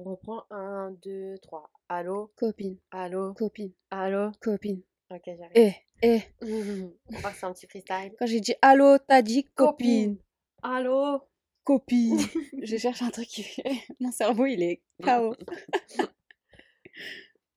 On 0.00 0.12
reprend 0.12 0.44
1, 0.50 0.92
2, 1.02 1.36
3. 1.42 1.70
Allô? 1.90 2.32
Copine, 2.36 2.78
Allô? 2.90 3.34
Copine, 3.34 3.72
Allô? 3.90 4.32
Copine. 4.40 4.80
Ok, 5.10 5.22
j'arrive. 5.26 5.52
Eh, 5.54 5.74
eh. 6.02 6.22
On 7.10 7.20
passe 7.20 7.44
un 7.44 7.52
petit 7.52 7.66
freestyle. 7.66 8.14
Quand 8.18 8.24
j'ai 8.26 8.40
dit 8.40 8.54
allô, 8.62 8.96
t'as 8.98 9.20
dit 9.20 9.44
copine. 9.44 10.16
Allô? 10.62 11.20
Copine. 11.64 12.18
je 12.62 12.76
cherche 12.78 13.02
un 13.02 13.10
truc 13.10 13.28
qui 13.28 13.42
fait. 13.42 13.62
Mon 14.00 14.10
cerveau, 14.10 14.46
il 14.46 14.62
est 14.62 14.80
KO. 15.02 15.34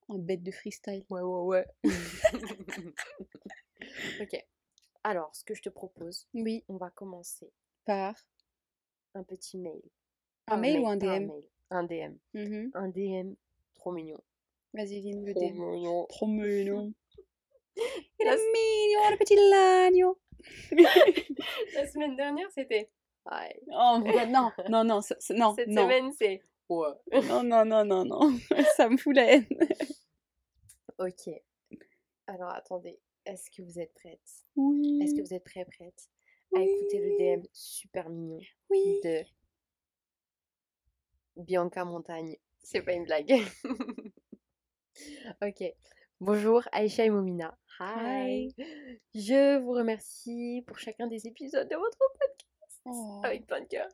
en 0.10 0.18
bête 0.18 0.44
de 0.44 0.52
freestyle. 0.52 1.06
Ouais, 1.10 1.22
ouais, 1.22 1.66
ouais. 1.86 1.92
ok. 4.22 4.46
Alors, 5.06 5.34
ce 5.34 5.46
que 5.46 5.54
je 5.56 5.62
te 5.62 5.70
propose, 5.70 6.28
Oui, 6.34 6.66
on 6.68 6.76
va 6.76 6.90
commencer 6.90 7.54
par. 7.86 8.16
un 9.16 9.24
petit 9.24 9.58
mail. 9.58 9.82
Un 10.48 10.58
mail 10.58 10.80
ou 10.82 10.88
un 10.90 10.98
DM 10.98 11.28
mail, 11.28 11.44
Un 11.74 11.84
DM. 11.86 12.16
Mhm. 12.36 12.72
Un 12.76 12.88
DM 12.90 13.34
trop 13.74 13.92
mignon. 13.92 14.20
Vas-y, 14.74 15.02
lis-nous 15.02 15.26
le 15.26 15.34
Trop 15.34 15.50
DM. 15.50 15.54
mignon. 15.72 16.06
Trop 16.08 16.28
mignon. 16.28 16.94
Il 18.20 18.28
est 18.28 18.52
mignon, 18.54 19.10
le 19.10 19.18
petit 19.18 19.36
lagnon. 19.36 20.16
La 21.74 21.88
semaine 21.88 22.16
dernière, 22.16 22.52
c'était. 22.52 22.92
Ouais. 23.26 23.60
Oh, 23.70 23.98
mon 24.00 24.12
God, 24.12 24.30
non, 24.30 24.52
non, 24.70 24.84
non, 24.84 24.84
non, 24.84 25.02
Cette 25.02 25.30
non. 25.32 25.56
semaine, 25.56 26.12
c'est. 26.12 26.42
Ouais. 26.70 26.88
Non, 27.28 27.44
non, 27.44 27.66
non, 27.66 27.84
non, 27.86 28.06
non. 28.06 28.38
Ça 28.76 28.88
me 28.90 28.98
fout 28.98 29.16
la 29.16 29.34
haine. 29.36 29.48
Ok. 31.00 31.30
Alors, 32.28 32.50
attendez. 32.54 33.00
Est-ce 33.26 33.50
que 33.50 33.62
vous 33.64 33.80
êtes 33.80 33.94
prête 33.96 34.20
Oui. 34.56 35.00
Est-ce 35.02 35.16
que 35.16 35.22
vous 35.22 35.34
êtes 35.34 35.46
très 35.46 35.66
prête 35.66 36.10
à 36.56 36.60
écouter 36.62 37.00
le 37.00 37.38
DM 37.38 37.44
super 37.54 38.10
mignon 38.10 38.40
Oui. 38.70 39.00
de 39.04 39.24
Bianca 41.38 41.84
Montagne 41.86 42.38
C'est 42.62 42.82
pas 42.82 42.94
une 42.94 43.06
blague. 43.06 43.34
ok. 45.42 45.64
Bonjour 46.20 46.64
Aïcha 46.72 47.06
et 47.06 47.10
Momina. 47.10 47.58
Hi. 47.80 48.54
Je 49.16 49.58
vous 49.60 49.72
remercie 49.72 50.64
pour 50.68 50.78
chacun 50.80 51.08
des 51.08 51.28
épisodes 51.28 51.68
de 51.70 51.76
votre 51.76 51.98
podcast 51.98 52.50
Oh. 52.86 53.22
avec 53.24 53.46
plein 53.48 53.62
de 53.62 53.66
cœur. 53.68 53.88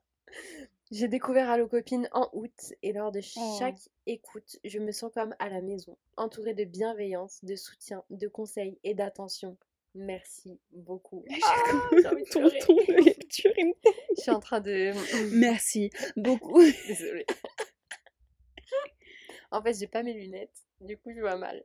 J'ai 0.92 1.08
découvert 1.08 1.50
Allo 1.50 1.68
Copine 1.68 2.10
en 2.12 2.28
août 2.34 2.74
et 2.82 2.92
lors 2.92 3.12
de 3.12 3.22
Oh. 3.38 3.56
chaque 3.60 3.80
écoute, 4.08 4.58
je 4.64 4.80
me 4.80 4.92
sens 4.92 5.12
comme 5.14 5.36
à 5.40 5.48
la 5.50 5.62
maison, 5.62 5.96
entourée 6.18 6.56
de 6.56 6.64
bienveillance, 6.66 7.44
de 7.46 7.56
soutien, 7.56 8.04
de 8.10 8.28
conseils 8.28 8.80
et 8.84 8.96
d'attention. 8.96 9.58
Merci 9.96 10.60
beaucoup. 10.72 11.26
Ah, 11.44 12.12
Ton 12.32 12.50
ton 12.50 12.76
de 12.76 13.14
Je 14.18 14.22
suis 14.22 14.32
en 14.32 14.40
train 14.40 14.60
de. 14.62 14.92
Merci 15.36 15.90
beaucoup. 16.16 16.62
Désolée. 16.88 17.26
en 19.52 19.62
fait, 19.62 19.74
j'ai 19.80 19.88
pas 19.88 20.04
mes 20.04 20.14
lunettes, 20.14 20.66
du 20.82 20.98
coup, 20.98 21.12
je 21.14 21.20
vois 21.22 21.38
mal. 21.38 21.64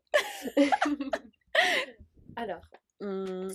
Alors, 2.36 2.66
hum, 3.00 3.48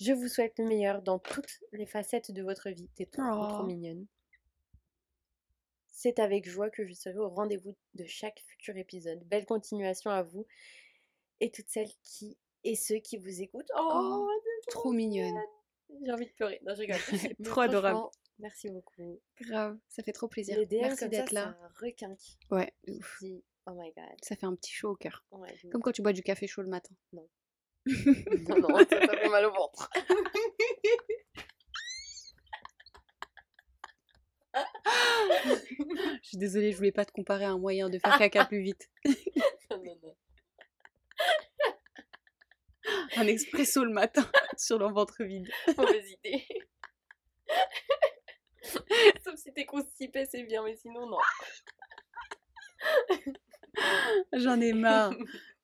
je 0.00 0.12
vous 0.12 0.28
souhaite 0.28 0.58
le 0.58 0.66
meilleur 0.66 1.02
dans 1.02 1.18
toutes 1.18 1.60
les 1.72 1.86
facettes 1.86 2.30
de 2.32 2.42
votre 2.42 2.70
vie. 2.70 2.88
T'es 2.96 3.06
trop, 3.06 3.22
trop, 3.22 3.46
trop 3.48 3.62
Oh. 3.62 3.66
mignonne. 3.66 4.06
C'est 5.90 6.18
avec 6.18 6.48
joie 6.48 6.70
que 6.70 6.86
je 6.86 6.92
serai 6.92 7.16
au 7.18 7.28
rendez-vous 7.28 7.74
de 7.94 8.04
chaque 8.04 8.40
futur 8.48 8.76
épisode. 8.76 9.22
Belle 9.24 9.46
continuation 9.46 10.10
à 10.10 10.22
vous 10.22 10.46
et 11.40 11.50
toutes 11.50 11.68
celles 11.68 11.92
qui 12.02 12.36
et 12.64 12.74
ceux 12.76 12.96
qui 12.96 13.16
vous 13.18 13.42
écoutent. 13.42 13.70
Oh, 13.76 13.90
Oh, 13.94 14.28
Trop 14.68 14.92
mignonne. 14.92 15.38
J'ai 16.04 16.12
envie 16.12 16.26
de 16.26 16.32
pleurer. 16.32 16.60
Non, 16.64 16.74
je 16.74 16.80
rigole. 16.80 16.96
Trop 17.44 17.60
adorable. 17.62 18.00
Merci 18.40 18.68
beaucoup. 18.70 19.20
Grave, 19.40 19.78
ça 19.88 20.02
fait 20.02 20.12
trop 20.12 20.26
plaisir. 20.26 20.58
Les 20.58 20.66
DM 20.66 20.80
Merci 20.80 21.08
d'être 21.08 21.30
là. 21.30 21.56
Ouais, 22.50 22.74
Tu 22.84 22.92
te 22.92 22.98
ouf. 22.98 23.16
dis, 23.20 23.44
oh 23.66 23.72
my 23.76 23.92
god. 23.96 24.16
Ça 24.22 24.34
fait 24.34 24.46
un 24.46 24.54
petit 24.56 24.72
chaud 24.72 24.90
au 24.90 24.96
cœur. 24.96 25.24
Ouais, 25.30 25.54
Comme 25.70 25.82
quand 25.82 25.92
tu 25.92 26.02
bois 26.02 26.12
du 26.12 26.22
café 26.22 26.46
chaud 26.48 26.62
le 26.62 26.68
matin. 26.68 26.94
Non, 27.12 27.28
non, 27.86 28.78
ça, 28.78 29.06
ça 29.06 29.16
fait 29.18 29.28
mal 29.28 29.44
au 29.44 29.52
ventre. 29.52 29.88
Je 36.22 36.28
suis 36.28 36.36
désolée, 36.38 36.72
je 36.72 36.76
voulais 36.76 36.92
pas 36.92 37.04
te 37.04 37.12
comparer 37.12 37.44
à 37.44 37.50
un 37.50 37.58
moyen 37.58 37.88
de 37.90 37.98
faire 37.98 38.16
caca 38.18 38.44
plus 38.46 38.60
vite. 38.62 38.90
non, 39.70 39.82
non, 39.82 39.96
non. 40.02 40.14
Un 43.16 43.26
expresso 43.26 43.84
le 43.84 43.92
matin 43.92 44.28
sur 44.56 44.78
le 44.78 44.86
ventre 44.86 45.22
vide. 45.24 45.48
Mauvaise 45.76 46.10
idée. 46.10 46.44
Sauf 49.24 49.36
si 49.36 49.52
t'es 49.52 49.66
constipé, 49.66 50.24
c'est 50.26 50.42
bien, 50.42 50.64
mais 50.64 50.76
sinon, 50.76 51.06
non. 51.06 51.18
J'en 54.32 54.60
ai 54.60 54.72
marre. 54.72 55.14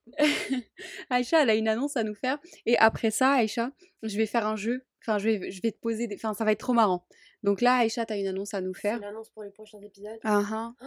Aïcha, 1.11 1.43
elle 1.43 1.51
a 1.51 1.55
une 1.55 1.69
annonce 1.69 1.97
à 1.97 2.03
nous 2.03 2.15
faire. 2.15 2.39
Et 2.67 2.77
après 2.79 3.11
ça, 3.11 3.33
Aïcha, 3.33 3.73
je 4.03 4.17
vais 4.17 4.27
faire 4.27 4.47
un 4.47 4.57
jeu. 4.57 4.85
Enfin, 5.03 5.19
je 5.19 5.29
vais, 5.29 5.51
je 5.51 5.63
vais 5.63 5.73
te 5.73 5.79
poser 5.79 6.07
des... 6.07 6.17
Enfin, 6.17 6.35
ça 6.35 6.45
va 6.45 6.53
être 6.53 6.61
trop 6.61 6.75
marrant. 6.75 7.07
Donc 7.43 7.63
là, 7.63 7.77
Aïcha, 7.77 8.05
t'as 8.05 8.19
une 8.19 8.27
annonce 8.27 8.53
à 8.53 8.61
nous 8.61 8.75
C'est 8.75 8.83
faire. 8.83 8.99
une 8.99 9.05
annonce 9.05 9.31
pour 9.31 9.43
les 9.43 9.51
prochains 9.51 9.81
épisodes. 9.81 10.19
Ah, 10.25 10.43
ah. 10.53 10.73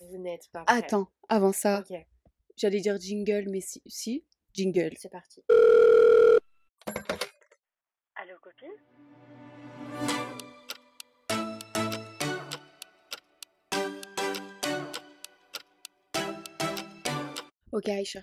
Oh, 0.00 0.06
vous 0.10 0.18
n'êtes 0.18 0.50
pas 0.52 0.64
prêts. 0.64 0.76
Attends, 0.76 1.08
avant 1.28 1.52
ça, 1.52 1.82
j'allais 2.56 2.80
dire 2.80 3.00
jingle, 3.00 3.46
mais 3.48 3.60
si, 3.60 3.80
si, 3.86 4.24
jingle. 4.52 4.92
c'est 4.98 5.08
parti. 5.10 5.42
Allô, 8.16 8.38
copine? 8.40 8.72
Ok, 17.72 17.88
Aïcha, 17.88 18.20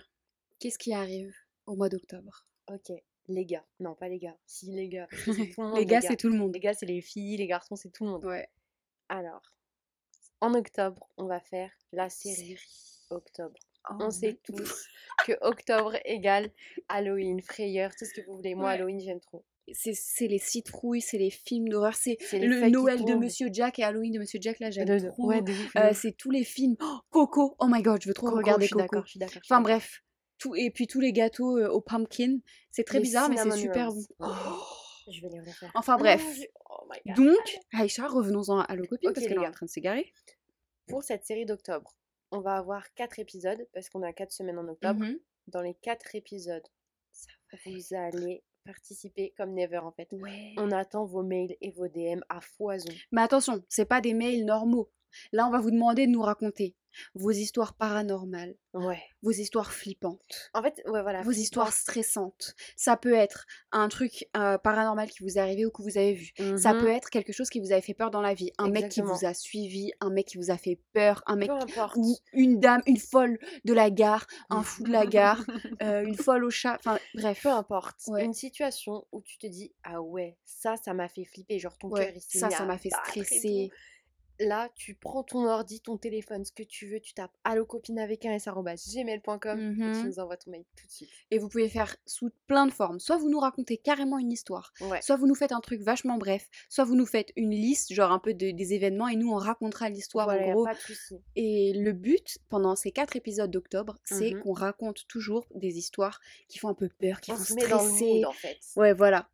qu'est-ce 0.58 0.78
qui 0.78 0.94
arrive 0.94 1.34
au 1.66 1.76
mois 1.76 1.88
d'octobre? 1.88 2.46
Ok, 2.68 2.90
les 3.28 3.44
gars. 3.44 3.64
Non, 3.80 3.94
pas 3.94 4.08
les 4.08 4.18
gars. 4.18 4.36
Si, 4.46 4.70
les 4.72 4.88
gars. 4.88 5.08
tout 5.24 5.32
le 5.32 5.52
monde, 5.62 5.76
Les 5.76 5.86
gars, 5.86 6.00
c'est 6.00 6.16
tout 6.16 6.28
le 6.28 6.36
monde. 6.36 6.54
Les 6.54 6.60
gars, 6.60 6.74
c'est 6.74 6.86
les 6.86 7.02
filles, 7.02 7.36
les 7.36 7.46
garçons, 7.46 7.76
c'est 7.76 7.90
tout 7.90 8.04
le 8.04 8.10
monde. 8.10 8.24
Ouais. 8.24 8.48
Alors, 9.08 9.42
en 10.40 10.54
octobre, 10.54 11.06
on 11.18 11.26
va 11.26 11.40
faire 11.40 11.70
la 11.92 12.08
série 12.08 12.58
octobre. 13.10 13.58
Oh, 13.90 13.94
On 14.00 14.10
sait 14.10 14.38
tous 14.44 14.86
que 15.26 15.32
octobre 15.40 15.96
égale 16.04 16.50
Halloween, 16.88 17.40
frayeur, 17.42 17.90
tout 17.96 18.04
ce 18.04 18.14
que 18.14 18.24
vous 18.26 18.36
voulez. 18.36 18.54
Moi, 18.54 18.66
Ouais. 18.68 18.74
Halloween, 18.74 19.00
j'aime 19.00 19.20
trop. 19.20 19.44
C'est 19.72 20.26
les 20.26 20.38
citrouilles, 20.38 21.00
c'est 21.00 21.18
les 21.18 21.30
films 21.30 21.68
d'horreur, 21.68 21.94
c'est 21.94 22.18
le 22.32 22.68
Noël 22.68 23.04
de. 23.04 23.14
Monsieur 23.14 23.48
Jack 23.52 23.78
et 23.78 23.84
Halloween 23.84 24.12
de 24.12 24.18
Monsieur 24.18 24.38
Jack, 24.42 24.58
là, 24.60 24.70
j'aime 24.70 24.86
trop. 25.12 25.28
Ouais, 25.28 25.40
Euh, 25.76 25.92
c'est 25.94 26.12
tous 26.12 26.30
les 26.30 26.44
films. 26.44 26.76
Oh, 26.80 26.98
Coco, 27.10 27.56
oh 27.58 27.66
my 27.68 27.80
god, 27.82 28.02
je 28.02 28.08
veux 28.08 28.14
trop 28.14 28.26
Coco, 28.26 28.38
regarder 28.38 28.66
je 28.66 28.74
suis 28.74 28.86
Coco. 28.86 29.02
je 29.06 29.10
suis 29.10 29.20
Enfin 29.48 29.60
bref, 29.60 30.02
tout, 30.38 30.54
et 30.56 30.70
puis 30.70 30.86
tous 30.88 30.98
les 31.00 31.12
gâteaux 31.12 31.58
euh, 31.58 31.68
au 31.68 31.80
pumpkin, 31.80 32.38
c'est 32.72 32.82
très 32.84 32.98
Les 32.98 33.04
bizarre, 33.04 33.28
mais 33.28 33.36
c'est 33.36 33.50
super 33.52 33.92
bon. 33.92 34.02
Oh, 34.18 34.26
Je 35.10 35.20
vais 35.22 35.28
les 35.28 35.40
refaire. 35.40 35.70
Enfin 35.74 35.94
Ah, 35.94 35.98
bref. 35.98 36.24
je- 36.36 36.42
Oh 36.68 36.84
my 36.90 37.14
god. 37.14 37.26
Donc, 37.26 37.58
Aïcha, 37.72 38.08
revenons-en 38.08 38.58
à 38.58 38.64
Allo 38.64 38.84
Copine, 38.86 39.10
Ok, 39.10 39.14
parce 39.14 39.26
qu'elle 39.26 39.38
est 39.42 39.46
en 39.46 39.50
train 39.52 39.66
de 39.66 39.70
s'égarer. 39.70 40.12
Pour 40.88 41.04
cette 41.04 41.24
série 41.24 41.46
d'octobre, 41.46 41.94
on 42.32 42.40
va 42.40 42.56
avoir 42.56 42.92
quatre 42.94 43.18
épisodes 43.18 43.66
parce 43.72 43.88
qu'on 43.88 44.02
a 44.02 44.12
quatre 44.12 44.32
semaines 44.32 44.58
en 44.58 44.68
octobre. 44.68 45.00
Mhm. 45.00 45.18
Dans 45.48 45.60
les 45.60 45.74
quatre 45.74 46.14
épisodes, 46.14 46.66
vous 47.64 47.94
allez 47.94 48.42
participer 48.64 49.32
comme 49.36 49.54
never 49.54 49.78
en 49.78 49.92
fait. 49.92 50.08
Ouais. 50.12 50.54
On 50.56 50.70
attend 50.70 51.04
vos 51.04 51.22
mails 51.22 51.56
et 51.60 51.70
vos 51.70 51.88
DM 51.88 52.20
à 52.28 52.40
foison. 52.40 52.92
Mais 53.10 53.22
attention, 53.22 53.62
c'est 53.68 53.84
pas 53.84 54.00
des 54.00 54.14
mails 54.14 54.44
normaux. 54.44 54.90
Là, 55.32 55.46
on 55.46 55.50
va 55.50 55.60
vous 55.60 55.70
demander 55.70 56.06
de 56.06 56.12
nous 56.12 56.22
raconter 56.22 56.74
vos 57.14 57.30
histoires 57.30 57.74
paranormales, 57.74 58.54
Ouais. 58.74 59.02
vos 59.22 59.30
histoires 59.30 59.72
flippantes. 59.72 60.50
En 60.54 60.62
fait, 60.62 60.82
ouais, 60.86 61.02
voilà. 61.02 61.22
vos 61.22 61.30
histoires 61.30 61.72
stressantes. 61.72 62.54
Ça 62.76 62.96
peut 62.96 63.14
être 63.14 63.46
un 63.70 63.88
truc 63.88 64.26
euh, 64.36 64.56
paranormal 64.58 65.10
qui 65.10 65.22
vous 65.22 65.36
est 65.36 65.40
arrivé 65.40 65.66
ou 65.66 65.70
que 65.70 65.82
vous 65.82 65.98
avez 65.98 66.14
vu. 66.14 66.32
Ça 66.56 66.72
peut 66.74 66.88
être 66.88 67.10
quelque 67.10 67.32
chose 67.32 67.50
qui 67.50 67.60
vous 67.60 67.72
avait 67.72 67.80
fait 67.82 67.94
peur 67.94 68.10
dans 68.10 68.20
la 68.22 68.34
vie. 68.34 68.50
Un 68.58 68.68
mec 68.70 68.88
qui 68.90 69.00
vous 69.02 69.24
a 69.24 69.34
suivi, 69.34 69.92
un 70.00 70.10
mec 70.10 70.26
qui 70.26 70.38
vous 70.38 70.50
a 70.50 70.56
fait 70.56 70.80
peur, 70.92 71.22
un 71.26 71.36
mec 71.36 71.50
ou 71.96 72.16
une 72.32 72.60
dame, 72.60 72.82
une 72.86 72.96
folle 72.98 73.38
de 73.64 73.72
la 73.72 73.90
gare, 73.90 74.26
un 74.50 74.62
fou 74.62 74.82
de 74.84 74.90
la 74.90 75.06
gare, 75.06 75.44
euh, 75.82 76.02
une 76.04 76.14
folle 76.16 76.44
au 76.44 76.50
chat. 76.50 76.76
Enfin 76.80 76.98
bref. 77.14 77.40
Peu 77.42 77.50
importe. 77.50 77.96
Ouais. 78.08 78.24
Une 78.24 78.34
situation 78.34 79.06
où 79.12 79.20
tu 79.20 79.38
te 79.38 79.46
dis 79.46 79.72
ah 79.84 80.00
ouais 80.00 80.36
ça 80.44 80.76
ça 80.76 80.94
m'a 80.94 81.08
fait 81.08 81.24
flipper 81.24 81.58
genre 81.58 81.76
ton 81.78 81.90
cœur 81.90 82.06
s'est 82.18 82.38
ça, 82.38 82.50
ça 82.50 82.64
m'a 82.64 82.78
fait 82.78 82.90
stresser. 82.90 83.70
Là 84.40 84.70
tu 84.74 84.94
prends 84.94 85.22
ton 85.22 85.44
ordi, 85.46 85.80
ton 85.80 85.96
téléphone, 85.96 86.44
ce 86.44 86.52
que 86.52 86.62
tu 86.62 86.86
veux, 86.88 87.00
tu 87.00 87.14
tapes 87.14 87.36
allo 87.44 87.64
copine 87.66 87.98
avec 87.98 88.24
un 88.26 88.32
s 88.32 88.48
arobase 88.48 88.86
gmail.com 88.92 89.58
et 89.60 89.74
tu 89.74 89.80
Mhm. 89.82 90.06
nous 90.06 90.18
envoies 90.18 90.36
ton 90.36 90.50
mail 90.50 90.64
tout 90.76 90.86
de 90.86 90.90
suite. 90.90 91.08
Et 91.30 91.38
vous 91.38 91.48
pouvez 91.48 91.68
faire 91.68 91.96
sous 92.06 92.30
plein 92.46 92.66
de 92.66 92.72
formes. 92.72 92.98
Soit 92.98 93.16
vous 93.18 93.28
nous 93.28 93.38
racontez 93.38 93.76
carrément 93.76 94.18
une 94.18 94.32
histoire, 94.32 94.72
Ouais. 94.80 95.00
soit 95.02 95.16
vous 95.16 95.26
nous 95.26 95.34
faites 95.34 95.52
un 95.52 95.60
truc 95.60 95.80
vachement 95.82 96.18
bref, 96.18 96.48
soit 96.68 96.84
vous 96.84 96.96
nous 96.96 97.06
faites 97.06 97.32
une 97.36 97.50
liste, 97.50 97.92
genre 97.92 98.10
un 98.10 98.18
peu 98.18 98.34
de- 98.34 98.50
des 98.50 98.74
événements, 98.74 99.08
et 99.08 99.16
nous 99.16 99.30
on 99.30 99.36
racontera 99.36 99.88
l'histoire 99.90 100.26
Voilà, 100.26 100.46
en 100.46 100.50
a 100.50 100.52
gros. 100.54 100.64
pas 100.64 100.74
de 100.74 100.78
souci. 100.80 101.16
Et 101.36 101.72
le 101.74 101.92
but, 101.92 102.38
pendant 102.48 102.74
ces 102.74 102.90
quatre 102.90 103.16
épisodes 103.16 103.50
d'octobre, 103.50 103.98
c'est 104.04 104.32
Mhm. 104.32 104.40
qu'on 104.42 104.52
raconte 104.52 105.06
toujours 105.08 105.46
des 105.54 105.78
histoires 105.78 106.20
qui 106.48 106.58
font 106.58 106.68
un 106.68 106.74
peu 106.74 106.88
peur, 106.88 107.20
qui 107.20 107.32
On 107.32 107.36
font 107.36 107.44
se 107.44 107.54
met 107.54 107.68
dans 107.68 107.82
le 107.82 107.88
stresser. 107.88 108.14
mood 108.14 108.24
en 108.26 108.32
fait. 108.32 108.58
Ouais, 108.76 108.92
voilà. 108.94 109.28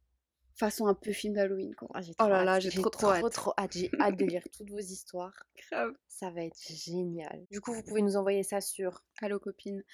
Façon 0.58 0.86
un 0.86 0.94
peu 0.94 1.12
film 1.12 1.34
d'Halloween, 1.34 1.74
quoi. 1.74 1.88
Ah, 1.94 2.00
Oh 2.20 2.28
là 2.28 2.44
là, 2.44 2.60
j'ai 2.60 2.70
trop, 2.70 2.90
trop 2.90 3.08
hâte. 3.10 3.32
trop 3.32 3.52
hâte. 3.58 3.72
J'ai 3.76 3.90
hâte 4.00 4.16
de 4.16 4.24
lire 4.24 4.42
toutes 4.56 4.70
vos 4.70 4.78
histoires. 4.78 5.42
Grave. 5.70 5.94
Ça 6.08 6.30
va 6.30 6.42
être 6.42 6.58
génial. 6.72 7.46
Du 7.50 7.60
coup, 7.60 7.72
vous 7.72 7.82
pouvez 7.82 8.02
nous 8.02 8.16
envoyer 8.16 8.42
ça 8.42 8.60
sur 8.60 9.04
Allo 9.22 9.38
copine, 9.38 9.84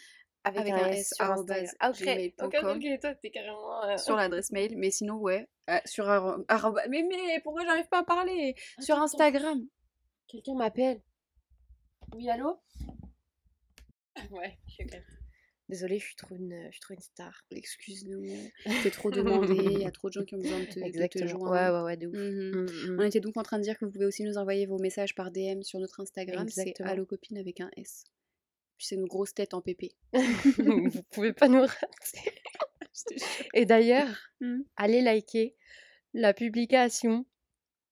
avec, 0.42 0.60
avec 0.60 0.72
un, 0.72 0.76
un 0.84 0.88
S 0.90 0.98
S, 1.00 1.14
sur 1.16 1.30
Instagram. 1.30 1.66
Ah, 1.80 1.90
ok. 1.90 1.96
gmail.com. 2.02 2.48
Ok, 2.48 2.76
ok, 2.76 3.00
toi, 3.00 3.14
t'es 3.16 3.30
carrément. 3.30 3.84
euh, 3.84 3.96
sur 3.98 4.16
l'adresse 4.16 4.50
mail, 4.52 4.76
mais 4.78 4.90
sinon, 4.90 5.16
ouais, 5.18 5.46
euh, 5.70 5.78
sur 5.84 6.06
arroba- 6.08 6.88
Mais, 6.88 7.02
mais 7.02 7.40
pourquoi 7.42 7.64
j'arrive 7.64 7.88
pas 7.88 7.98
à 8.00 8.04
parler? 8.04 8.54
Sur 8.80 8.94
Attends, 8.96 9.04
Instagram. 9.04 9.60
Quelqu'un 10.26 10.54
m'appelle. 10.54 11.02
Oui, 12.14 12.28
allô? 12.30 12.58
Ouais, 14.30 14.58
je 14.66 14.72
suis. 14.72 14.86
Désolée, 15.70 15.98
je 15.98 16.04
suis 16.04 16.16
trop 16.16 16.36
une, 16.36 16.66
je 16.66 16.72
suis 16.72 16.80
trop 16.80 16.94
une 16.94 17.00
star. 17.00 17.42
Excuse-nous, 17.50 18.22
t'es 18.82 18.90
trop 18.90 19.10
demandé, 19.10 19.54
il 19.56 19.78
y 19.80 19.86
a 19.86 19.90
trop 19.90 20.08
de 20.08 20.12
gens 20.12 20.24
qui 20.24 20.34
ont 20.34 20.38
besoin 20.38 20.60
de 20.60 20.66
te, 20.66 20.74
de 20.74 20.80
te 20.80 20.86
Exactement. 20.86 21.26
joindre. 21.26 21.50
Ouais, 21.50 21.70
ouais, 21.70 21.84
ouais, 21.84 21.96
de 21.96 22.06
ouf. 22.06 22.14
Mhm. 22.14 22.90
Mm, 22.90 22.94
mm. 22.94 23.00
On 23.00 23.02
était 23.04 23.20
donc 23.20 23.36
en 23.38 23.42
train 23.42 23.58
de 23.58 23.62
dire 23.62 23.78
que 23.78 23.86
vous 23.86 23.90
pouvez 23.90 24.04
aussi 24.04 24.24
nous 24.24 24.36
envoyer 24.36 24.66
vos 24.66 24.78
messages 24.78 25.14
par 25.14 25.30
DM 25.30 25.62
sur 25.62 25.78
notre 25.80 26.00
Instagram, 26.00 26.48
c'est 26.48 26.60
Exactement. 26.62 26.90
allocopine 26.90 27.38
avec 27.38 27.60
un 27.60 27.70
S. 27.76 28.04
Puis 28.76 28.88
c'est 28.88 28.96
nos 28.96 29.06
grosses 29.06 29.32
têtes 29.32 29.54
en 29.54 29.62
PP. 29.62 29.92
vous 30.58 31.02
pouvez 31.10 31.32
pas 31.32 31.48
nous 31.48 31.60
rater. 31.62 32.32
Et 33.54 33.64
d'ailleurs, 33.64 34.30
allez 34.76 35.00
liker 35.00 35.56
la 36.12 36.34
publication 36.34 37.26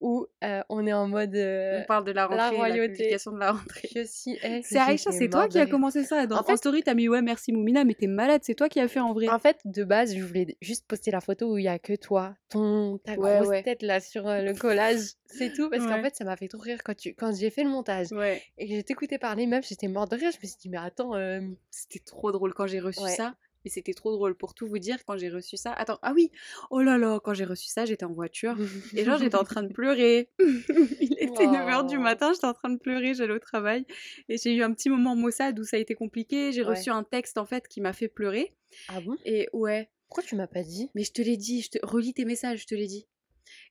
où 0.03 0.27
euh, 0.43 0.61
on 0.69 0.85
est 0.85 0.93
en 0.93 1.07
mode. 1.07 1.33
euh, 1.33 1.79
On 1.81 1.85
parle 1.85 2.03
de 2.03 2.11
la 2.11 2.27
rentrée, 2.27 2.37
la, 2.37 2.49
royauté. 2.51 2.91
publication 2.93 3.31
de 3.31 3.39
la 3.39 3.53
rentrée. 3.53 3.89
je 3.95 4.03
suis. 4.03 4.37
C'est 4.63 4.77
Aïcha, 4.77 5.11
c'est 5.11 5.29
toi 5.29 5.47
qui 5.47 5.57
rire. 5.59 5.69
commencé 5.69 6.03
ça. 6.03 6.27
Dans 6.27 6.35
En 6.35 6.39
en, 6.41 6.43
fait- 6.43 6.57
story, 6.57 6.83
t'as 6.83 6.93
mis 6.93 7.07
ouais, 7.07 7.21
merci 7.21 7.51
Moumina, 7.53 7.83
mais 7.85 7.93
t'es 7.95 8.07
malade, 8.07 8.41
c'est 8.43 8.53
toi 8.53 8.67
qui 8.69 8.79
as 8.79 8.87
fait 8.87 8.99
en 8.99 9.13
vrai. 9.13 9.29
En 9.29 9.39
fait, 9.39 9.57
de 9.65 9.83
base, 9.83 10.13
je 10.15 10.21
voulais 10.21 10.57
juste 10.61 10.85
poster 10.87 11.09
la 11.09 11.21
photo 11.21 11.53
où 11.53 11.57
il 11.57 11.63
y 11.63 11.67
a 11.69 11.79
que 11.79 11.93
toi, 11.95 12.35
ton 12.49 12.97
ta 12.99 13.13
Ouais, 13.13 13.37
grosse 13.37 13.47
ouais. 13.47 13.63
tête 13.63 13.81
là 13.81 13.99
sur 14.01 14.27
euh, 14.27 14.41
le 14.41 14.53
collage, 14.53 14.99
c'est 15.25 15.53
tout. 15.53 15.69
Parce 15.69 15.85
qu'en 15.87 16.01
fait, 16.03 16.15
ça 16.15 16.25
m'a 16.25 16.35
fait 16.35 16.49
trop 16.49 16.59
rire 16.61 16.79
quand 16.83 16.95
tu 16.95 17.13
quand 17.15 17.33
j'ai 17.35 17.49
fait 17.49 17.63
le 17.63 17.69
montage 17.69 18.11
Ouais. 18.11 18.41
et 18.57 18.67
que 18.67 18.73
j'ai 18.75 18.83
t'écouté 18.83 19.17
parler, 19.17 19.47
meuf, 19.47 19.65
j'étais 19.67 19.87
morte 19.87 20.11
de 20.11 20.17
rire. 20.17 20.31
Je 20.33 20.37
me 20.37 20.47
suis 20.47 20.57
dit 20.59 20.69
mais 20.69 20.77
attends, 20.77 21.15
euh, 21.15 21.39
C'était 21.71 21.99
trop 21.99 22.31
drôle 22.31 22.53
quand 22.53 22.67
j'ai 22.67 22.79
reçu 22.81 23.01
Ouais. 23.01 23.09
ça. 23.11 23.35
Mais 23.65 23.71
c'était 23.71 23.93
trop 23.93 24.11
drôle 24.11 24.35
pour 24.35 24.53
tout 24.53 24.67
vous 24.67 24.79
dire 24.79 25.03
quand 25.05 25.17
j'ai 25.17 25.29
reçu 25.29 25.55
ça. 25.57 25.71
Attends, 25.73 25.99
ah 26.01 26.11
oui, 26.13 26.31
oh 26.69 26.81
là 26.81 26.97
là, 26.97 27.19
quand 27.23 27.33
j'ai 27.33 27.45
reçu 27.45 27.67
ça, 27.67 27.85
j'étais 27.85 28.03
en 28.05 28.11
voiture 28.13 28.55
et 28.95 29.05
genre 29.05 29.17
j'étais 29.17 29.35
en 29.37 29.43
train 29.43 29.63
de 29.63 29.71
pleurer. 29.73 30.29
Il 30.99 31.13
était 31.19 31.45
9h 31.47 31.87
du 31.87 31.97
matin, 31.97 32.31
j'étais 32.33 32.45
en 32.47 32.53
train 32.53 32.69
de 32.69 32.77
pleurer, 32.79 33.13
j'allais 33.13 33.33
au 33.33 33.39
travail 33.39 33.85
et 34.29 34.37
j'ai 34.37 34.53
eu 34.53 34.63
un 34.63 34.73
petit 34.73 34.89
moment 34.89 35.15
maussade 35.15 35.57
où 35.59 35.63
ça 35.63 35.77
a 35.77 35.79
été 35.79 35.95
compliqué. 35.95 36.51
J'ai 36.51 36.61
Ouais. 36.63 36.69
reçu 36.77 36.89
un 36.89 37.03
texte 37.03 37.37
en 37.37 37.45
fait 37.45 37.67
qui 37.67 37.81
m'a 37.81 37.93
fait 37.93 38.07
pleurer 38.07 38.53
ah 38.89 38.99
bon? 39.01 39.15
Et 39.25 39.47
ouais, 39.53 39.89
Pourquoi 40.07 40.23
tu 40.23 40.35
m'as 40.35 40.47
pas 40.47 40.63
dit? 40.63 40.89
Mais 40.95 41.03
je 41.03 41.11
te 41.11 41.21
l'ai 41.21 41.37
dit, 41.37 41.61
je 41.61 41.69
te 41.71 41.77
relis 41.85 42.13
tes 42.13 42.25
messages, 42.25 42.61
je 42.61 42.67
te 42.67 42.75
l'ai 42.75 42.87
dit. 42.87 43.07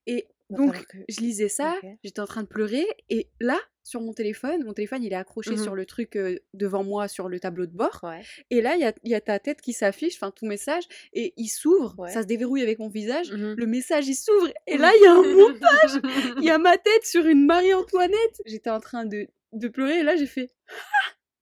Et 0.07 0.29
donc 0.57 0.73
falloir 0.75 0.87
que- 0.87 0.99
je 1.09 1.21
lisais 1.21 1.49
ça, 1.49 1.75
j'étais 2.05 2.21
en 2.21 2.27
train 2.27 2.43
de 2.43 2.49
pleurer 2.49 2.87
et 3.11 3.29
là 3.41 3.59
sur 3.85 4.01
mon 4.01 4.13
téléphone, 4.13 4.63
mon 4.65 4.73
téléphone 4.75 5.03
il 5.03 5.13
est 5.13 5.17
accroché 5.17 5.51
Mhm. 5.53 5.63
sur 5.63 5.75
le 5.75 5.85
truc 5.87 6.15
euh, 6.17 6.39
devant 6.55 6.85
moi 6.85 7.09
sur 7.09 7.29
le 7.29 7.41
tableau 7.41 7.67
de 7.67 7.73
bord. 7.73 7.99
Ouais. 8.05 8.23
Et 8.51 8.61
là, 8.63 8.77
il 8.77 8.81
y 8.81 8.85
a, 8.85 8.93
il 9.03 9.11
y 9.11 9.15
a 9.17 9.21
ta 9.21 9.41
tête 9.41 9.61
qui 9.61 9.73
s'affiche, 9.73 10.15
enfin 10.15 10.31
ton 10.31 10.47
message, 10.47 10.85
et 11.13 11.35
il 11.37 11.49
s'ouvre, 11.49 11.95
Ouais. 11.99 12.11
ça 12.13 12.23
se 12.23 12.27
déverrouille 12.29 12.63
avec 12.63 12.79
mon 12.79 12.89
visage, 12.89 13.33
Mhm. 13.33 13.55
le 13.59 13.67
message 13.67 14.07
il 14.07 14.15
s'ouvre, 14.15 14.53
et 14.69 14.77
là 14.79 14.93
il 14.95 15.03
y 15.03 15.07
a 15.07 15.13
un 15.13 15.23
montage, 15.97 16.37
il 16.39 16.45
y 16.45 16.51
a 16.51 16.59
ma 16.59 16.79
tête 16.79 17.05
sur 17.05 17.27
une 17.27 17.45
Marie-Antoinette. 17.45 18.43
J'étais 18.47 18.71
en 18.71 18.79
train 18.81 19.05
de, 19.05 19.27
de 19.53 19.69
pleurer, 19.69 19.99
et 19.99 20.03
là 20.05 20.15
j'ai 20.17 20.27
fait 20.27 20.51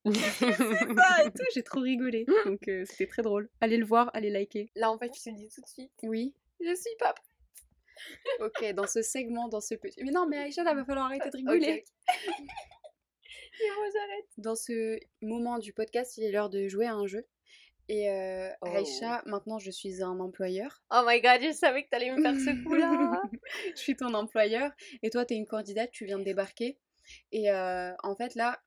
ça 0.14 1.24
et 1.24 1.30
tout, 1.30 1.44
j'ai 1.54 1.62
trop 1.62 1.80
rigolé. 1.80 2.24
Donc 2.46 2.68
euh, 2.68 2.84
c'était 2.88 3.06
très 3.06 3.22
drôle. 3.22 3.48
Allez 3.60 3.76
le 3.76 3.84
voir, 3.84 4.10
allez 4.14 4.30
liker. 4.30 4.70
Là, 4.76 4.90
en 4.90 4.98
fait, 4.98 5.10
je 5.14 5.22
te 5.30 5.34
dis 5.36 5.48
tout 5.54 5.60
de 5.60 5.66
suite. 5.66 5.90
Oui. 6.02 6.34
Je 6.60 6.74
suis 6.74 6.96
pas 6.98 7.12
prête. 7.12 7.24
Ok, 8.40 8.72
dans 8.74 8.86
ce 8.86 9.02
segment, 9.02 9.48
dans 9.48 9.60
ce 9.60 9.74
petit. 9.74 10.02
Mais 10.02 10.10
non, 10.12 10.26
mais 10.26 10.38
Aïcha, 10.38 10.62
là 10.64 10.74
va 10.74 10.84
falloir 10.84 11.06
arrêter 11.06 11.28
de 11.30 11.36
rigoler. 11.36 11.84
ok. 12.08 12.34
Et 13.62 13.70
moi, 13.76 13.86
j'arrête. 13.92 14.26
Dans 14.38 14.54
ce 14.56 14.98
moment 15.20 15.58
du 15.58 15.72
podcast, 15.72 16.16
il 16.16 16.24
est 16.24 16.30
l'heure 16.32 16.48
de 16.50 16.66
jouer 16.68 16.86
à 16.86 16.94
un 16.94 17.06
jeu. 17.06 17.26
Et 17.88 18.08
euh, 18.10 18.48
Oh. 18.62 18.66
Aïcha, 18.66 19.22
maintenant 19.26 19.58
je 19.58 19.70
suis 19.70 20.02
un 20.02 20.18
employeur. 20.20 20.82
Oh 20.92 21.02
my 21.06 21.20
god, 21.20 21.40
je 21.42 21.52
savais 21.52 21.82
que 21.84 21.88
t'allais 21.88 22.10
me 22.14 22.22
faire 22.22 22.34
ce 22.34 22.62
coup-là. 22.62 23.20
je 23.74 23.80
suis 23.80 23.96
ton 23.96 24.14
employeur 24.14 24.70
et 25.02 25.10
toi, 25.10 25.24
tu 25.26 25.34
es 25.34 25.36
une 25.36 25.46
candidate, 25.46 25.90
tu 25.90 26.04
viens 26.04 26.18
de 26.18 26.24
débarquer. 26.24 26.78
Et 27.32 27.50
euh, 27.50 27.92
en 28.04 28.14
fait, 28.14 28.36
là, 28.36 28.62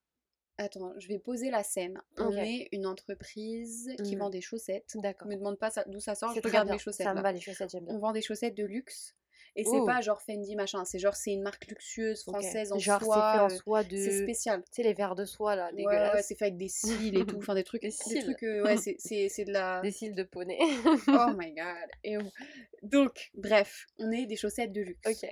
attends, 0.58 0.94
je 1.00 1.08
vais 1.08 1.20
poser 1.20 1.50
la 1.52 1.64
scène. 1.64 2.02
On 2.18 2.32
est 2.36 2.68
une 2.74 2.86
entreprise 2.86 3.92
qui 4.04 4.16
Mhm. 4.16 4.20
vend 4.20 4.30
des 4.30 4.42
chaussettes. 4.42 4.92
D'accord. 4.96 5.28
Me 5.30 5.36
demande 5.38 5.58
pas 5.58 5.72
d'où 5.88 6.02
ça 6.02 6.16
sort, 6.16 6.36
je 6.36 6.42
regarde 6.42 6.70
mes 6.70 6.78
chaussettes. 6.78 7.08
Ça 7.08 7.14
me 7.14 7.22
va, 7.22 7.32
les 7.32 7.40
chaussettes, 7.40 7.70
j'aime 7.72 7.86
bien. 7.86 7.96
On 7.96 8.00
vend 8.00 8.12
des 8.12 8.22
chaussettes 8.22 8.56
de 8.56 8.66
luxe. 8.66 9.16
Et 9.56 9.64
c'est 9.66 9.80
Oh. 9.80 9.86
pas 9.86 10.02
genre 10.02 10.20
Fendi 10.22 10.56
machin, 10.56 10.84
c'est 10.84 10.98
genre 10.98 11.16
c'est 11.16 11.32
une 11.32 11.44
marque 11.44 11.68
luxueuse 11.68 12.24
française 12.24 12.72
en 12.72 12.80
Genre, 12.80 13.00
soie. 13.04 13.16
c'est 13.32 13.38
fait 13.38 13.44
en 13.44 13.46
euh, 13.56 13.58
soie 13.62 13.84
de. 13.84 13.96
c'est 13.98 14.24
spécial. 14.24 14.64
Tu 14.64 14.70
sais, 14.72 14.84
les 14.84 14.94
verres 14.96 15.14
de 15.14 15.26
soie 15.26 15.56
là, 15.56 15.68
Ouais, 15.68 15.76
dégueulasses. 15.76 16.14
ouais, 16.16 16.22
c'est 16.24 16.36
fait 16.36 16.46
avec 16.46 16.58
des 16.58 16.70
cils 16.70 17.16
et 17.18 17.26
tout, 17.26 17.38
enfin 17.38 17.54
des 17.54 17.64
trucs, 17.64 17.82
Des 17.84 17.90
des, 17.90 17.92
cils. 17.94 18.24
trucs, 18.24 18.42
euh, 18.44 18.64
ouais, 18.64 18.78
c'est- 18.78 19.46
de 19.46 19.52
la, 19.52 19.82
Des 19.82 19.92
cils 19.92 20.16
de 20.16 20.24
poney. 20.24 20.58
oh 21.08 21.28
my 21.38 21.54
god. 21.54 21.90
Et 22.04 22.18
on- 22.18 22.32
Donc, 22.82 23.30
bref, 23.36 23.86
on 24.00 24.12
est 24.12 24.26
des 24.26 24.36
chaussettes 24.38 24.72
de 24.72 24.82
luxe. 24.82 25.08
ok. 25.24 25.30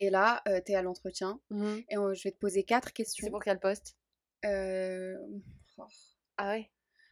Et 0.00 0.10
là, 0.10 0.40
euh, 0.48 0.60
t'es 0.64 0.74
à 0.74 0.80
l'entretien 0.82 1.38
Mhm. 1.50 1.82
et 1.90 1.98
on- 1.98 2.14
je 2.14 2.22
vais 2.22 2.30
te 2.32 2.38
poser 2.38 2.62
quatre 2.62 2.92
questions. 2.94 3.26
C'est 3.26 3.30
pour 3.30 3.42
quel 3.42 3.58
poste? 3.60 3.96
Euh, 4.46 5.16
oh, 5.76 5.86
Ah 6.38 6.52
ouais? 6.52 6.70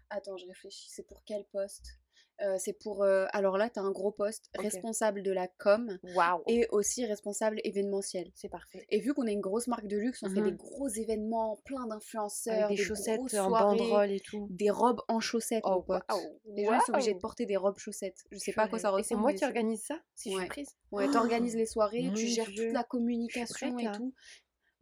Attends, 0.09 0.37
je 0.39 0.47
réfléchis. 0.47 0.89
C'est 0.91 1.03
pour 1.07 1.23
quel 1.25 1.45
poste? 1.47 1.99
Euh, 2.43 2.56
C'est 2.59 2.75
pour. 2.75 3.03
euh, 3.03 3.27
Alors 3.33 3.56
là, 3.56 3.71
t'as 3.71 3.81
un 3.81 3.91
gros 3.91 4.11
poste, 4.12 4.50
responsable 4.59 5.23
de 5.23 5.33
la 5.33 5.49
com 5.49 5.99
Waouh. 6.15 6.43
et 6.47 6.67
aussi 6.71 7.06
responsable 7.06 7.61
événementiel. 7.65 8.31
C'est 8.35 8.50
parfait. 8.50 8.85
Et 8.91 9.00
vu 9.00 9.15
qu'on 9.15 9.27
est 9.27 9.33
une 9.33 9.41
grosse 9.41 9.69
marque 9.69 9.87
de 9.87 9.97
luxe, 9.97 10.23
on 10.23 10.29
fait 10.29 10.43
des 10.43 10.53
gros 10.53 10.88
événements, 10.88 11.56
plein 11.65 11.87
d'influenceurs, 11.87 12.69
des 12.69 12.75
des 12.77 12.83
chaussettes 12.83 13.21
en 13.35 13.50
banderole 13.50 14.11
et 14.12 14.21
tout. 14.21 14.47
des 14.50 14.69
robes 14.71 15.00
en 15.09 15.19
chaussettes, 15.21 15.62
Oh, 15.67 15.83
waouh. 15.88 16.00
Les 16.47 16.65
gens 16.67 16.79
sont 16.81 16.93
obligés 16.93 17.15
de 17.15 17.19
porter 17.21 17.47
des 17.47 17.56
robes 17.56 17.79
chaussettes. 17.79 18.23
Je 18.31 18.38
sais 18.38 18.53
pas 18.53 18.65
à 18.65 18.69
quoi 18.69 18.79
ça 18.79 18.91
ressemble. 18.91 19.05
C'est 19.06 19.15
moi 19.17 19.33
qui 19.33 19.44
organise 19.44 19.83
ça? 19.85 19.99
Si 20.15 20.31
je 20.33 20.37
suis 20.38 20.47
prise? 20.49 20.77
Ouais, 20.93 21.11
t'organises 21.11 21.56
les 21.56 21.67
soirées, 21.67 22.11
tu 22.17 22.27
gères 22.27 22.47
toute 22.47 22.73
la 22.73 22.85
communication 22.85 23.73
prête, 23.73 23.81
et 23.81 23.85
là. 23.88 23.93
tout. 23.97 24.12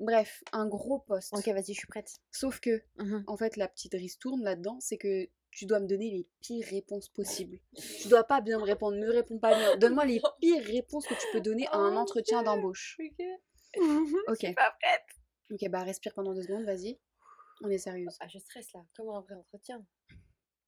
Bref, 0.01 0.43
un 0.53 0.67
gros 0.67 0.99
poste. 0.99 1.33
Ok, 1.37 1.47
vas-y, 1.49 1.67
je 1.73 1.79
suis 1.79 1.87
prête. 1.87 2.11
Sauf 2.33 2.59
que, 2.59 2.83
Mhm. 2.99 3.23
en 3.29 3.37
fait, 3.37 3.56
la 3.56 3.69
petite 3.69 3.93
ristourne 3.95 4.43
là-dedans, 4.43 4.79
c'est 4.81 4.97
que 4.99 5.29
tu 5.55 5.67
dois 5.67 5.81
me 5.81 5.87
donner 5.87 6.11
les 6.11 6.27
pires 6.41 6.67
réponses 6.69 7.09
possibles. 7.09 7.59
Tu 8.03 8.09
dois 8.09 8.25
pas 8.25 8.41
bien 8.41 8.59
me 8.59 8.65
répondre, 8.65 8.97
ne 8.97 9.09
réponds 9.09 9.39
pas 9.39 9.55
bien. 9.56 9.77
Donne-moi 9.77 10.05
les 10.05 10.21
pires 10.41 10.65
réponses 10.65 11.06
que 11.06 11.15
tu 11.15 11.27
peux 11.33 11.41
donner 11.41 11.67
à 11.69 11.73
Oh 11.75 11.81
un 11.81 11.91
mon 11.93 11.97
entretien 11.99 12.43
d'embauche. 12.43 12.99
Ok. 13.01 13.27
Ok. 14.29 14.37
Je 14.41 14.47
suis 14.47 14.55
pas 14.55 14.77
prête. 14.81 15.05
Ok, 15.53 15.69
bah 15.71 15.83
respire 15.83 16.12
pendant 16.15 16.35
deux 16.35 16.43
secondes, 16.43 16.65
vas-y. 16.65 16.99
On 17.62 17.69
est 17.71 17.79
sérieuse. 17.79 18.17
Ah, 18.21 18.27
je 18.29 18.39
stresse 18.39 18.73
là, 18.73 18.81
comme 18.97 19.09
un 19.11 19.21
vrai 19.21 19.35
entretien? 19.35 19.85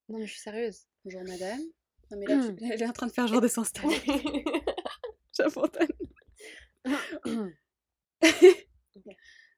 Non, 0.08 0.18
mais 0.18 0.26
je 0.26 0.32
suis 0.32 0.40
sérieuse. 0.40 0.86
Bonjour 1.04 1.22
madame. 1.24 1.60
Non 2.10 2.18
mais 2.18 2.26
là, 2.26 2.46
tu- 2.46 2.64
elle 2.72 2.82
est 2.82 2.86
en 2.86 2.92
train 2.92 3.06
de 3.08 3.12
faire 3.12 3.26
genre 3.26 3.40
de 3.40 3.48
s'installer. 3.48 3.96
J'abandonne. 5.36 5.88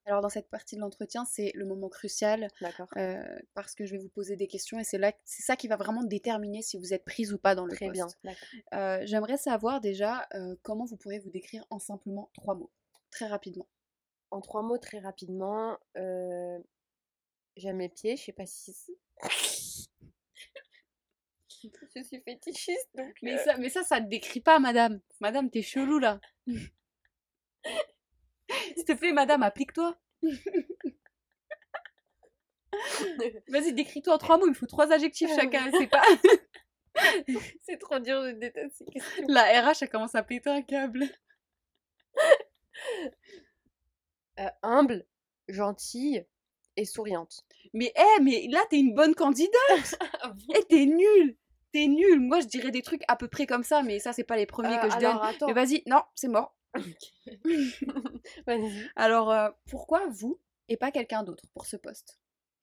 Alors 0.09 0.23
dans 0.23 0.31
cette 0.31 0.49
partie 0.49 0.75
de 0.75 0.81
l'entretien, 0.81 1.27
c'est 1.27 1.53
le 1.55 1.67
moment 1.67 1.91
crucial 1.91 2.49
D'accord. 2.63 2.89
euh, 2.97 3.23
parce 3.53 3.75
que 3.75 3.85
je 3.85 3.93
vais 3.93 3.99
vous 3.99 4.09
poser 4.09 4.37
des 4.37 4.47
questions 4.47 4.79
et 4.79 4.85
c'est 4.85 4.97
là, 4.97 5.13
c'est 5.27 5.43
ça 5.43 5.55
qui 5.55 5.69
va 5.69 5.77
vraiment 5.77 6.03
déterminer 6.03 6.63
si 6.63 6.79
vous 6.79 6.95
êtes 6.95 7.05
prise 7.05 7.35
ou 7.35 7.39
pas 7.39 7.55
dans 7.55 7.67
le 7.67 7.75
Très 7.75 7.89
poste. 7.89 8.17
bien. 8.23 8.35
Euh, 8.73 9.03
J'aimerais 9.05 9.37
savoir 9.37 9.83
déjà 9.83 10.27
euh, 10.35 10.57
comment 10.63 10.87
vous 10.87 10.97
pourrez 10.97 11.19
vous 11.19 11.29
décrire 11.29 11.67
en 11.69 11.79
simplement 11.79 12.31
trois 12.33 12.55
mots, 12.55 12.71
très 13.11 13.27
rapidement. 13.27 13.69
En 14.31 14.41
trois 14.41 14.63
mots, 14.63 14.79
très 14.79 14.99
rapidement, 14.99 15.77
euh, 15.99 16.59
j'aime 17.57 17.79
les 17.79 17.91
pieds, 17.91 18.17
je 18.17 18.25
sais 18.25 18.33
pas 18.33 18.47
si. 18.47 18.75
je 21.49 22.03
suis 22.03 22.23
fétichiste, 22.25 22.89
donc. 22.95 23.15
Mais 23.23 23.37
ça, 23.45 23.59
mais 23.59 23.69
ça, 23.69 23.83
ça 23.85 24.01
te 24.01 24.07
décrit 24.07 24.41
pas, 24.41 24.59
madame. 24.59 25.01
Madame, 25.21 25.51
t'es 25.51 25.61
chelou 25.61 25.99
là. 25.99 26.19
S'il 28.75 28.85
te 28.85 28.93
plaît, 28.93 29.13
madame, 29.13 29.43
applique-toi. 29.43 29.97
Vas-y, 33.49 33.73
décris-toi 33.73 34.15
en 34.15 34.19
trois 34.19 34.39
mots. 34.39 34.47
Il 34.47 34.51
me 34.51 34.55
faut 34.55 34.67
trois 34.67 34.93
adjectifs 34.93 35.31
chacun. 35.35 35.71
C'est 35.73 35.87
pas. 35.87 36.03
c'est 37.63 37.79
trop 37.79 37.99
dur, 37.99 38.23
je 38.25 38.33
déteste 38.33 38.77
ces 38.77 38.85
questions. 38.87 39.25
La 39.29 39.63
RH, 39.63 39.83
elle 39.83 39.91
commence 39.91 40.15
à 40.15 40.23
péter 40.23 40.51
un 40.51 40.63
câble. 40.63 41.09
Euh, 44.39 44.49
humble, 44.63 45.07
gentille 45.49 46.25
et 46.77 46.85
souriante. 46.85 47.45
Mais, 47.75 47.93
hé, 47.97 48.23
mais 48.23 48.47
là, 48.51 48.61
t'es 48.71 48.79
une 48.79 48.95
bonne 48.95 49.15
candidate. 49.15 49.51
Hé, 50.55 50.63
t'es 50.69 50.87
nulle. 50.87 51.37
T'es 51.73 51.87
nulle. 51.87 52.21
Moi, 52.21 52.41
je 52.41 52.47
dirais 52.47 52.71
des 52.71 52.83
trucs 52.83 53.03
à 53.09 53.17
peu 53.17 53.29
près 53.29 53.47
comme 53.47 53.65
ça, 53.65 53.83
mais 53.83 53.99
ça, 53.99 54.13
c'est 54.13 54.25
pas 54.25 54.37
les 54.37 54.47
premiers 54.47 54.79
que 54.81 54.91
je 54.91 54.99
donne. 54.99 55.17
Euh, 55.17 55.23
attends. 55.23 55.47
Mais 55.49 55.53
vas-y, 55.53 55.83
non, 55.87 56.03
c'est 56.15 56.29
mort. 56.29 56.57
Alors, 58.97 59.31
euh, 59.31 59.51
pourquoi 59.67 60.07
vous 60.09 60.39
et 60.69 60.77
pas 60.77 60.91
quelqu'un 60.91 61.23
d'autre 61.23 61.45
pour 61.55 61.67
ce 61.67 61.77
poste? 61.77 62.19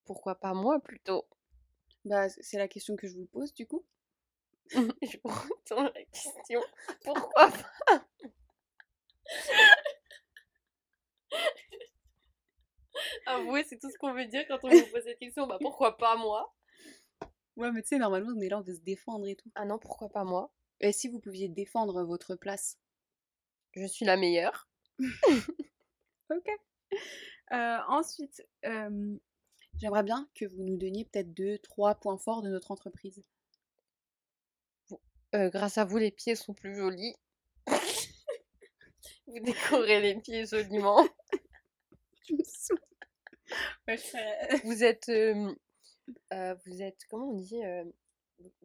Pourquoi 0.06 0.36
pas 0.36 0.54
moi 0.54 0.80
plutôt? 0.80 1.26
Bah, 2.06 2.30
c'est 2.30 2.58
la 2.58 2.68
question 2.68 2.96
que 2.96 3.08
je 3.08 3.16
vous 3.16 3.26
pose 3.26 3.54
du 3.54 3.66
coup. 3.66 3.84
Je 5.02 5.18
retourne 5.24 5.92
la 5.94 6.04
question. 6.06 6.62
Pourquoi 7.04 7.50
pas? 7.86 8.06
Avouez, 13.26 13.64
c'est 13.64 13.80
tout 13.80 13.90
ce 13.90 13.98
qu'on 13.98 14.14
veut 14.14 14.26
dire 14.26 14.46
quand 14.48 14.64
on 14.64 14.70
vous 14.70 14.88
pose 14.88 15.04
cette 15.04 15.20
question. 15.20 15.48
Bah 15.48 15.58
pourquoi 15.62 15.98
pas 15.98 16.16
moi? 16.16 16.54
Ouais, 17.58 17.72
mais 17.72 17.82
tu 17.82 17.90
sais, 17.90 17.98
normalement, 17.98 18.32
on 18.36 18.42
est 18.42 18.50
là, 18.50 18.60
on 18.60 18.62
veut 18.62 18.76
se 18.76 18.82
défendre 18.82 19.28
et 19.28 19.36
tout. 19.36 19.50
Ah 19.56 19.66
non, 19.66 19.80
pourquoi 19.80 20.10
pas 20.10 20.24
moi? 20.24 20.52
Et 20.82 20.92
si 20.92 21.08
vous 21.08 21.20
pouviez 21.20 21.48
défendre 21.48 22.04
votre 22.04 22.36
place? 22.36 22.78
Je 23.76 23.86
suis 23.86 24.06
la 24.06 24.18
meilleure. 24.18 24.68
Ok. 26.32 26.48
Euh, 27.52 27.78
ensuite, 27.88 28.44
euh, 28.66 29.16
j'aimerais 29.78 30.02
bien 30.02 30.28
que 30.34 30.46
vous 30.46 30.64
nous 30.64 30.76
donniez 30.76 31.06
peut-être 31.06 31.32
deux, 31.36 31.60
trois 31.60 31.94
points 31.94 32.18
forts 32.18 32.42
de 32.42 32.50
notre 32.50 32.72
entreprise. 32.72 33.22
Euh, 35.36 35.52
grâce 35.52 35.78
à 35.78 35.86
vous, 35.86 36.00
les 36.00 36.10
pieds 36.10 36.34
sont 36.36 36.56
plus 36.56 36.76
jolis. 36.76 37.14
vous 39.28 39.40
décorez 39.40 40.02
les 40.02 40.16
pieds 40.20 40.48
joliment. 40.48 41.08
Tu 42.24 42.34
me 42.36 42.44
je- 42.44 42.74
Vous 44.64 44.84
êtes, 44.84 45.12
vous 46.66 46.82
êtes, 46.82 47.06
comment 47.08 47.30
on 47.30 47.38
dit 47.38 47.62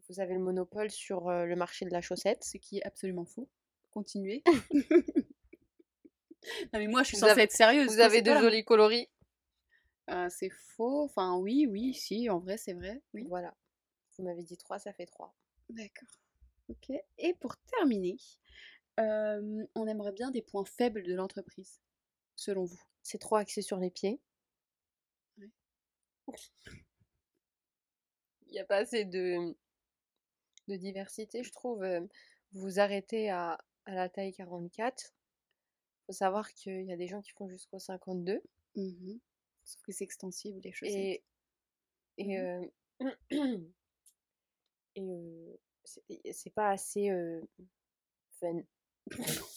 Vous 0.08 0.18
avez 0.20 0.32
le 0.32 0.40
monopole 0.40 0.90
sur 0.90 1.30
le 1.30 1.54
marché 1.56 1.84
de 1.84 1.90
la 1.90 2.00
chaussette. 2.00 2.42
Ce 2.42 2.56
qui 2.56 2.78
est 2.78 2.84
absolument 2.84 3.26
faux. 3.26 3.50
Continuez. 3.90 4.42
non, 6.72 6.78
mais 6.78 6.86
moi, 6.86 7.02
je 7.02 7.08
suis 7.08 7.16
Vous 7.16 7.20
censée 7.20 7.32
avez- 7.32 7.42
être 7.42 7.52
sérieuse. 7.52 7.88
Vous 7.92 8.00
avez 8.00 8.22
de 8.22 8.32
jolis 8.34 8.64
coloris. 8.64 9.08
Euh, 10.10 10.28
c'est 10.30 10.50
faux. 10.50 11.04
Enfin, 11.04 11.36
oui, 11.36 11.66
oui, 11.68 11.94
si, 11.94 12.28
en 12.30 12.38
vrai, 12.38 12.56
c'est 12.56 12.72
vrai. 12.74 13.02
Oui. 13.14 13.24
Voilà. 13.28 13.54
Vous 14.16 14.24
m'avez 14.24 14.42
dit 14.42 14.56
3, 14.56 14.78
ça 14.78 14.92
fait 14.92 15.06
3. 15.06 15.34
D'accord. 15.68 16.08
Ok. 16.68 16.90
Et 17.18 17.34
pour 17.34 17.56
terminer, 17.78 18.16
euh, 18.98 19.64
on 19.74 19.86
aimerait 19.86 20.12
bien 20.12 20.30
des 20.30 20.42
points 20.42 20.64
faibles 20.64 21.02
de 21.04 21.14
l'entreprise, 21.14 21.80
selon 22.36 22.64
vous. 22.64 22.80
C'est 23.02 23.18
trop 23.18 23.36
axé 23.36 23.62
sur 23.62 23.78
les 23.78 23.90
pieds. 23.90 24.20
Ouais. 26.26 26.36
Il 28.46 28.52
n'y 28.52 28.58
a 28.60 28.64
pas 28.64 28.76
assez 28.78 29.04
de, 29.04 29.54
de 30.68 30.76
diversité, 30.76 31.42
je 31.42 31.52
trouve. 31.52 31.82
euh, 31.82 32.00
Vous 32.52 32.60
vous 32.62 32.80
arrêtez 32.80 33.30
à, 33.30 33.58
à 33.90 33.94
la 33.94 34.08
taille 34.08 34.32
44. 34.32 35.12
faut 36.06 36.12
savoir 36.12 36.52
qu'il 36.54 36.84
y 36.84 36.92
a 36.92 36.96
des 36.96 37.08
gens 37.08 37.20
qui 37.22 37.32
font 37.32 37.48
jusqu'au 37.48 37.78
52. 37.78 38.42
Mhm. 38.76 39.18
Sauf 39.64 39.82
que 39.82 39.92
c'est 39.92 40.04
extensible, 40.04 40.60
les 40.62 40.72
chaussettes. 40.72 40.94
Et, 40.96 41.24
et, 42.18 42.38
euh, 42.38 42.64
et 44.96 45.02
euh, 45.02 45.56
c'est- 45.84 46.04
et 46.08 46.50
pas 46.54 46.70
assez 46.70 47.10
euh, 47.10 47.40
fun. 48.38 48.60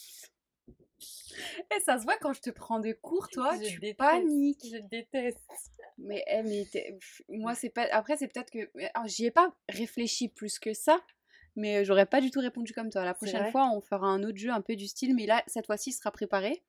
Eh, 1.75 1.79
ça 1.81 1.97
se 1.97 2.03
voit 2.03 2.17
quand 2.17 2.31
je 2.33 2.41
te 2.41 2.49
prends 2.49 2.79
des 2.79 2.93
cours, 2.95 3.27
toi, 3.27 3.57
Je 3.57 3.67
tu 3.67 3.79
déteste. 3.79 3.97
paniques. 3.97 4.65
Je 4.65 4.77
déteste. 4.77 5.39
Mais, 5.97 6.23
eh, 6.27 6.43
mais 6.43 6.65
moi, 7.27 7.55
c'est 7.55 7.69
pas. 7.71 7.87
Après, 7.91 8.15
c'est 8.15 8.27
peut-être 8.29 8.51
que. 8.51 8.69
alors, 8.93 9.07
J'y 9.07 9.25
ai 9.25 9.31
pas 9.31 9.53
réfléchi 9.67 10.29
plus 10.29 10.59
que 10.59 10.73
ça, 10.73 11.03
mais 11.55 11.77
euh, 11.77 11.83
j'aurais 11.83 12.05
pas 12.05 12.21
du 12.21 12.31
tout 12.31 12.39
répondu 12.39 12.73
comme 12.73 12.89
toi. 12.89 13.05
La 13.05 13.13
prochaine 13.13 13.51
fois, 13.51 13.69
on 13.73 13.81
fera 13.81 14.07
un 14.07 14.23
autre 14.23 14.37
jeu 14.37 14.49
un 14.49 14.61
peu 14.61 14.75
du 14.75 14.87
style, 14.87 15.15
mais 15.15 15.25
là, 15.25 15.43
cette 15.47 15.65
fois-ci, 15.65 15.91
il 15.91 15.93
sera 15.93 16.11
préparé. 16.11 16.63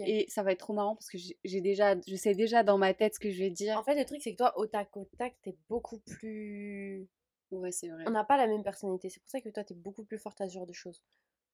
Et 0.00 0.26
ça 0.28 0.42
va 0.42 0.52
être 0.52 0.60
trop 0.60 0.72
marrant 0.72 0.94
parce 0.94 1.10
que 1.10 1.18
j'ai 1.44 1.60
déjà. 1.60 1.94
Je 2.06 2.16
sais 2.16 2.34
déjà 2.34 2.62
dans 2.62 2.78
ma 2.78 2.94
tête 2.94 3.14
ce 3.14 3.20
que 3.20 3.30
je 3.30 3.38
vais 3.38 3.50
dire. 3.50 3.76
En 3.78 3.82
fait, 3.82 3.96
le 3.96 4.04
truc, 4.04 4.20
c'est 4.22 4.32
que 4.32 4.36
toi, 4.36 4.56
au 4.58 4.66
tac 4.66 4.96
au 4.96 5.08
tac, 5.18 5.34
t'es 5.42 5.56
beaucoup 5.68 5.98
plus. 5.98 7.08
Ouais, 7.50 7.72
c'est 7.72 7.88
vrai. 7.88 8.04
On 8.06 8.10
n'a 8.10 8.24
pas 8.24 8.36
la 8.36 8.46
même 8.46 8.62
personnalité. 8.62 9.08
C'est 9.08 9.20
pour 9.20 9.30
ça 9.30 9.40
que 9.40 9.48
toi, 9.48 9.64
t'es 9.64 9.74
beaucoup 9.74 10.04
plus 10.04 10.18
forte 10.18 10.40
à 10.40 10.48
ce 10.48 10.54
genre 10.54 10.66
de 10.66 10.72
choses. 10.72 11.02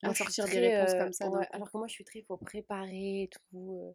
À 0.02 0.06
Moi, 0.06 0.14
sortir 0.14 0.46
des 0.46 0.58
réponses 0.58 0.94
euh, 0.94 0.98
comme 0.98 1.12
ça 1.12 1.28
ouais, 1.28 1.46
alors 1.52 1.70
que 1.70 1.78
moi, 1.78 1.86
je 1.86 1.92
suis 1.92 2.04
très, 2.04 2.22
faut 2.22 2.36
préparer 2.36 3.22
et 3.22 3.30
tout. 3.30 3.78
euh, 3.80 3.92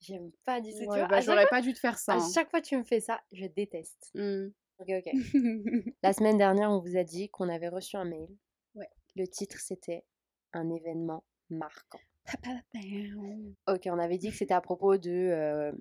J'aime 0.00 0.30
pas 0.44 0.60
du 0.60 0.72
tout. 0.72 0.84
Ouais, 0.84 1.06
bah, 1.06 1.20
j'aurais 1.20 1.46
pas 1.46 1.60
dû 1.60 1.72
te 1.72 1.78
faire 1.78 1.98
ça. 1.98 2.12
à 2.12 2.16
hein. 2.16 2.30
chaque 2.32 2.50
fois 2.50 2.60
que 2.60 2.66
tu 2.66 2.76
me 2.76 2.84
fais 2.84 3.00
ça, 3.00 3.20
je 3.32 3.46
déteste. 3.46 4.10
Hmm. 4.14 4.48
Ok, 4.78 4.88
ok. 4.90 5.12
La 6.02 6.12
semaine 6.12 6.38
dernière, 6.38 6.70
on 6.70 6.78
vous 6.80 6.96
a 6.96 7.04
dit 7.04 7.28
qu'on 7.30 7.48
avait 7.48 7.68
reçu 7.68 7.96
un 7.96 8.04
mail. 8.04 8.28
Ouais. 8.74 8.88
Le 9.16 9.26
titre, 9.26 9.58
c'était 9.60 10.04
Un 10.52 10.70
événement 10.70 11.24
marquant. 11.50 12.00
Ok, 13.66 13.82
on 13.86 13.98
avait 13.98 14.18
dit 14.18 14.30
que 14.30 14.36
c'était 14.36 14.54
à 14.54 14.60
propos 14.60 14.96
de 14.98 15.10
euh, 15.10 15.72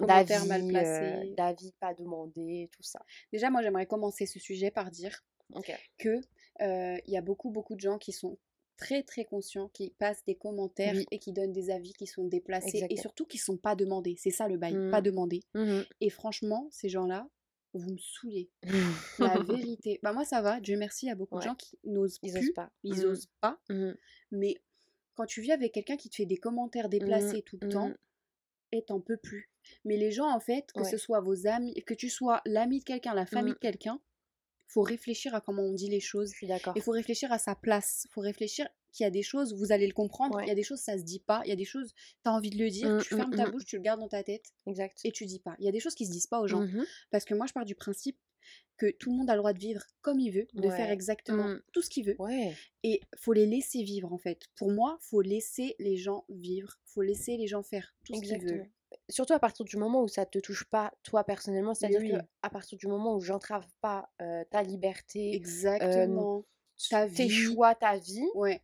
mal 0.00 0.26
d'avis, 0.26 0.76
euh, 0.76 1.34
d'avis 1.36 1.72
pas 1.78 1.94
demandés, 1.94 2.68
tout 2.72 2.82
ça. 2.82 3.00
Déjà, 3.32 3.50
moi, 3.50 3.62
j'aimerais 3.62 3.86
commencer 3.86 4.26
ce 4.26 4.38
sujet 4.38 4.70
par 4.70 4.90
dire 4.90 5.24
Ok. 5.54 5.72
que 5.98 6.20
euh, 6.60 6.98
il 7.06 7.12
y 7.12 7.16
a 7.16 7.20
beaucoup, 7.22 7.50
beaucoup 7.50 7.76
de 7.76 7.80
gens 7.80 7.98
qui 7.98 8.12
sont 8.12 8.36
très, 8.76 9.02
très 9.04 9.24
conscients, 9.24 9.68
qui 9.68 9.90
passent 9.98 10.24
des 10.24 10.34
commentaires 10.34 10.94
Oui. 10.94 11.06
et 11.10 11.18
qui 11.18 11.32
donnent 11.32 11.52
des 11.52 11.70
avis 11.70 11.92
qui 11.92 12.06
sont 12.06 12.24
déplacés 12.24 12.84
et 12.90 12.96
surtout 12.96 13.24
qui 13.24 13.38
sont 13.38 13.56
pas 13.56 13.74
demandés. 13.76 14.16
C'est 14.18 14.30
ça 14.30 14.48
le 14.48 14.58
bail, 14.58 14.90
pas 14.90 15.00
demandés. 15.00 15.42
Mhm. 15.54 15.84
Et 16.00 16.10
franchement, 16.10 16.68
ces 16.70 16.88
gens-là, 16.88 17.28
vous 17.76 17.92
me 17.92 17.98
saoulez. 17.98 18.50
La 19.18 19.38
vérité. 19.42 19.98
Bah, 20.02 20.12
moi, 20.12 20.24
ça 20.24 20.40
va. 20.42 20.60
Dieu 20.60 20.76
merci, 20.76 21.06
il 21.06 21.08
y 21.08 21.12
a 21.12 21.14
beaucoup 21.14 21.36
Ouais. 21.36 21.40
de 21.42 21.46
gens 21.48 21.54
qui 21.54 21.78
n'osent 21.84 22.18
Ils 22.22 22.32
plus, 22.32 22.40
osent 22.48 22.54
pas. 22.54 22.70
ils 22.82 22.94
Mhm. 22.98 23.04
osent 23.10 23.28
pas. 23.40 23.58
Mhm. 23.68 23.96
Mais 24.32 24.56
quand 25.14 25.26
tu 25.26 25.40
vis 25.40 25.52
avec 25.52 25.72
quelqu'un 25.72 25.96
qui 25.96 26.08
te 26.10 26.16
fait 26.16 26.26
des 26.26 26.36
commentaires 26.36 26.88
déplacés 26.88 27.42
tout 27.42 27.58
le 27.60 27.68
temps, 27.68 27.88
mhm. 27.88 27.96
et 28.72 28.82
t'en 28.84 29.00
peux 29.00 29.16
plus. 29.16 29.50
Mais 29.84 29.96
les 29.96 30.10
gens, 30.10 30.28
en 30.28 30.40
fait, 30.40 30.72
que 30.72 30.80
Ouais. 30.80 30.90
ce 30.90 30.96
soit 30.98 31.20
vos 31.20 31.46
amis, 31.46 31.74
que 31.84 31.94
tu 31.94 32.08
sois 32.08 32.42
l'ami 32.46 32.80
de 32.80 32.84
quelqu'un, 32.84 33.14
la 33.14 33.26
famille 33.26 33.50
Mhm. 33.52 33.54
de 33.54 33.60
quelqu'un, 33.60 34.00
faut 34.68 34.82
réfléchir 34.82 35.34
à 35.34 35.40
comment 35.40 35.62
on 35.62 35.72
dit 35.72 35.88
les 35.88 36.00
choses. 36.00 36.30
Je 36.32 36.36
suis 36.38 36.46
d'accord. 36.48 36.72
Il 36.76 36.82
faut 36.82 36.90
réfléchir 36.90 37.30
à 37.32 37.38
sa 37.38 37.54
place. 37.54 38.04
Il 38.08 38.12
faut 38.12 38.20
réfléchir 38.20 38.68
qu'il 38.92 39.04
y 39.04 39.06
a 39.06 39.10
des 39.10 39.22
choses, 39.22 39.54
vous 39.54 39.72
allez 39.72 39.86
le 39.86 39.92
comprendre, 39.92 40.40
il 40.42 40.48
y 40.48 40.50
a 40.50 40.54
des 40.54 40.62
choses, 40.62 40.80
ça 40.80 40.96
se 40.96 41.02
dit 41.02 41.20
pas. 41.20 41.42
Il 41.44 41.48
y 41.48 41.52
a 41.52 41.56
des 41.56 41.64
choses, 41.64 41.92
tu 41.94 42.28
as 42.28 42.32
envie 42.32 42.50
de 42.50 42.58
le 42.58 42.70
dire, 42.70 42.88
Mm, 42.88 43.02
tu 43.02 43.14
fermes 43.14 43.34
ta 43.34 43.46
mm. 43.46 43.50
bouche, 43.50 43.64
tu 43.64 43.76
le 43.76 43.82
gardes 43.82 44.00
dans 44.00 44.08
ta 44.08 44.22
tête 44.22 44.52
Exact. 44.66 44.98
et 45.04 45.12
tu 45.12 45.26
dis 45.26 45.40
pas. 45.40 45.54
Il 45.58 45.64
y 45.64 45.68
a 45.68 45.72
des 45.72 45.80
choses 45.80 45.94
qui 45.94 46.06
se 46.06 46.10
disent 46.12 46.26
pas 46.26 46.40
aux 46.40 46.46
gens. 46.46 46.66
Parce 47.10 47.24
que 47.24 47.34
moi, 47.34 47.46
je 47.46 47.52
pars 47.52 47.64
du 47.64 47.74
principe 47.74 48.18
que 48.76 48.90
tout 48.90 49.10
le 49.10 49.16
monde 49.16 49.30
a 49.30 49.34
le 49.34 49.38
droit 49.38 49.52
de 49.54 49.58
vivre 49.58 49.82
comme 50.02 50.20
il 50.20 50.30
veut, 50.30 50.46
de 50.54 50.70
faire 50.70 50.90
exactement 50.90 51.56
tout 51.72 51.82
ce 51.82 51.90
qu'il 51.90 52.04
veut. 52.04 52.16
Ouais. 52.18 52.54
Et 52.82 53.00
faut 53.16 53.32
les 53.32 53.46
laisser 53.46 53.82
vivre, 53.82 54.12
en 54.12 54.18
fait. 54.18 54.46
Pour 54.56 54.70
moi, 54.70 54.98
faut 55.00 55.20
laisser 55.22 55.74
les 55.78 55.96
gens 55.96 56.24
vivre. 56.28 56.78
Faut 56.84 57.02
laisser 57.02 57.36
les 57.36 57.46
gens 57.46 57.62
faire 57.62 57.94
tout 58.04 58.14
ce 58.14 58.20
qu'ils 58.20 58.38
veulent. 58.40 58.70
Surtout 59.08 59.32
à 59.32 59.40
partir 59.40 59.64
du 59.64 59.76
moment 59.76 60.02
où 60.02 60.08
ça 60.08 60.24
te 60.26 60.38
touche 60.38 60.64
pas 60.64 60.92
toi 61.02 61.24
personnellement, 61.24 61.74
c'est-à-dire 61.74 62.00
oui. 62.00 62.10
que 62.12 62.16
à 62.42 62.50
partir 62.50 62.78
du 62.78 62.86
moment 62.86 63.16
où 63.16 63.20
j'entrave 63.20 63.66
pas 63.80 64.08
euh, 64.22 64.44
ta 64.50 64.62
liberté, 64.62 65.34
Exactement. 65.34 66.44
ta 66.90 67.08
tes 67.08 67.26
vie. 67.26 67.30
choix, 67.30 67.74
ta 67.74 67.98
vie, 67.98 68.24
Ouais, 68.34 68.62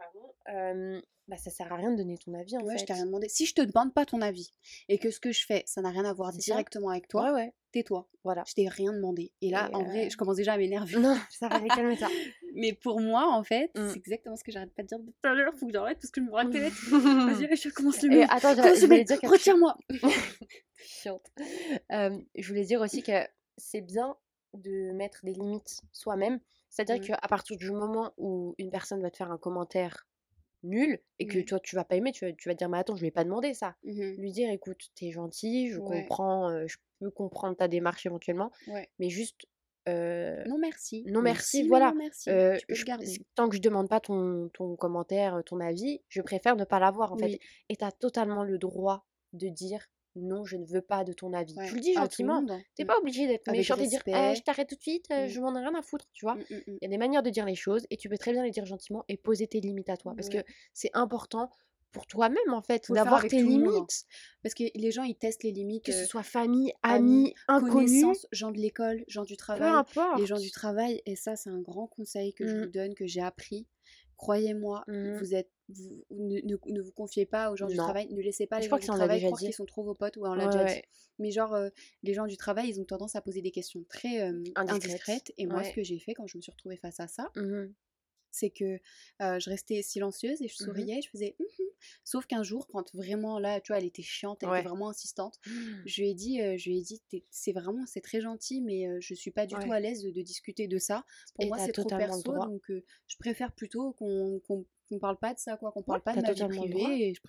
pardon, 0.00 0.32
euh, 0.48 1.00
bah 1.28 1.36
ça 1.36 1.50
sert 1.50 1.72
à 1.72 1.76
rien 1.76 1.92
de 1.92 1.96
donner 1.96 2.18
ton 2.18 2.34
avis 2.34 2.56
en 2.56 2.62
ouais, 2.62 2.74
je 2.74 2.80
fait. 2.80 2.86
t'ai 2.86 2.92
rien 2.94 3.06
demandé. 3.06 3.28
Si 3.28 3.46
je 3.46 3.54
te 3.54 3.60
demande 3.62 3.94
pas 3.94 4.04
ton 4.06 4.20
avis 4.20 4.50
et 4.88 4.98
que 4.98 5.10
ce 5.10 5.20
que 5.20 5.30
je 5.30 5.44
fais, 5.46 5.62
ça 5.66 5.80
n'a 5.82 5.90
rien 5.90 6.04
à 6.04 6.12
voir 6.12 6.32
ça. 6.32 6.38
directement 6.38 6.88
avec 6.90 7.06
toi, 7.06 7.26
Ouais 7.26 7.32
ouais, 7.42 7.54
tais-toi. 7.72 8.08
voilà. 8.24 8.42
Je 8.48 8.54
t'ai 8.54 8.66
rien 8.68 8.92
demandé. 8.92 9.30
Et 9.40 9.50
là, 9.50 9.68
Et, 9.70 9.74
en 9.76 9.84
vrai, 9.84 10.10
je 10.10 10.16
commence 10.16 10.36
déjà 10.36 10.54
à 10.54 10.58
m'énerver. 10.58 10.98
Non, 10.98 11.16
ça 11.30 11.46
va, 11.48 11.60
calme-toi. 11.60 12.08
Mais 12.54 12.72
pour 12.72 13.00
moi, 13.00 13.32
en 13.32 13.44
fait, 13.44 13.70
Mm. 13.76 13.90
c'est 13.90 13.96
exactement 13.98 14.34
ce 14.36 14.42
que 14.42 14.50
j'arrête 14.50 14.74
pas 14.74 14.82
de 14.82 14.88
dire 14.88 14.98
depuis 14.98 15.12
tout 15.22 15.28
à 15.28 15.34
l'heure. 15.34 15.54
Faut 15.54 15.66
que 15.66 15.72
j'arrête 15.72 15.98
parce 16.00 16.10
que 16.10 16.20
je 16.20 16.26
me 16.26 16.30
braque 16.32 16.52
les. 16.52 16.68
Vas-y, 16.70 17.56
je 17.56 17.68
commence 17.68 18.02
le 18.02 18.12
Et 18.12 18.22
attends, 18.24 18.54
je, 18.56 18.80
je 18.80 18.86
voulais 18.86 19.04
dire 19.04 19.20
chose. 19.20 19.30
Retire-moi. 19.30 19.76
Chiante. 20.76 21.26
Euh, 21.92 22.18
je 22.36 22.48
voulais 22.48 22.64
dire 22.64 22.80
aussi 22.80 23.02
que 23.02 23.12
c'est 23.56 23.80
bien 23.82 24.16
de 24.54 24.90
mettre 24.92 25.20
des 25.24 25.32
limites 25.34 25.82
soi-même. 25.92 26.40
C'est-à-dire 26.70 27.02
Ouais. 27.02 27.16
qu'à 27.20 27.28
partir 27.28 27.56
du 27.56 27.70
moment 27.72 28.12
où 28.16 28.54
une 28.58 28.70
personne 28.70 29.02
va 29.02 29.10
te 29.10 29.16
faire 29.18 29.30
un 29.30 29.38
commentaire 29.38 30.06
nul 30.62 31.00
et 31.18 31.26
que 31.26 31.38
Ouais. 31.38 31.44
toi 31.44 31.58
tu 31.60 31.74
vas 31.76 31.84
pas 31.84 31.96
aimer, 31.96 32.12
tu 32.12 32.24
vas, 32.26 32.32
tu 32.32 32.48
vas 32.48 32.54
te 32.54 32.58
dire 32.58 32.68
mais 32.68 32.78
attends 32.78 32.94
je 32.94 33.00
lui 33.00 33.08
ai 33.08 33.10
pas 33.10 33.24
demandé 33.24 33.54
ça. 33.54 33.76
Mhm. 33.84 34.14
Lui 34.18 34.30
dire 34.32 34.50
écoute 34.50 34.90
t'es 34.94 35.10
gentil, 35.10 35.70
je 35.70 35.78
Ouais. 35.78 36.02
comprends, 36.02 36.50
euh, 36.50 36.66
je 36.66 36.76
peux 37.00 37.10
comprendre 37.10 37.56
ta 37.56 37.66
démarche 37.68 38.04
éventuellement, 38.06 38.50
Ouais. 38.68 38.88
mais 38.98 39.08
juste 39.10 39.46
euh, 39.88 40.44
Non, 40.46 40.58
merci. 40.58 41.02
non 41.06 41.22
merci, 41.22 41.66
voilà. 41.66 41.90
non, 41.92 41.96
merci. 41.96 42.28
Euh, 42.30 42.58
je- 42.68 42.84
tant 43.34 43.48
que 43.48 43.56
je 43.56 43.62
demande 43.62 43.88
pas 43.88 43.98
ton, 43.98 44.50
ton 44.52 44.76
commentaire, 44.76 45.42
ton 45.46 45.58
avis, 45.58 46.02
je 46.08 46.20
préfère 46.20 46.54
ne 46.56 46.64
pas 46.64 46.78
l'avoir 46.78 47.12
en 47.14 47.16
fait. 47.18 47.40
Et 47.70 47.76
tu 47.76 47.84
as 47.84 47.90
totalement 47.90 48.44
le 48.44 48.58
droit 48.58 49.06
de 49.32 49.48
dire 49.48 49.86
non, 50.16 50.44
je 50.44 50.56
ne 50.56 50.64
veux 50.64 50.80
pas 50.82 51.04
de 51.04 51.12
ton 51.12 51.32
avis. 51.32 51.54
Ouais. 51.56 51.68
Tu 51.68 51.74
le 51.76 51.80
dis 51.80 51.94
gentiment. 51.94 52.44
hein. 52.48 52.60
T'es 52.74 52.84
Mm. 52.84 52.86
pas 52.88 52.98
obligé 52.98 53.26
d'être 53.26 53.46
Avec 53.48 53.58
méchante 53.60 53.80
et 53.80 53.86
dire 53.86 54.02
Eh, 54.06 54.34
je 54.34 54.42
t'arrête 54.42 54.68
tout 54.68 54.74
de 54.76 54.80
suite, 54.82 55.06
euh, 55.12 55.26
Mm. 55.26 55.28
je 55.28 55.40
m'en 55.40 55.54
ai 55.56 55.60
rien 55.60 55.74
à 55.74 55.82
foutre, 55.82 56.06
tu 56.12 56.24
vois. 56.24 56.34
Mm, 56.34 56.38
mm, 56.50 56.54
mm. 56.56 56.62
Il 56.66 56.78
y 56.82 56.86
a 56.86 56.88
des 56.88 56.98
manières 56.98 57.22
de 57.22 57.30
dire 57.30 57.44
les 57.46 57.54
choses 57.54 57.86
et 57.90 57.96
tu 57.96 58.08
peux 58.08 58.18
très 58.18 58.32
bien 58.32 58.42
les 58.42 58.50
dire 58.50 58.66
gentiment 58.66 59.04
et 59.08 59.16
poser 59.16 59.46
tes 59.46 59.60
limites 59.60 59.88
à 59.90 59.96
toi. 59.96 60.14
Parce 60.16 60.28
que 60.28 60.38
c'est 60.74 60.90
important 60.94 61.50
pour 61.92 62.06
toi-même 62.06 62.52
en 62.52 62.62
fait, 62.62 62.90
d'avoir 62.92 63.26
tes 63.26 63.40
hein. 63.40 63.44
limites. 63.44 64.04
Parce 64.44 64.54
que 64.54 64.62
les 64.76 64.90
gens, 64.92 65.02
ils 65.02 65.16
testent 65.16 65.42
les 65.42 65.50
limites. 65.52 65.84
Que 65.84 65.92
ce 65.92 66.02
euh, 66.02 66.06
soit 66.06 66.22
famille, 66.22 66.72
amis, 66.82 67.34
amis, 67.34 67.34
inconnus, 67.48 67.72
connaissances, 68.02 68.26
gens 68.30 68.52
de 68.52 68.58
l'école, 68.58 69.04
gens 69.08 69.24
du 69.24 69.32
peu 69.34 69.38
travail. 69.38 69.70
importe. 69.72 70.18
Les 70.20 70.26
gens 70.26 70.38
du 70.38 70.50
travail, 70.52 71.02
et 71.06 71.16
ça, 71.16 71.34
c'est 71.34 71.50
un 71.50 71.60
grand 71.60 71.88
conseil 71.88 72.32
que 72.34 72.46
je 72.46 72.56
vous 72.58 72.66
donne, 72.70 72.94
que 72.94 73.06
j'ai 73.08 73.20
appris. 73.22 73.66
Croyez-moi, 74.20 74.84
Mmh. 74.86 75.16
vous 75.18 75.34
êtes, 75.34 75.50
vous, 75.70 76.04
ne, 76.10 76.40
ne- 76.42 76.72
ne 76.74 76.80
vous 76.82 76.92
confiez 76.92 77.24
pas 77.24 77.50
aux 77.50 77.56
gens 77.56 77.66
du 77.68 77.76
travail, 77.76 78.06
ne 78.12 78.20
laissez 78.20 78.46
pas 78.46 78.56
Je 78.58 78.64
les 78.64 78.68
gens 78.68 78.76
du 78.76 78.84
travail 78.86 79.20
croire 79.24 79.40
qu'ils 79.40 79.54
sont 79.54 79.64
trop 79.64 79.82
vos 79.82 79.94
potes, 79.94 80.16
ou 80.18 80.26
on 80.26 80.34
l'a 80.34 80.44
Ouais, 80.46 80.52
déjà 80.52 80.64
dit. 80.64 80.72
ouais. 80.74 80.84
Mais 81.18 81.30
genre, 81.30 81.54
euh, 81.54 81.70
les 82.02 82.12
gens 82.12 82.26
du 82.26 82.36
travail, 82.36 82.68
ils 82.68 82.80
ont 82.80 82.84
tendance 82.84 83.16
à 83.16 83.22
poser 83.22 83.40
des 83.40 83.50
questions 83.50 83.82
très 83.88 84.20
euh, 84.22 84.42
Indiscrètes. 84.56 84.84
indiscrètes. 84.84 85.32
Et 85.38 85.46
moi, 85.46 85.64
ce 85.64 85.72
que 85.72 85.82
j'ai 85.82 85.98
fait 85.98 86.12
quand 86.12 86.26
je 86.26 86.36
me 86.36 86.42
suis 86.42 86.52
retrouvée 86.52 86.76
face 86.76 87.00
à 87.00 87.08
ça, 87.08 87.30
Mmh. 87.36 87.72
C'est 88.32 88.50
que 88.50 88.78
euh, 89.22 89.38
je 89.40 89.50
restais 89.50 89.82
silencieuse 89.82 90.40
et 90.42 90.48
je 90.48 90.56
Mhm. 90.60 90.64
souriais, 90.64 90.98
et 90.98 91.02
je 91.02 91.10
faisais 91.10 91.36
hum 91.40 91.46
sauf 92.04 92.26
qu'un 92.26 92.42
jour 92.42 92.66
quand 92.68 92.94
vraiment 92.94 93.38
là 93.38 93.60
tu 93.60 93.72
vois 93.72 93.78
elle 93.78 93.86
était 93.86 94.02
chiante 94.02 94.42
elle 94.42 94.50
Ouais. 94.50 94.58
était 94.58 94.68
vraiment 94.68 94.90
insistante 94.90 95.38
je 95.86 96.02
lui 96.02 96.10
ai 96.10 96.14
dit 96.14 96.40
euh, 96.42 96.56
je 96.58 96.68
lui 96.68 96.78
ai 96.78 96.82
dit 96.82 97.00
c'est 97.30 97.52
vraiment 97.52 97.86
c'est 97.86 98.00
très 98.02 98.20
gentil 98.20 98.60
mais 98.60 98.86
euh, 98.86 98.98
je 99.00 99.14
suis 99.14 99.30
pas 99.30 99.46
du 99.46 99.54
tout 99.58 99.72
à 99.72 99.80
l'aise 99.80 100.02
de, 100.02 100.10
de 100.10 100.20
discuter 100.22 100.66
de 100.68 100.78
ça. 100.78 101.04
Pour 101.34 101.44
Et 101.44 101.48
moi 101.48 101.58
c'est 101.58 101.72
trop 101.72 101.90
perso 101.90 102.38
donc 102.40 102.62
je 102.68 103.16
préfère 103.18 103.52
plutôt 103.54 103.92
qu'on 103.92 104.40
qu'on 104.40 104.98
parle 105.00 105.18
pas 105.18 105.32
de 105.34 105.38
ça 105.38 105.56
quoi 105.56 105.72
qu'on 105.72 105.82
parle 105.82 105.98
Ouais, 105.98 106.04
pas 106.04 106.16
de 106.16 106.20
ma 106.20 106.32
vie 106.32 106.44
privée 106.44 107.08
et, 107.08 107.14
je 107.14 107.20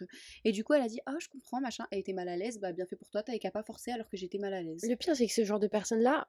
et 0.45 0.51
du 0.51 0.63
coup 0.63 0.73
elle 0.73 0.81
a 0.81 0.87
dit 0.87 0.99
ah 1.05 1.15
je 1.19 1.27
comprends 1.29 1.61
machin. 1.61 1.87
Elle 1.91 1.99
était 1.99 2.13
mal 2.13 2.27
à 2.29 2.37
l'aise. 2.37 2.59
Bah 2.59 2.71
bien 2.73 2.85
fait 2.85 2.95
pour 2.95 3.09
toi. 3.09 3.23
T'avais 3.23 3.39
qu'à 3.39 3.51
pas 3.51 3.63
forcer 3.63 3.91
alors 3.91 4.09
que 4.09 4.17
j'étais 4.17 4.37
mal 4.37 4.53
à 4.53 4.61
l'aise. 4.61 4.83
Le 4.83 4.95
pire, 4.95 5.15
c'est 5.15 5.27
que 5.27 5.33
ce 5.33 5.43
genre 5.45 5.59
de 5.59 5.67
personnes-là, 5.67 6.27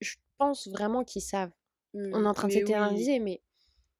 je 0.00 0.16
pense 0.38 0.68
vraiment 0.68 1.04
qu'ils 1.04 1.22
savent. 1.22 1.52
On 1.94 2.24
est 2.24 2.28
en 2.28 2.34
train 2.34 2.48
de 2.48 2.52
mais 2.52 2.64
oui. 2.64 2.68
s'éterniser, 2.68 3.18
mais 3.20 3.42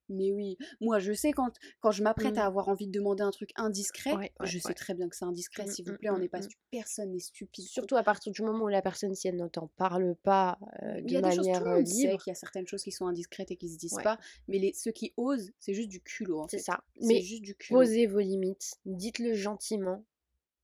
Mais 0.09 0.33
oui, 0.33 0.57
moi 0.81 0.99
je 0.99 1.13
sais 1.13 1.33
quand, 1.33 1.51
quand 1.81 1.91
je 1.91 2.03
m'apprête 2.03 2.35
Mmh. 2.37 2.39
à 2.39 2.47
avoir 2.47 2.69
envie 2.69 2.87
de 2.87 2.93
demander 2.93 3.23
un 3.23 3.31
truc 3.31 3.51
indiscret, 3.57 4.15
Ouais, 4.15 4.33
ouais, 4.41 4.47
je 4.47 4.59
sais 4.59 4.69
ouais. 4.69 4.75
très 4.75 4.95
bien 4.95 5.09
que 5.09 5.17
c'est 5.17 5.25
indiscret, 5.25 5.65
Mmh, 5.65 5.69
s'il 5.71 5.85
vous 5.85 5.93
mmh, 5.93 5.97
plaît, 5.99 6.11
on 6.11 6.19
n'est 6.19 6.29
pas 6.29 6.41
personne 6.71 7.11
n'est 7.13 7.19
stupide. 7.19 7.65
surtout 7.67 7.97
à 7.97 8.03
partir 8.03 8.33
du 8.33 8.43
moment 8.43 8.65
où 8.65 8.69
la 8.69 8.83
personne, 8.83 9.15
si 9.15 9.27
elle 9.29 9.37
ne 9.37 9.49
t'en 9.49 9.67
parle 9.77 10.15
pas 10.23 10.59
euh, 10.83 11.01
il 11.01 11.05
de 11.21 11.27
choses, 11.31 11.37
manière 11.47 11.65
le 11.65 11.71
euh, 11.73 11.81
libre, 11.81 12.23
qu'il 12.23 12.31
y 12.31 12.33
a 12.33 12.35
certaines 12.35 12.67
choses 12.67 12.83
qui 12.83 12.93
sont 12.93 13.07
indiscrètes 13.07 13.51
et 13.51 13.57
qui 13.57 13.69
se 13.69 13.79
disent 13.79 13.99
pas, 14.03 14.19
mais 14.49 14.59
les, 14.59 14.73
ceux 14.75 14.93
qui 14.93 15.13
osent, 15.17 15.53
c'est 15.59 15.75
juste 15.75 15.89
du 15.89 16.01
culot 16.01 16.41
en 16.43 16.49
c'est 16.49 16.59
ça. 16.59 16.83
Mais 17.03 17.21
juste 17.21 17.43
du 17.43 17.55
culot. 17.55 17.81
posez 17.81 18.07
vos 18.07 18.21
limites, 18.21 18.75
dites-le 18.85 19.35
gentiment, 19.35 20.05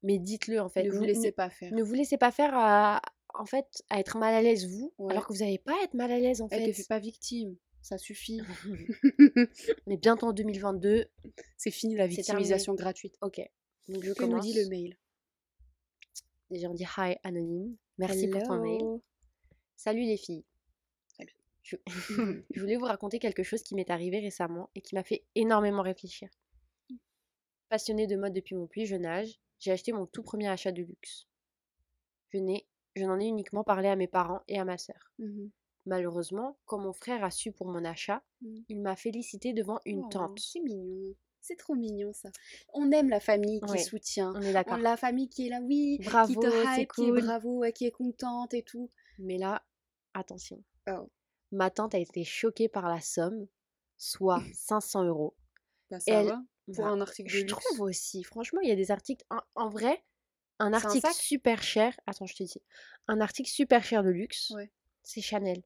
mais 0.02 0.18
dites-le 0.18 0.60
en 0.60 0.68
fait. 0.68 0.84
ne 0.84 0.90
vous 0.90 1.00
Ne- 1.02 1.06
laissez 1.06 1.26
ne- 1.26 1.30
pas 1.32 1.50
faire. 1.50 1.72
Ne 1.72 1.82
vous 1.82 1.94
laissez 1.94 2.16
pas 2.18 2.30
faire 2.32 2.52
à, 2.54 3.00
en 3.34 3.46
fait, 3.46 3.66
à 3.90 3.98
être 4.00 4.18
mal 4.18 4.34
à 4.34 4.42
l'aise 4.42 4.66
vous, 4.68 4.92
alors 5.08 5.26
que 5.26 5.32
vous 5.32 5.40
n'avez 5.40 5.58
pas 5.58 5.72
à 5.80 5.84
être 5.84 5.94
mal 5.94 6.10
à 6.12 6.18
l'aise 6.18 6.42
en 6.42 6.48
fait. 6.48 6.72
fait 6.72 6.86
pas 6.88 6.98
victime, 6.98 7.56
ça 7.82 7.98
suffit. 7.98 8.40
On 9.86 9.90
est 9.90 9.96
bientôt 9.96 10.28
en 10.28 10.32
2022. 10.32 11.06
c'est 11.56 11.70
fini 11.70 11.96
la 11.96 12.06
victimisation 12.06 12.74
gratuite. 12.74 13.16
Ok. 13.20 13.40
Donc 13.88 14.04
je 14.04 14.24
nous 14.24 14.40
dit 14.40 14.54
le 14.54 14.68
mail? 14.68 14.96
Déjà 16.50 16.68
on 16.68 16.74
dit 16.74 16.86
hi 16.96 17.16
anonyme. 17.24 17.76
Merci 17.98 18.28
pour 18.28 18.42
ton 18.42 18.62
mail. 18.62 19.00
Salut 19.76 20.02
les 20.02 20.16
filles. 20.16 20.44
Salut. 21.08 21.34
Je... 21.62 21.76
je 22.50 22.60
voulais 22.60 22.76
vous 22.76 22.84
raconter 22.84 23.18
quelque 23.18 23.42
chose 23.42 23.62
qui 23.62 23.74
m'est 23.74 23.90
arrivé 23.90 24.20
récemment 24.20 24.70
et 24.74 24.80
qui 24.80 24.94
m'a 24.94 25.02
fait 25.02 25.24
énormément 25.34 25.82
réfléchir. 25.82 26.28
Passionnée 27.68 28.06
de 28.06 28.16
mode 28.16 28.34
depuis 28.34 28.54
mon 28.54 28.66
plus 28.66 28.86
jeune 28.86 29.06
âge, 29.06 29.40
j'ai 29.58 29.72
acheté 29.72 29.92
mon 29.92 30.06
tout 30.06 30.22
premier 30.22 30.48
achat 30.48 30.72
de 30.72 30.82
luxe. 30.82 31.26
Je 32.28 32.38
n'ai, 32.38 32.66
je 32.94 33.04
n'en 33.04 33.18
ai 33.18 33.26
uniquement 33.26 33.64
parlé 33.64 33.88
à 33.88 33.96
mes 33.96 34.08
parents 34.08 34.42
et 34.46 34.58
à 34.58 34.64
ma 34.64 34.78
sœur. 34.78 35.12
Mhm. 35.18 35.50
Malheureusement, 35.86 36.56
quand 36.64 36.78
mon 36.78 36.92
frère 36.92 37.24
a 37.24 37.30
su 37.30 37.52
pour 37.52 37.66
mon 37.68 37.84
achat, 37.84 38.22
Mm. 38.40 38.56
il 38.68 38.80
m'a 38.80 38.96
félicité 38.96 39.52
devant 39.52 39.80
une 39.84 40.04
Oh, 40.04 40.08
tante. 40.10 40.38
C'est 40.38 40.60
mignon. 40.60 41.14
C'est 41.40 41.56
trop 41.56 41.74
mignon 41.74 42.12
ça. 42.12 42.30
On 42.72 42.92
aime 42.92 43.08
la 43.08 43.18
famille 43.18 43.60
qui 43.60 43.72
Ouais. 43.72 43.78
soutient. 43.82 44.32
On 44.36 44.40
est 44.42 44.52
d'accord. 44.52 44.78
La 44.78 44.96
famille 44.96 45.28
qui 45.28 45.46
est 45.46 45.50
là, 45.50 45.60
oui, 45.60 45.98
qui 46.00 46.08
Bravo, 46.08 46.40
te 46.40 46.48
c'est 46.48 46.82
hype, 46.82 46.92
qui 46.92 47.02
est 47.02 47.08
cool. 47.08 47.20
bravo, 47.22 47.58
ouais, 47.58 47.72
qui 47.72 47.84
est 47.86 47.90
contente 47.90 48.54
et 48.54 48.62
tout. 48.62 48.90
Mais 49.18 49.38
là, 49.38 49.64
attention. 50.14 50.62
Oh. 50.88 51.10
Ma 51.50 51.70
tante 51.70 51.94
a 51.96 51.98
été 51.98 52.22
choquée 52.24 52.68
par 52.68 52.88
la 52.88 53.00
somme, 53.00 53.48
soit 53.98 54.38
500 54.56 55.04
euros. 55.04 55.34
Bah, 55.90 55.98
ça 55.98 56.12
elle- 56.12 56.26
va 56.28 56.42
pour 56.72 56.84
Bah, 56.84 56.90
un 56.90 57.00
article 57.00 57.28
de 57.28 57.34
Je 57.36 57.40
luxe. 57.40 57.50
trouve 57.52 57.80
aussi, 57.80 58.22
franchement, 58.22 58.60
il 58.60 58.68
y 58.68 58.72
a 58.72 58.76
des 58.76 58.92
articles. 58.92 59.24
En, 59.30 59.40
en 59.56 59.68
vrai, 59.68 60.04
un 60.60 60.72
article 60.72 61.12
super 61.12 61.60
cher. 61.60 61.98
Attends, 62.06 62.26
je 62.26 62.36
te 62.36 62.44
dis. 62.44 62.62
Un 63.08 63.20
article 63.20 63.50
super 63.50 63.82
cher 63.82 64.04
de 64.04 64.10
luxe, 64.10 64.50
Ouais. 64.50 64.70
c'est 65.02 65.20
Chanel. 65.20 65.60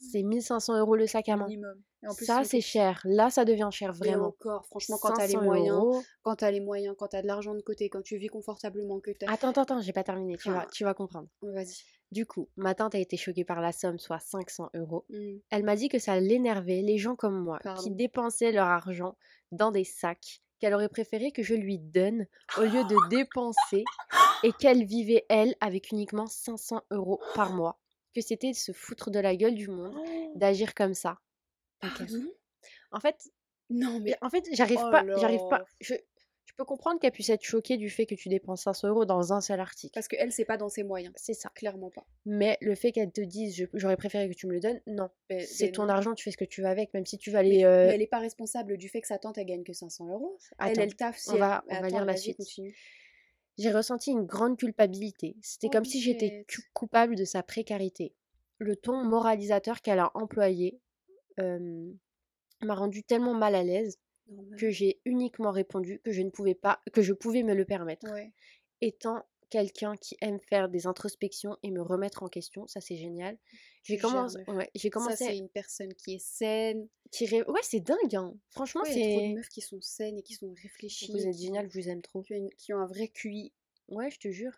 C'est 0.00 0.22
1500 0.22 0.78
euros 0.78 0.96
le 0.96 1.06
sac 1.06 1.28
à 1.28 1.36
main. 1.36 1.46
minimum. 1.46 1.80
Et 2.02 2.08
en 2.08 2.14
plus, 2.14 2.24
Ça, 2.24 2.42
c'est 2.44 2.62
cher. 2.62 3.00
Là, 3.04 3.28
ça 3.28 3.44
devient 3.44 3.68
cher, 3.70 3.92
vraiment. 3.92 4.28
encore, 4.28 4.64
franchement, 4.66 4.96
quand 5.00 5.12
t'as 5.12 5.26
les 5.26 5.32
500 5.34 5.44
moyens, 5.44 5.76
euros. 5.76 6.02
quand 6.22 6.36
t'as 6.36 6.50
les 6.50 6.60
moyens, 6.60 6.94
quand 6.98 7.08
t'as 7.08 7.20
de 7.20 7.26
l'argent 7.26 7.54
de 7.54 7.60
côté, 7.60 7.90
quand 7.90 8.00
tu 8.00 8.16
vis 8.16 8.28
confortablement, 8.28 9.00
que 9.00 9.10
t'as. 9.10 9.30
Attends, 9.30 9.50
attends, 9.50 9.62
attends, 9.62 9.80
j'ai 9.82 9.92
pas 9.92 10.02
terminé. 10.04 10.36
Tu 10.38 10.50
vas, 10.50 10.60
Ah. 10.66 10.68
tu 10.72 10.84
vas 10.84 10.94
comprendre. 10.94 11.28
Vas-y. 11.42 11.76
Du 12.10 12.24
coup, 12.26 12.48
ma 12.56 12.74
tante 12.74 12.94
a 12.94 12.98
été 12.98 13.16
choquée 13.18 13.44
par 13.44 13.60
la 13.60 13.72
somme, 13.72 13.98
soit 13.98 14.18
500 14.18 14.70
euros. 14.74 15.04
Mm. 15.10 15.36
Elle 15.50 15.62
m'a 15.64 15.76
dit 15.76 15.88
que 15.90 15.98
ça 15.98 16.18
l'énervait, 16.18 16.80
les 16.80 16.96
gens 16.98 17.14
comme 17.14 17.38
moi, 17.38 17.58
qui 17.82 17.90
dépensaient 17.90 18.52
leur 18.52 18.66
argent 18.68 19.16
dans 19.52 19.70
des 19.70 19.84
sacs, 19.84 20.40
qu'elle 20.58 20.74
aurait 20.74 20.88
préféré 20.88 21.30
que 21.32 21.42
je 21.42 21.54
lui 21.54 21.78
donne 21.78 22.26
au 22.58 22.62
lieu 22.62 22.82
de 22.84 22.96
dépenser, 23.10 23.84
et 24.42 24.52
qu'elle 24.52 24.84
vivait, 24.86 25.26
elle, 25.28 25.54
avec 25.60 25.90
uniquement 25.92 26.26
500 26.26 26.80
euros 26.90 27.20
par 27.34 27.52
mois. 27.52 27.78
Que 28.14 28.20
c'était 28.20 28.50
de 28.50 28.56
se 28.56 28.72
foutre 28.72 29.10
de 29.10 29.18
la 29.20 29.36
gueule 29.36 29.54
du 29.54 29.68
monde, 29.68 29.94
Oh, 29.96 30.32
d'agir 30.36 30.74
comme 30.74 30.94
ça. 30.94 31.18
Ok. 31.84 31.90
pardon 31.98 32.24
En 32.92 33.00
fait, 33.00 33.16
Non, 33.70 34.00
mais. 34.00 34.16
en 34.20 34.28
fait, 34.30 34.44
j'arrive 34.52 34.80
Oh 34.84 34.90
pas, 34.90 35.04
j'arrive 35.18 35.46
pas. 35.48 35.64
Je, 35.80 35.94
je 36.44 36.54
peux 36.56 36.64
comprendre 36.64 36.98
qu'elle 37.00 37.12
puisse 37.12 37.30
être 37.30 37.44
choquée 37.44 37.76
du 37.76 37.88
fait 37.88 38.04
que 38.06 38.16
tu 38.16 38.28
dépenses 38.28 38.62
500 38.64 38.88
euros 38.88 39.04
dans 39.04 39.32
un 39.32 39.40
seul 39.40 39.60
article. 39.60 39.92
Parce 39.94 40.08
qu'elle, 40.08 40.32
c'est 40.32 40.44
pas 40.44 40.56
dans 40.56 40.68
ses 40.68 40.82
moyens. 40.82 41.14
C'est 41.16 41.32
ça. 41.34 41.50
Clairement 41.54 41.90
pas. 41.90 42.04
Mais 42.26 42.58
le 42.60 42.74
fait 42.74 42.90
qu'elle 42.90 43.12
te 43.12 43.20
dise, 43.20 43.68
j'aurais 43.72 43.96
préféré 43.96 44.28
que 44.28 44.34
tu 44.34 44.48
me 44.48 44.52
le 44.54 44.60
donnes, 44.60 44.80
non. 44.88 45.08
C'est 45.46 45.70
ton 45.70 45.84
non. 45.84 45.90
argent, 45.90 46.14
tu 46.14 46.24
fais 46.24 46.32
ce 46.32 46.36
que 46.36 46.44
tu 46.44 46.60
veux 46.62 46.66
avec, 46.68 46.92
même 46.92 47.06
si 47.06 47.16
tu 47.16 47.30
vas 47.30 47.42
mais 47.44 47.64
euh, 47.64 47.90
elle 47.92 48.02
est 48.02 48.06
pas 48.08 48.18
responsable 48.18 48.76
du 48.76 48.88
fait 48.88 49.00
que 49.00 49.06
sa 49.06 49.18
tante, 49.18 49.38
elle 49.38 49.46
gagne 49.46 49.62
que 49.62 49.72
500 49.72 50.08
euros. 50.08 50.36
Elle, 50.58 50.70
Attends, 50.72 50.82
elle 50.82 50.96
taffe 50.96 51.18
si 51.18 51.30
on 51.30 51.34
elle- 51.34 51.38
va- 51.38 51.64
on 51.68 51.80
va 51.80 51.88
lire 51.88 52.04
la 52.04 52.16
suite. 52.16 52.36
continue. 52.38 52.76
J'ai 53.60 53.70
ressenti 53.70 54.10
une 54.10 54.24
grande 54.24 54.56
culpabilité. 54.56 55.36
C'était 55.42 55.68
Oh, 55.68 55.70
comme 55.70 55.84
si 55.84 56.00
j'étais 56.00 56.46
coupable 56.72 57.14
de 57.14 57.24
sa 57.24 57.42
précarité. 57.42 58.14
Le 58.58 58.74
ton 58.74 59.04
moralisateur 59.04 59.82
qu'elle 59.82 59.98
a 59.98 60.10
employé 60.14 60.80
euh, 61.38 61.92
m'a 62.62 62.74
rendu 62.74 63.02
tellement 63.02 63.34
mal 63.34 63.54
à 63.54 63.62
l'aise 63.62 63.98
que 64.56 64.70
j'ai 64.70 65.00
uniquement 65.04 65.50
répondu 65.50 66.00
que 66.04 66.12
je 66.12 66.22
ne 66.22 66.30
pouvais 66.30 66.54
pas, 66.54 66.80
que 66.92 67.02
je 67.02 67.12
pouvais 67.12 67.42
me 67.42 67.54
le 67.54 67.64
permettre. 67.64 68.10
Ouais. 68.12 68.32
Étant 68.80 69.24
quelqu'un 69.50 69.96
qui 69.96 70.16
aime 70.20 70.38
faire 70.40 70.68
des 70.68 70.86
introspections 70.86 71.56
et 71.62 71.70
me 71.70 71.82
remettre 71.82 72.22
en 72.22 72.28
question, 72.28 72.66
ça 72.66 72.80
c'est 72.80 72.96
génial. 72.96 73.36
J'ai 73.82 73.98
commencé, 73.98 74.38
ouais, 74.48 74.70
j'ai 74.74 74.88
Ça, 74.88 74.90
commencé 74.90 75.16
c'est 75.24 75.36
une 75.36 75.48
personne 75.48 75.92
qui 75.94 76.14
est 76.14 76.18
saine. 76.24 76.88
à 77.06 77.08
tirer. 77.10 77.42
Ouais, 77.48 77.60
c'est 77.62 77.80
dingue. 77.80 78.14
hein. 78.14 78.34
Franchement, 78.50 78.82
Ouais, 78.82 78.92
il 78.94 78.98
y 78.98 79.02
a 79.02 79.08
trop 79.16 79.20
de 79.20 79.26
c'est. 79.28 79.34
meufs 79.34 79.48
qui 79.48 79.60
sont 79.60 79.80
saines 79.80 80.18
et 80.18 80.22
qui 80.22 80.34
sont 80.34 80.54
réfléchies. 80.62 81.10
Vous 81.12 81.26
êtes 81.26 81.34
qui- 81.34 81.42
génial, 81.44 81.68
je 81.70 81.78
vous 81.80 81.88
aime 81.88 82.02
trop. 82.02 82.22
Qui 82.22 82.34
ont, 82.34 82.36
une- 82.36 82.54
qui 82.56 82.72
ont 82.72 82.78
un 82.78 82.86
vrai 82.86 83.08
QI. 83.08 83.52
Ouais, 83.88 84.10
je 84.10 84.18
te 84.18 84.30
jure. 84.30 84.52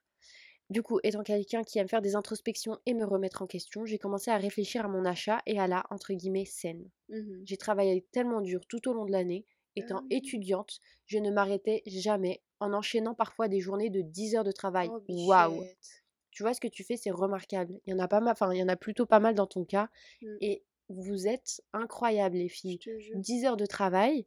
Du 0.71 0.83
coup, 0.83 1.01
étant 1.03 1.23
quelqu'un 1.23 1.65
qui 1.65 1.79
aime 1.79 1.89
faire 1.89 2.01
des 2.03 2.15
introspections 2.15 2.79
et 2.87 2.95
me 2.95 3.05
remettre 3.05 3.43
en 3.43 3.47
question, 3.47 3.85
j'ai 3.85 3.99
commencé 3.99 4.31
à 4.31 4.39
réfléchir 4.39 4.85
à 4.85 4.89
mon 4.89 5.05
achat 5.05 5.41
et 5.47 5.59
à 5.59 5.67
la, 5.67 5.85
entre 5.91 6.13
guillemets, 6.15 6.45
scène. 6.47 6.89
Mhm. 7.11 7.43
J'ai 7.47 7.57
travaillé 7.59 8.07
tellement 8.13 8.41
dur 8.41 8.61
tout 8.69 8.89
au 8.89 8.93
long 8.95 9.05
de 9.05 9.13
l'année. 9.13 9.45
Étant 9.77 10.01
Ah. 10.03 10.07
étudiante, 10.11 10.81
je 11.07 11.17
ne 11.19 11.31
m'arrêtais 11.31 11.83
jamais 11.87 12.43
en 12.62 12.72
enchaînant 12.72 13.14
parfois 13.14 13.48
des 13.48 13.61
journées 13.61 13.90
de 13.90 14.01
10 14.01 14.37
heures 14.37 14.44
de 14.44 14.53
travail. 14.53 14.88
Oh, 14.90 15.03
Waouh! 15.09 15.61
bichette. 15.61 16.03
Tu 16.31 16.42
vois 16.42 16.55
ce 16.55 16.61
que 16.61 16.68
tu 16.68 16.83
fais, 16.83 16.96
c'est 16.96 17.11
remarquable. 17.11 17.79
Il 17.85 17.90
y 17.90 17.94
en 17.94 17.98
a 17.98 18.09
pas 18.09 18.20
mal, 18.20 18.33
enfin, 18.33 18.53
il 18.55 18.59
y 18.59 18.62
en 18.62 18.68
a 18.68 18.77
plutôt 18.77 19.05
pas 19.05 19.20
mal 19.20 19.35
dans 19.35 19.46
ton 19.46 19.64
cas. 19.64 19.90
Mm. 20.22 20.37
Et 20.40 20.64
vous 20.88 21.27
êtes 21.27 21.62
incroyables, 21.72 22.37
les 22.37 22.48
filles. 22.48 22.79
te 22.79 22.98
jure. 22.98 23.18
10 23.18 23.44
heures 23.44 23.57
de 23.57 23.66
travail, 23.66 24.27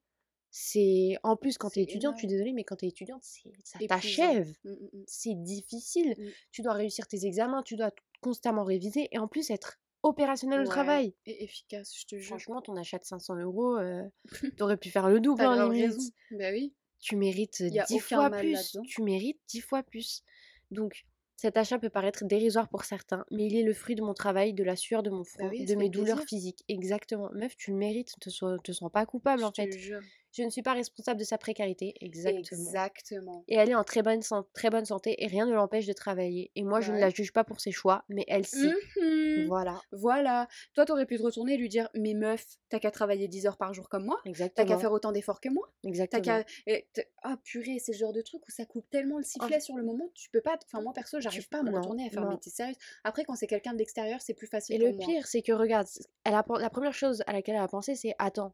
c'est. 0.52 1.18
En 1.24 1.36
plus, 1.36 1.58
quand 1.58 1.70
tu 1.72 1.80
es 1.80 1.84
étudiante, 1.84 2.16
je 2.16 2.20
suis 2.20 2.28
désolée, 2.28 2.54
mais 2.54 2.64
quand 2.64 2.76
tu 2.76 2.86
es 2.86 2.90
étudiante, 2.90 3.24
ça 3.24 3.80
t'achève. 3.88 4.54
Mm, 4.64 4.70
mm, 4.70 4.90
mm. 4.94 5.04
C'est 5.08 5.36
difficile. 5.36 6.16
Tu 6.52 6.62
dois 6.62 6.74
réussir 6.74 7.08
tes 7.08 7.26
examens, 7.26 7.64
tu 7.64 7.76
dois 7.76 7.92
constamment 8.22 8.64
réviser 8.64 9.08
et 9.12 9.18
en 9.18 9.28
plus 9.28 9.50
être 9.50 9.80
opérationnel 10.04 10.62
au 10.62 10.66
travail. 10.66 11.16
Et 11.26 11.44
efficace, 11.44 11.94
je 11.98 12.06
te 12.06 12.16
jure. 12.18 12.28
Franchement, 12.28 12.62
ton 12.62 12.76
achat 12.76 13.00
de 13.00 13.06
500 13.06 13.38
euros, 13.38 13.78
euh, 13.78 14.04
t'aurais 14.58 14.78
pu 14.78 14.90
faire 14.90 15.10
le 15.10 15.20
double 15.20 15.44
en 15.44 15.56
grave 15.56 15.74
limite. 15.74 16.14
Bah 16.32 16.52
oui. 16.52 16.74
Tu 17.06 17.16
mérites 17.16 17.60
Y 17.60 17.80
a 17.80 17.86
10 17.86 17.94
aucun 17.94 18.16
fois 18.18 18.30
plus. 18.32 18.78
Tu 18.88 19.04
mérites 19.04 19.40
10 19.48 19.62
fois 19.62 19.84
plus. 19.84 20.24
Donc, 20.72 21.06
cet 21.36 21.56
achat 21.56 21.78
peut 21.78 21.90
paraître 21.92 22.26
dérisoire 22.26 22.68
pour 22.68 22.84
certains, 22.84 23.26
mais 23.30 23.46
il 23.46 23.56
est 23.56 23.62
le 23.62 23.74
fruit 23.76 23.94
de 23.94 24.02
mon 24.02 24.16
travail, 24.16 24.54
de 24.54 24.64
la 24.64 24.76
sueur 24.76 25.04
de 25.04 25.12
mon 25.12 25.24
front, 25.24 25.48
oui, 25.50 25.60
ça 25.68 25.74
de 25.76 25.80
mes 25.80 25.90
douleurs 25.90 26.16
plaisir. 26.16 26.28
physiques. 26.30 26.64
Exactement. 26.68 27.30
Meuf, 27.34 27.56
tu 27.58 27.70
le 27.70 27.78
mérites, 27.78 28.16
te, 28.20 28.32
so- 28.32 28.58
te 28.58 28.72
sens 28.72 28.92
pas 28.92 29.06
coupable 29.06 29.42
Je 29.42 29.46
en 29.46 29.52
fait. 29.52 29.70
te 29.70 29.78
jure. 29.78 30.02
Je 30.38 30.44
ne 30.44 30.50
suis 30.50 30.62
pas 30.62 30.74
responsable 30.74 31.20
de 31.20 31.24
sa 31.26 31.38
précarité. 31.38 31.94
Exactement. 32.02 32.42
Exactement. 32.62 33.44
Et 33.48 33.56
elle 33.56 33.70
est 33.70 33.76
en 33.76 33.84
très 33.86 34.02
bonne, 34.02 34.22
san- 34.22 34.44
très 34.54 34.70
bonne 34.70 34.84
santé 34.86 35.24
et 35.24 35.28
rien 35.28 35.46
ne 35.46 35.54
l'empêche 35.54 35.86
de 35.86 35.94
travailler. 35.94 36.52
Et 36.56 36.64
moi, 36.64 36.82
je 36.82 36.92
ne 36.92 37.00
la 37.00 37.10
juge 37.10 37.32
pas 37.32 37.44
pour 37.46 37.62
ses 37.62 37.72
choix, 37.72 38.04
mais 38.10 38.26
elle 38.28 38.46
si. 38.46 38.72
Mhm. 39.02 39.48
Voilà, 39.48 39.80
Voilà. 39.92 40.48
Toi, 40.74 40.86
t'aurais 40.86 41.06
pu 41.06 41.18
te 41.18 41.24
retourner 41.24 41.54
et 41.54 41.58
lui 41.58 41.70
dire 41.70 41.90
Mais 41.94 42.14
meuf, 42.14 42.46
t'as 42.70 42.80
qu'à 42.80 42.92
travailler 42.92 43.28
10 43.28 43.46
heures 43.48 43.58
par 43.58 43.74
jour 43.74 43.88
comme 43.90 44.06
moi. 44.06 44.20
T'as 44.24 44.30
exactement. 44.30 44.68
qu'à 44.68 44.78
faire 44.78 44.92
autant 44.92 45.12
d'efforts 45.12 45.40
que 45.42 45.50
moi. 45.50 45.72
T'as 45.84 45.90
Exactement. 45.90 46.24
qu'à. 46.24 46.44
et 46.68 46.88
t- 46.94 47.06
Ah, 47.24 47.38
purée, 47.44 47.80
c'est 47.80 47.94
ce 47.94 47.98
genre 48.00 48.14
de 48.14 48.22
truc 48.22 48.46
où 48.48 48.52
ça 48.52 48.66
coupe 48.66 48.90
tellement 48.90 49.18
le 49.18 49.24
sifflet 49.24 49.60
sur 49.62 49.76
le 49.78 49.84
moment. 49.84 50.10
Tu 50.14 50.30
peux 50.30 50.42
pas. 50.42 50.58
Enfin, 50.66 50.82
moi, 50.82 50.94
perso, 50.94 51.20
j'arrive 51.22 51.48
pas 51.50 51.60
à 51.60 51.64
me 51.64 51.72
non, 51.72 51.78
retourner 51.80 52.08
à 52.08 52.10
faire. 52.10 52.28
Mais 52.30 52.38
t'es 52.38 52.50
sérieuse 52.50 52.76
Après, 53.04 53.24
quand 53.24 53.36
c'est 53.36 53.48
quelqu'un 53.48 53.74
de 53.74 53.78
l'extérieur, 53.78 54.22
c'est 54.22 54.34
plus 54.34 54.48
facile 54.48 54.76
Et 54.76 54.80
pour 54.80 54.88
le 54.90 54.96
moi. 54.98 55.06
pire, 55.06 55.28
c'est 55.28 55.42
que 55.42 55.52
regarde, 55.54 55.88
elle 56.24 56.34
a, 56.34 56.44
la 56.60 56.70
première 56.70 56.94
chose 56.94 57.24
à 57.28 57.34
laquelle 57.34 57.56
elle 57.56 57.62
a 57.62 57.68
pensé, 57.68 57.96
c'est 57.96 58.16
attends, 58.20 58.54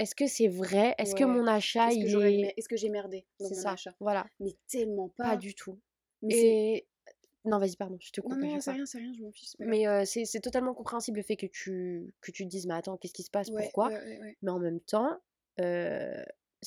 est-ce 0.00 0.14
que 0.14 0.26
c'est 0.26 0.48
vrai? 0.48 0.94
Est-ce 0.98 1.14
que 1.14 1.24
mon 1.24 1.46
achat, 1.46 1.92
il 1.92 2.14
est... 2.16 2.42
mer- 2.42 2.52
est-ce 2.56 2.68
que 2.68 2.76
j'ai 2.76 2.88
merdé 2.88 3.26
dans 3.38 3.48
C'est 3.48 3.54
mon 3.54 3.62
ça, 3.62 3.72
achat? 3.72 3.94
voilà. 4.00 4.26
Mais 4.40 4.56
tellement 4.68 5.08
Pas 5.18 5.24
pas. 5.30 5.36
du 5.36 5.54
tout. 5.54 5.78
Mais 6.22 6.34
Et... 6.34 6.86
Non, 7.44 7.58
vas-y, 7.58 7.76
pardon, 7.76 7.96
je 8.00 8.12
te 8.12 8.20
coupe 8.20 8.32
Non, 8.32 8.48
non, 8.48 8.60
c'est 8.60 8.72
rien, 8.72 8.86
c'est 8.86 8.98
rien, 8.98 9.12
je 9.14 9.22
m'en 9.22 9.32
fiche. 9.32 9.52
Mais 9.58 9.86
euh, 9.86 10.04
c'est 10.04 10.40
totalement 10.40 10.74
compréhensible 10.74 11.18
le 11.18 11.22
fait 11.22 11.36
que 11.36 11.46
tu, 11.46 12.14
que 12.20 12.30
tu 12.32 12.44
te 12.44 12.48
dises, 12.48 12.66
mais 12.66 12.74
attends, 12.74 12.96
qu'est-ce 12.98 13.14
qui 13.14 13.22
se 13.22 13.30
passe? 13.30 13.50
Ouais, 13.50 13.62
Pourquoi? 13.62 13.88
ouais. 13.88 14.36
Mais 14.42 14.50
en 14.50 14.58
même 14.58 14.80
temps, 14.80 15.18
euh, 15.60 16.22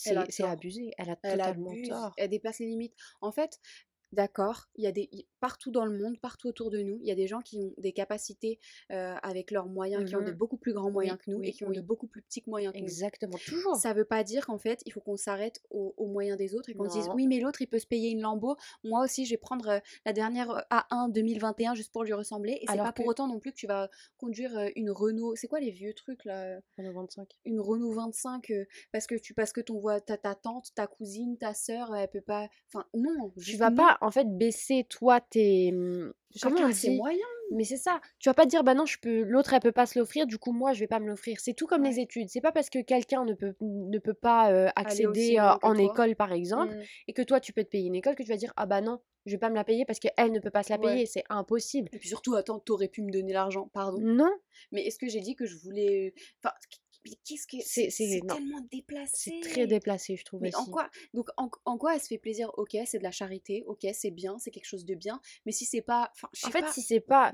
Elle 0.05 0.25
c'est 0.29 0.43
abusé. 0.43 0.91
Elle 0.97 1.09
a 1.11 1.15
Elle 1.21 1.31
totalement 1.31 1.71
abuse, 1.71 1.89
tort. 1.89 2.13
elle 2.17 2.29
dépasse 2.29 2.59
les 2.59 2.65
limites. 2.67 2.95
En 3.21 3.31
fait, 3.31 3.59
d'accord, 4.13 4.69
il 4.75 4.83
y 4.83 4.87
a 4.87 4.91
des 4.91 5.09
partout 5.39 5.71
dans 5.71 5.85
le 5.85 5.97
monde, 5.97 6.17
partout 6.21 6.47
autour 6.47 6.69
de 6.71 6.79
nous, 6.81 6.99
il 7.01 7.07
y 7.07 7.11
a 7.11 7.15
des 7.15 7.27
gens 7.27 7.41
qui 7.41 7.59
ont 7.59 7.73
des 7.77 7.91
capacités 7.91 8.59
euh, 8.91 9.15
avec 9.23 9.51
leurs 9.51 9.65
moyens, 9.67 10.07
qui 10.09 10.15
ont 10.15 10.21
de 10.21 10.31
Mhm. 10.31 10.37
beaucoup 10.37 10.55
plus 10.55 10.71
grands 10.71 10.89
moyens 10.89 11.17
Oui, 11.17 11.25
que 11.25 11.31
nous 11.31 11.43
et 11.43 11.47
oui, 11.47 11.51
qui 11.51 11.65
ont 11.65 11.71
de 11.71 11.81
beaucoup 11.81 12.07
plus 12.07 12.21
petits 12.21 12.43
moyens 12.47 12.73
que 12.73 12.79
nous. 12.79 12.85
Exactement, 12.85 13.37
toujours. 13.45 13.75
Ça 13.75 13.91
veut 13.93 14.05
pas 14.05 14.23
dire 14.23 14.45
qu'en 14.45 14.57
fait, 14.57 14.81
il 14.85 14.93
faut 14.93 15.01
qu'on 15.01 15.17
s'arrête 15.17 15.61
aux, 15.69 15.93
aux 15.97 16.07
moyens 16.07 16.37
des 16.37 16.55
autres 16.55 16.69
et 16.69 16.73
qu'on 16.73 16.89
se 16.89 16.97
dise 16.97 17.09
oui, 17.13 17.27
mais 17.27 17.39
l'autre 17.41 17.61
il 17.61 17.67
peut 17.67 17.79
se 17.79 17.87
payer 17.87 18.11
une 18.11 18.21
Lambo. 18.21 18.55
Moi 18.85 19.03
aussi, 19.03 19.25
je 19.25 19.31
vais 19.31 19.37
prendre 19.37 19.67
euh, 19.67 19.79
la 20.05 20.13
dernière 20.13 20.49
euh, 20.49 20.61
A1 20.71 21.11
2021 21.11 21.75
juste 21.75 21.91
pour 21.91 22.03
lui 22.05 22.13
ressembler. 22.13 22.59
Et 22.61 22.65
c'est 22.69 22.77
pas 22.77 22.93
pour 22.93 23.07
autant 23.07 23.27
non 23.27 23.39
plus 23.39 23.51
que 23.51 23.57
tu 23.57 23.67
vas 23.67 23.89
conduire 24.17 24.57
euh, 24.57 24.69
une 24.77 24.91
Renault. 24.91 25.35
C'est 25.35 25.47
quoi 25.47 25.59
les 25.59 25.71
vieux 25.71 25.93
trucs 25.93 26.23
là 26.23 26.59
au 26.77 26.93
25. 26.93 27.27
Une 27.45 27.59
Renault 27.59 27.91
25 27.91 28.49
euh, 28.51 28.65
parce 28.93 29.07
que 29.07 29.15
tu 29.15 29.33
parce 29.33 29.51
que 29.51 29.59
ton 29.59 29.77
voix 29.77 29.99
ta, 29.99 30.17
ta 30.17 30.35
tante, 30.35 30.73
ta 30.73 30.87
cousine, 30.87 31.37
ta 31.37 31.53
sœur, 31.53 31.93
elle 31.95 32.07
peut 32.09 32.21
pas. 32.21 32.47
Enfin 32.69 32.85
non. 32.93 33.33
Tu 33.41 33.57
vas 33.57 33.69
non. 33.69 33.75
pas, 33.75 33.97
en 34.03 34.11
fait, 34.11 34.27
baisser, 34.37 34.85
toi, 34.89 35.21
tes... 35.21 35.71
Comment 36.41 36.55
Chacun 36.57 36.67
on 36.67 36.69
dit? 36.71 36.97
moyens. 36.97 37.21
Mais 37.55 37.63
c'est 37.63 37.77
ça. 37.77 38.01
Tu 38.17 38.27
vas 38.27 38.33
pas 38.33 38.45
te 38.45 38.49
dire, 38.49 38.63
bah 38.63 38.73
non, 38.73 38.85
je 38.87 38.97
peux, 38.99 39.21
l'autre, 39.21 39.53
elle 39.53 39.59
peut 39.59 39.71
pas 39.71 39.85
se 39.85 39.99
l'offrir, 39.99 40.25
du 40.25 40.39
coup, 40.39 40.51
moi, 40.51 40.73
je 40.73 40.79
vais 40.79 40.87
pas 40.87 40.99
me 40.99 41.05
l'offrir. 41.07 41.39
C'est 41.39 41.53
tout 41.53 41.67
comme 41.67 41.83
les 41.83 41.99
études. 41.99 42.27
C'est 42.29 42.41
pas 42.41 42.51
parce 42.51 42.71
que 42.71 42.79
quelqu'un 42.81 43.23
ne 43.25 43.33
peut, 43.33 43.53
ne 43.61 43.99
peut 43.99 44.15
pas 44.15 44.51
euh, 44.51 44.69
accéder 44.75 45.37
euh, 45.37 45.51
en 45.61 45.75
école, 45.75 46.15
par 46.15 46.31
exemple, 46.33 46.73
Mm. 46.73 46.81
et 47.09 47.13
que 47.13 47.21
toi, 47.21 47.39
tu 47.39 47.53
peux 47.53 47.63
te 47.63 47.69
payer 47.69 47.87
une 47.87 47.95
école, 47.95 48.15
que 48.15 48.23
tu 48.23 48.29
vas 48.29 48.37
dire, 48.37 48.51
ah 48.57 48.65
bah 48.65 48.81
non, 48.81 48.99
je 49.27 49.31
vais 49.33 49.37
pas 49.37 49.49
me 49.51 49.55
la 49.55 49.63
payer 49.63 49.85
parce 49.85 49.99
qu'elle 49.99 50.31
ne 50.31 50.39
peut 50.39 50.49
pas 50.49 50.63
se 50.63 50.71
la 50.71 50.79
Ouais. 50.79 50.87
payer. 50.93 51.05
C'est 51.05 51.23
impossible. 51.29 51.89
Et 51.93 51.99
puis 51.99 52.09
surtout, 52.09 52.33
attends, 52.35 52.57
t'aurais 52.59 52.87
pu 52.87 53.03
me 53.03 53.11
donner 53.11 53.33
l'argent, 53.33 53.69
pardon. 53.71 53.99
Non, 54.01 54.31
Mais 54.71 54.85
est-ce 54.87 54.97
que 54.97 55.07
j'ai 55.07 55.19
dit 55.21 55.35
que 55.35 55.45
je 55.45 55.55
voulais. 55.57 56.15
Enfin, 56.43 56.55
mais 57.05 57.11
qu'est-ce 57.25 57.47
que. 57.47 57.57
C'est- 57.63 57.89
tellement 58.27 58.61
déplacé. 58.71 59.31
c'est 59.41 59.49
très 59.49 59.67
déplacé, 59.67 60.15
je 60.15 60.23
trouve 60.25 60.41
Mais 60.41 60.55
en 60.55 60.61
aussi. 60.61 60.71
quoi 60.71 60.89
Donc 61.13 61.29
en, 61.37 61.49
en 61.65 61.77
quoi 61.77 61.95
elle 61.95 62.01
se 62.01 62.07
fait 62.07 62.17
plaisir? 62.17 62.51
Ok, 62.57 62.75
c'est 62.85 62.97
de 62.99 63.03
la 63.03 63.11
charité. 63.11 63.63
Ok, 63.67 63.85
c'est 63.93 64.11
bien, 64.11 64.37
c'est 64.39 64.51
quelque 64.51 64.65
chose 64.67 64.85
de 64.85 64.95
bien. 64.95 65.19
Mais 65.45 65.51
si 65.51 65.65
c'est 65.65 65.81
pas. 65.81 66.11
En 66.43 66.49
fait, 66.51 66.61
pas, 66.61 66.71
si 66.71 66.81
c'est 66.81 66.99
pas, 66.99 67.33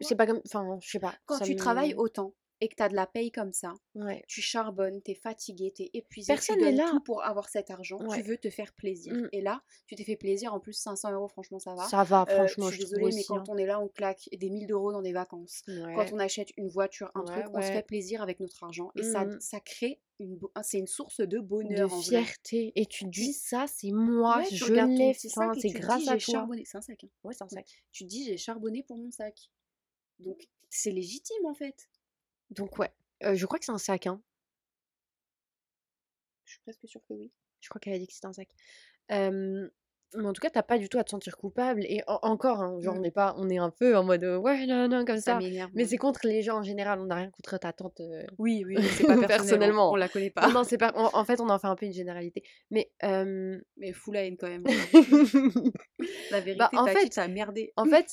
c'est 0.00 0.16
pas 0.16 0.26
comme, 0.26 0.40
enfin, 0.46 0.78
je 0.80 0.90
sais 0.90 0.98
pas. 1.00 1.14
Quand 1.26 1.38
tu 1.40 1.52
me- 1.52 1.56
travailles 1.58 1.94
autant 1.94 2.34
et 2.64 2.68
que 2.68 2.74
tu 2.76 2.82
as 2.82 2.88
de 2.88 2.94
la 2.94 3.06
paye 3.06 3.30
comme 3.30 3.52
ça, 3.52 3.74
Ouais. 3.94 4.24
tu 4.26 4.40
charbonnes, 4.40 5.02
t'es 5.02 5.14
fatigué, 5.14 5.70
t'es 5.70 5.90
épuisé, 5.92 6.32
Personne 6.32 6.56
tu 6.56 6.62
n'est 6.64 6.70
donnes 6.70 6.80
là. 6.86 6.90
tout 6.90 7.00
pour 7.00 7.22
avoir 7.22 7.50
cet 7.50 7.70
argent, 7.70 7.98
Ouais. 8.06 8.16
tu 8.16 8.22
veux 8.26 8.38
te 8.38 8.48
faire 8.48 8.72
plaisir. 8.72 9.12
Mm. 9.12 9.28
Et 9.32 9.42
là, 9.42 9.62
tu 9.86 9.94
t'es 9.96 10.04
fait 10.04 10.16
plaisir, 10.16 10.54
en 10.54 10.60
plus 10.60 10.72
500 10.72 11.12
euros, 11.12 11.28
franchement 11.28 11.58
ça 11.58 11.74
va. 11.74 11.86
Ça 11.86 12.02
va, 12.04 12.22
Euh, 12.22 12.34
franchement, 12.34 12.66
je 12.66 12.70
je 12.70 12.76
suis 12.76 12.84
désolée, 12.84 13.04
mais 13.04 13.18
aussi. 13.18 13.26
quand 13.26 13.48
on 13.50 13.56
est 13.58 13.66
là, 13.66 13.78
on 13.80 13.88
claque 13.88 14.28
des 14.32 14.48
1000 14.48 14.72
euros 14.72 14.92
dans 14.92 15.02
des 15.02 15.12
vacances. 15.12 15.62
hein. 15.68 15.92
Quand 15.94 16.12
on 16.12 16.18
achète 16.18 16.48
une 16.56 16.68
voiture, 16.68 17.10
un 17.14 17.24
truc, 17.24 17.44
on 17.52 17.60
se 17.60 17.66
fait 17.70 17.82
plaisir 17.86 18.22
avec 18.22 18.40
notre 18.40 18.64
argent. 18.64 18.90
Et 18.96 19.02
ça, 19.02 19.26
Mhm. 19.26 19.38
ça 19.40 19.60
crée 19.60 20.00
une, 20.20 20.38
c'est 20.62 20.78
une 20.78 20.86
source 20.86 21.18
de 21.20 21.26
de 21.26 21.40
bonheur 21.40 21.88
vrai. 21.88 22.02
fierté. 22.02 22.72
Et 22.76 22.86
tu 22.86 23.04
dis 23.06 23.32
ça, 23.34 23.66
c'est 23.66 23.90
moi, 23.90 24.38
Ouais, 24.38 24.46
tu 24.48 24.54
je 24.56 24.72
l'ai 24.72 24.96
fait, 25.12 25.18
c'est 25.18 25.28
tu 25.60 25.68
grâce 25.70 26.08
à 26.08 26.16
toi. 26.16 26.46
C'est 26.64 26.76
un 26.78 26.80
sac. 26.80 27.04
hein. 27.04 27.08
Ouais, 27.24 27.34
c'est 27.34 27.42
un 27.44 27.48
sac. 27.48 27.66
Tu 27.92 28.04
dis 28.04 28.24
j'ai 28.24 28.36
charbonné 28.38 28.82
pour 28.82 28.96
mon 28.96 29.10
sac. 29.10 29.50
Donc 30.20 30.48
c'est 30.70 30.90
légitime 30.92 31.44
en 31.46 31.54
fait. 31.54 31.88
Donc 32.54 32.78
ouais, 32.78 32.90
euh, 33.24 33.34
je 33.34 33.44
crois 33.46 33.58
que 33.58 33.64
c'est 33.66 33.72
un 33.72 33.78
sac, 33.78 34.06
hein. 34.06 34.20
Je 36.44 36.52
suis 36.52 36.60
presque 36.60 36.86
sûre 36.88 37.02
que 37.08 37.14
oui. 37.14 37.32
Je 37.60 37.68
crois 37.68 37.80
qu'elle 37.80 37.94
a 37.94 37.98
dit 37.98 38.06
que 38.06 38.12
c'était 38.12 38.26
un 38.26 38.32
sac. 38.32 38.48
Hem, 39.08 39.70
mais 40.16 40.26
en 40.26 40.32
tout 40.32 40.40
cas, 40.40 40.50
t'as 40.50 40.62
pas 40.62 40.78
du 40.78 40.88
tout 40.88 40.98
à 40.98 41.04
te 41.04 41.10
sentir 41.10 41.36
coupable 41.36 41.84
et 41.84 42.02
en 42.06 42.18
encore, 42.22 42.60
hein, 42.60 42.78
genre 42.80 42.94
Mm. 42.94 42.98
on 43.00 43.02
est 43.04 43.10
pas 43.10 43.34
on 43.38 43.48
est 43.50 43.58
un 43.58 43.70
peu 43.70 43.96
en 43.96 44.04
mode, 44.04 44.24
heu, 44.24 44.36
ouais, 44.38 44.66
non, 44.66 44.88
non, 44.88 45.04
comme 45.04 45.18
Ça. 45.18 45.38
Mais 45.74 45.84
c'est 45.84 45.96
contre 45.96 46.20
les 46.24 46.42
gens 46.42 46.58
en 46.58 46.62
général, 46.62 47.00
on 47.00 47.06
n'a 47.06 47.16
rien 47.16 47.30
contre 47.30 47.58
ta 47.58 47.72
tante, 47.72 48.00
heu 48.00 48.24
Oui, 48.38 48.64
oui, 48.66 48.76
c'est 48.96 49.04
pas 49.06 49.16
personnellement. 49.26 49.90
On 49.92 49.96
la 49.96 50.08
connaît 50.08 50.30
pas. 50.30 50.48
non, 50.50 50.64
c'est 50.64 50.78
pas 50.78 50.92
en 50.96 51.10
en 51.18 51.24
fait, 51.24 51.40
on 51.40 51.48
en 51.48 51.58
fait 51.58 51.66
un 51.66 51.76
peu 51.76 51.86
une 51.86 51.92
généralité. 51.92 52.42
Mais 52.70 52.90
hem 53.00 53.60
Mais 53.76 53.92
fou 53.92 54.12
la 54.12 54.24
haine 54.24 54.36
quand 54.36 54.48
même. 54.48 54.64
La 56.30 56.40
vérité, 56.40 56.58
Bah, 56.58 56.70
en 56.80 56.86
ta 56.86 56.92
fait 56.92 57.12
ça 57.12 57.22
a 57.24 57.28
merdé? 57.28 57.72
en 57.76 57.84
fait, 57.86 58.06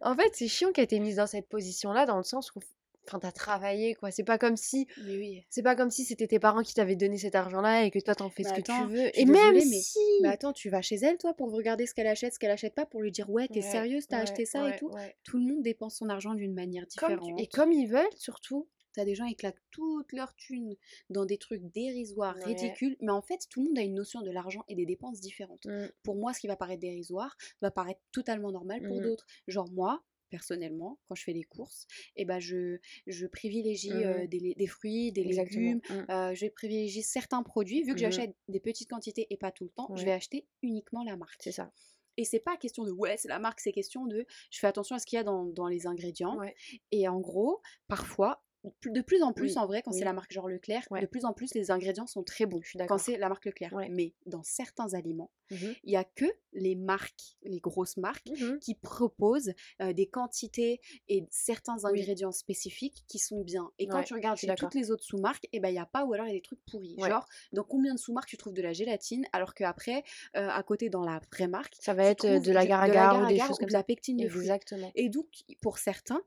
en 0.00 0.14
fait, 0.16 0.30
c'est 0.34 0.48
chiant 0.48 0.72
qu'elle 0.72 0.86
t'ait 0.86 0.98
mise 1.00 1.16
dans 1.16 1.26
cette 1.26 1.48
position-là, 1.48 2.06
dans 2.06 2.16
le 2.16 2.22
sens 2.22 2.50
où 2.54 2.60
enfin, 3.06 3.18
tu 3.20 3.32
travaillé, 3.32 3.94
quoi. 3.94 4.10
C'est 4.10 4.24
pas 4.24 4.38
comme 4.38 4.56
si 4.56 4.86
oui. 5.06 5.44
c'est 5.50 5.62
pas 5.62 5.74
comme 5.76 5.90
si 5.90 6.04
c'était 6.04 6.26
tes 6.26 6.38
parents 6.38 6.62
qui 6.62 6.74
t'avaient 6.74 6.96
donné 6.96 7.18
cet 7.18 7.34
argent-là 7.34 7.84
et 7.84 7.90
que 7.90 7.98
toi, 7.98 8.14
t'en 8.14 8.30
fais 8.30 8.42
Mais 8.44 8.48
ce 8.50 8.54
que 8.54 8.60
tu 8.62 8.86
veux. 8.92 9.18
Et 9.18 9.24
même 9.24 9.54
désolée, 9.54 9.80
si 9.80 9.98
Mais 10.22 10.28
attends, 10.28 10.52
tu 10.52 10.68
vas 10.70 10.82
chez 10.82 10.96
elle, 10.96 11.18
toi, 11.18 11.34
pour 11.34 11.50
regarder 11.52 11.86
ce 11.86 11.94
qu'elle 11.94 12.06
achète, 12.06 12.34
ce 12.34 12.38
qu'elle 12.38 12.50
achète 12.50 12.74
pas, 12.74 12.86
pour 12.86 13.00
lui 13.02 13.10
dire 13.12 13.28
ouais, 13.30 13.48
t'es 13.48 13.56
Ouais, 13.56 13.60
sérieuse, 13.62 14.06
t'as 14.08 14.16
ouais, 14.18 14.22
acheté 14.22 14.44
ça 14.46 14.64
ouais, 14.64 14.74
et 14.74 14.78
tout. 14.78 14.90
Tout 15.24 15.38
le 15.38 15.44
monde 15.44 15.62
dépense 15.62 15.96
son 15.96 16.08
argent 16.08 16.34
d'une 16.34 16.54
manière 16.54 16.84
Comme 16.98 17.10
différente. 17.16 17.36
tu- 17.38 17.42
Et 17.42 17.46
comme 17.46 17.72
ils 17.72 17.86
veulent, 17.86 18.06
surtout. 18.16 18.68
T'as 18.94 19.06
des 19.06 19.14
gens 19.14 19.26
qui 19.26 19.36
claquent 19.36 19.62
toute 19.70 20.12
leur 20.12 20.34
thune 20.36 20.76
dans 21.08 21.24
des 21.24 21.38
trucs 21.38 21.62
dérisoires, 21.72 22.36
Ouais. 22.36 22.44
ridicules, 22.44 22.94
mais 23.00 23.10
en 23.10 23.22
fait, 23.22 23.40
tout 23.48 23.62
le 23.62 23.68
monde 23.68 23.78
a 23.78 23.80
une 23.80 23.94
notion 23.94 24.20
de 24.20 24.30
l'argent 24.30 24.64
et 24.68 24.74
des 24.74 24.84
dépenses 24.84 25.18
différentes. 25.18 25.64
Mm. 25.64 25.86
Pour 26.02 26.14
moi, 26.14 26.34
ce 26.34 26.40
qui 26.40 26.46
va 26.46 26.56
paraître 26.56 26.80
dérisoire 26.82 27.34
va 27.62 27.70
paraître 27.70 28.00
totalement 28.12 28.52
normal 28.52 28.82
pour 28.82 28.96
Mhm. 28.98 29.02
d'autres. 29.04 29.24
Genre 29.48 29.70
moi, 29.72 30.02
personnellement, 30.32 30.98
quand 31.06 31.14
je 31.14 31.22
fais 31.24 31.34
des 31.34 31.44
courses, 31.44 31.86
eh 32.16 32.24
ben 32.24 32.40
je, 32.40 32.78
je 33.06 33.26
privilégie 33.26 34.04
euh, 34.04 34.22
Mhm. 34.22 34.28
des, 34.28 34.54
des 34.56 34.66
fruits, 34.66 35.12
des 35.12 35.24
Exactement. 35.24 35.62
légumes, 35.62 35.80
Mm. 35.88 36.02
euh, 36.10 36.34
je 36.34 36.46
privilégie 36.48 37.02
certains 37.04 37.42
produits. 37.44 37.82
Vu 37.84 37.94
que 37.94 38.00
Mhm. 38.00 38.00
j'achète 38.00 38.34
des 38.48 38.60
petites 38.60 38.88
quantités 38.90 39.26
et 39.30 39.36
pas 39.36 39.52
tout 39.52 39.64
le 39.64 39.70
temps, 39.70 39.90
je 39.94 40.04
vais 40.04 40.12
acheter 40.12 40.48
uniquement 40.62 41.04
la 41.04 41.16
marque. 41.16 41.42
C'est 41.42 41.52
ça. 41.52 41.72
Et 42.18 42.24
c'est 42.24 42.40
pas 42.40 42.56
question 42.56 42.84
de 42.84 42.90
ouais, 42.92 43.16
c'est 43.16 43.28
la 43.28 43.38
marque, 43.38 43.60
c'est 43.60 43.72
question 43.72 44.06
de 44.06 44.26
je 44.50 44.58
fais 44.58 44.66
attention 44.66 44.96
à 44.96 44.98
ce 44.98 45.06
qu'il 45.06 45.16
y 45.16 45.20
a 45.20 45.24
dans, 45.24 45.44
dans 45.46 45.66
les 45.68 45.86
ingrédients. 45.86 46.36
Ouais. 46.38 46.54
Et 46.90 47.08
en 47.08 47.20
gros, 47.20 47.60
parfois, 47.88 48.44
de 48.86 49.00
plus 49.00 49.22
en 49.22 49.32
plus 49.32 49.52
Oui, 49.52 49.58
en 49.58 49.66
vrai, 49.66 49.82
quand 49.82 49.90
oui. 49.92 49.98
c'est 49.98 50.04
la 50.04 50.12
marque 50.12 50.32
genre 50.32 50.48
Leclerc, 50.48 50.86
Ouais. 50.90 51.00
de 51.00 51.06
plus 51.06 51.24
en 51.24 51.32
plus 51.32 51.52
les 51.54 51.70
ingrédients 51.70 52.06
sont 52.06 52.22
très 52.22 52.46
bons 52.46 52.60
Je 52.62 52.68
suis 52.70 52.78
quand 52.86 52.98
c'est 52.98 53.16
la 53.16 53.28
marque 53.28 53.44
Leclerc. 53.46 53.72
Ouais. 53.72 53.88
Mais 53.88 54.14
dans 54.26 54.42
certains 54.42 54.94
aliments, 54.94 55.30
Mhm. 55.50 55.74
il 55.84 55.92
y 55.92 55.96
a 55.96 56.04
que 56.04 56.26
les 56.52 56.74
marques, 56.76 57.36
les 57.42 57.58
grosses 57.60 57.96
marques, 57.96 58.28
Mhm. 58.40 58.58
qui 58.60 58.74
proposent 58.74 59.52
euh, 59.80 59.92
des 59.92 60.06
quantités 60.06 60.80
et 61.08 61.26
certains 61.30 61.76
Oui. 61.84 62.00
ingrédients 62.00 62.32
spécifiques 62.32 63.04
qui 63.08 63.18
sont 63.18 63.40
bien. 63.42 63.70
Et 63.78 63.86
quand 63.86 63.98
Ouais, 63.98 64.04
tu 64.04 64.14
regardes 64.14 64.38
chez 64.38 64.52
toutes 64.54 64.74
les 64.74 64.90
autres 64.90 65.04
sous-marques, 65.04 65.46
et 65.52 65.60
ben 65.60 65.68
il 65.68 65.74
y 65.74 65.78
a 65.78 65.86
pas 65.86 66.04
ou 66.04 66.12
alors 66.12 66.26
il 66.26 66.30
y 66.30 66.32
a 66.32 66.36
des 66.36 66.42
trucs 66.42 66.64
pourris. 66.70 66.94
Genre 66.98 67.26
dans 67.52 67.64
combien 67.64 67.94
de 67.94 67.98
sous-marques 67.98 68.28
tu 68.28 68.36
trouves 68.36 68.52
de 68.54 68.62
la 68.62 68.72
gélatine 68.72 69.26
alors 69.32 69.54
qu'après 69.54 70.04
à 70.34 70.62
côté 70.62 70.88
dans 70.88 71.04
la 71.04 71.20
vraie 71.32 71.48
marque, 71.48 71.74
Ça 71.80 71.94
va 71.94 72.04
être 72.04 72.26
de 72.26 72.52
la 72.52 72.60
du- 72.60 72.66
agar-agar 72.66 73.22
ou 73.24 73.26
des 73.26 73.38
choses 73.38 73.50
ou 73.50 73.54
comme 73.56 73.68
de 73.68 73.72
la 73.72 73.80
ça. 73.80 73.84
pectine 73.84 74.16
de 74.18 74.28
fruits. 74.28 74.42
Exactement. 74.42 74.90
Et 74.94 75.08
donc, 75.08 75.26
pour 75.60 75.78
certains, 75.78 76.20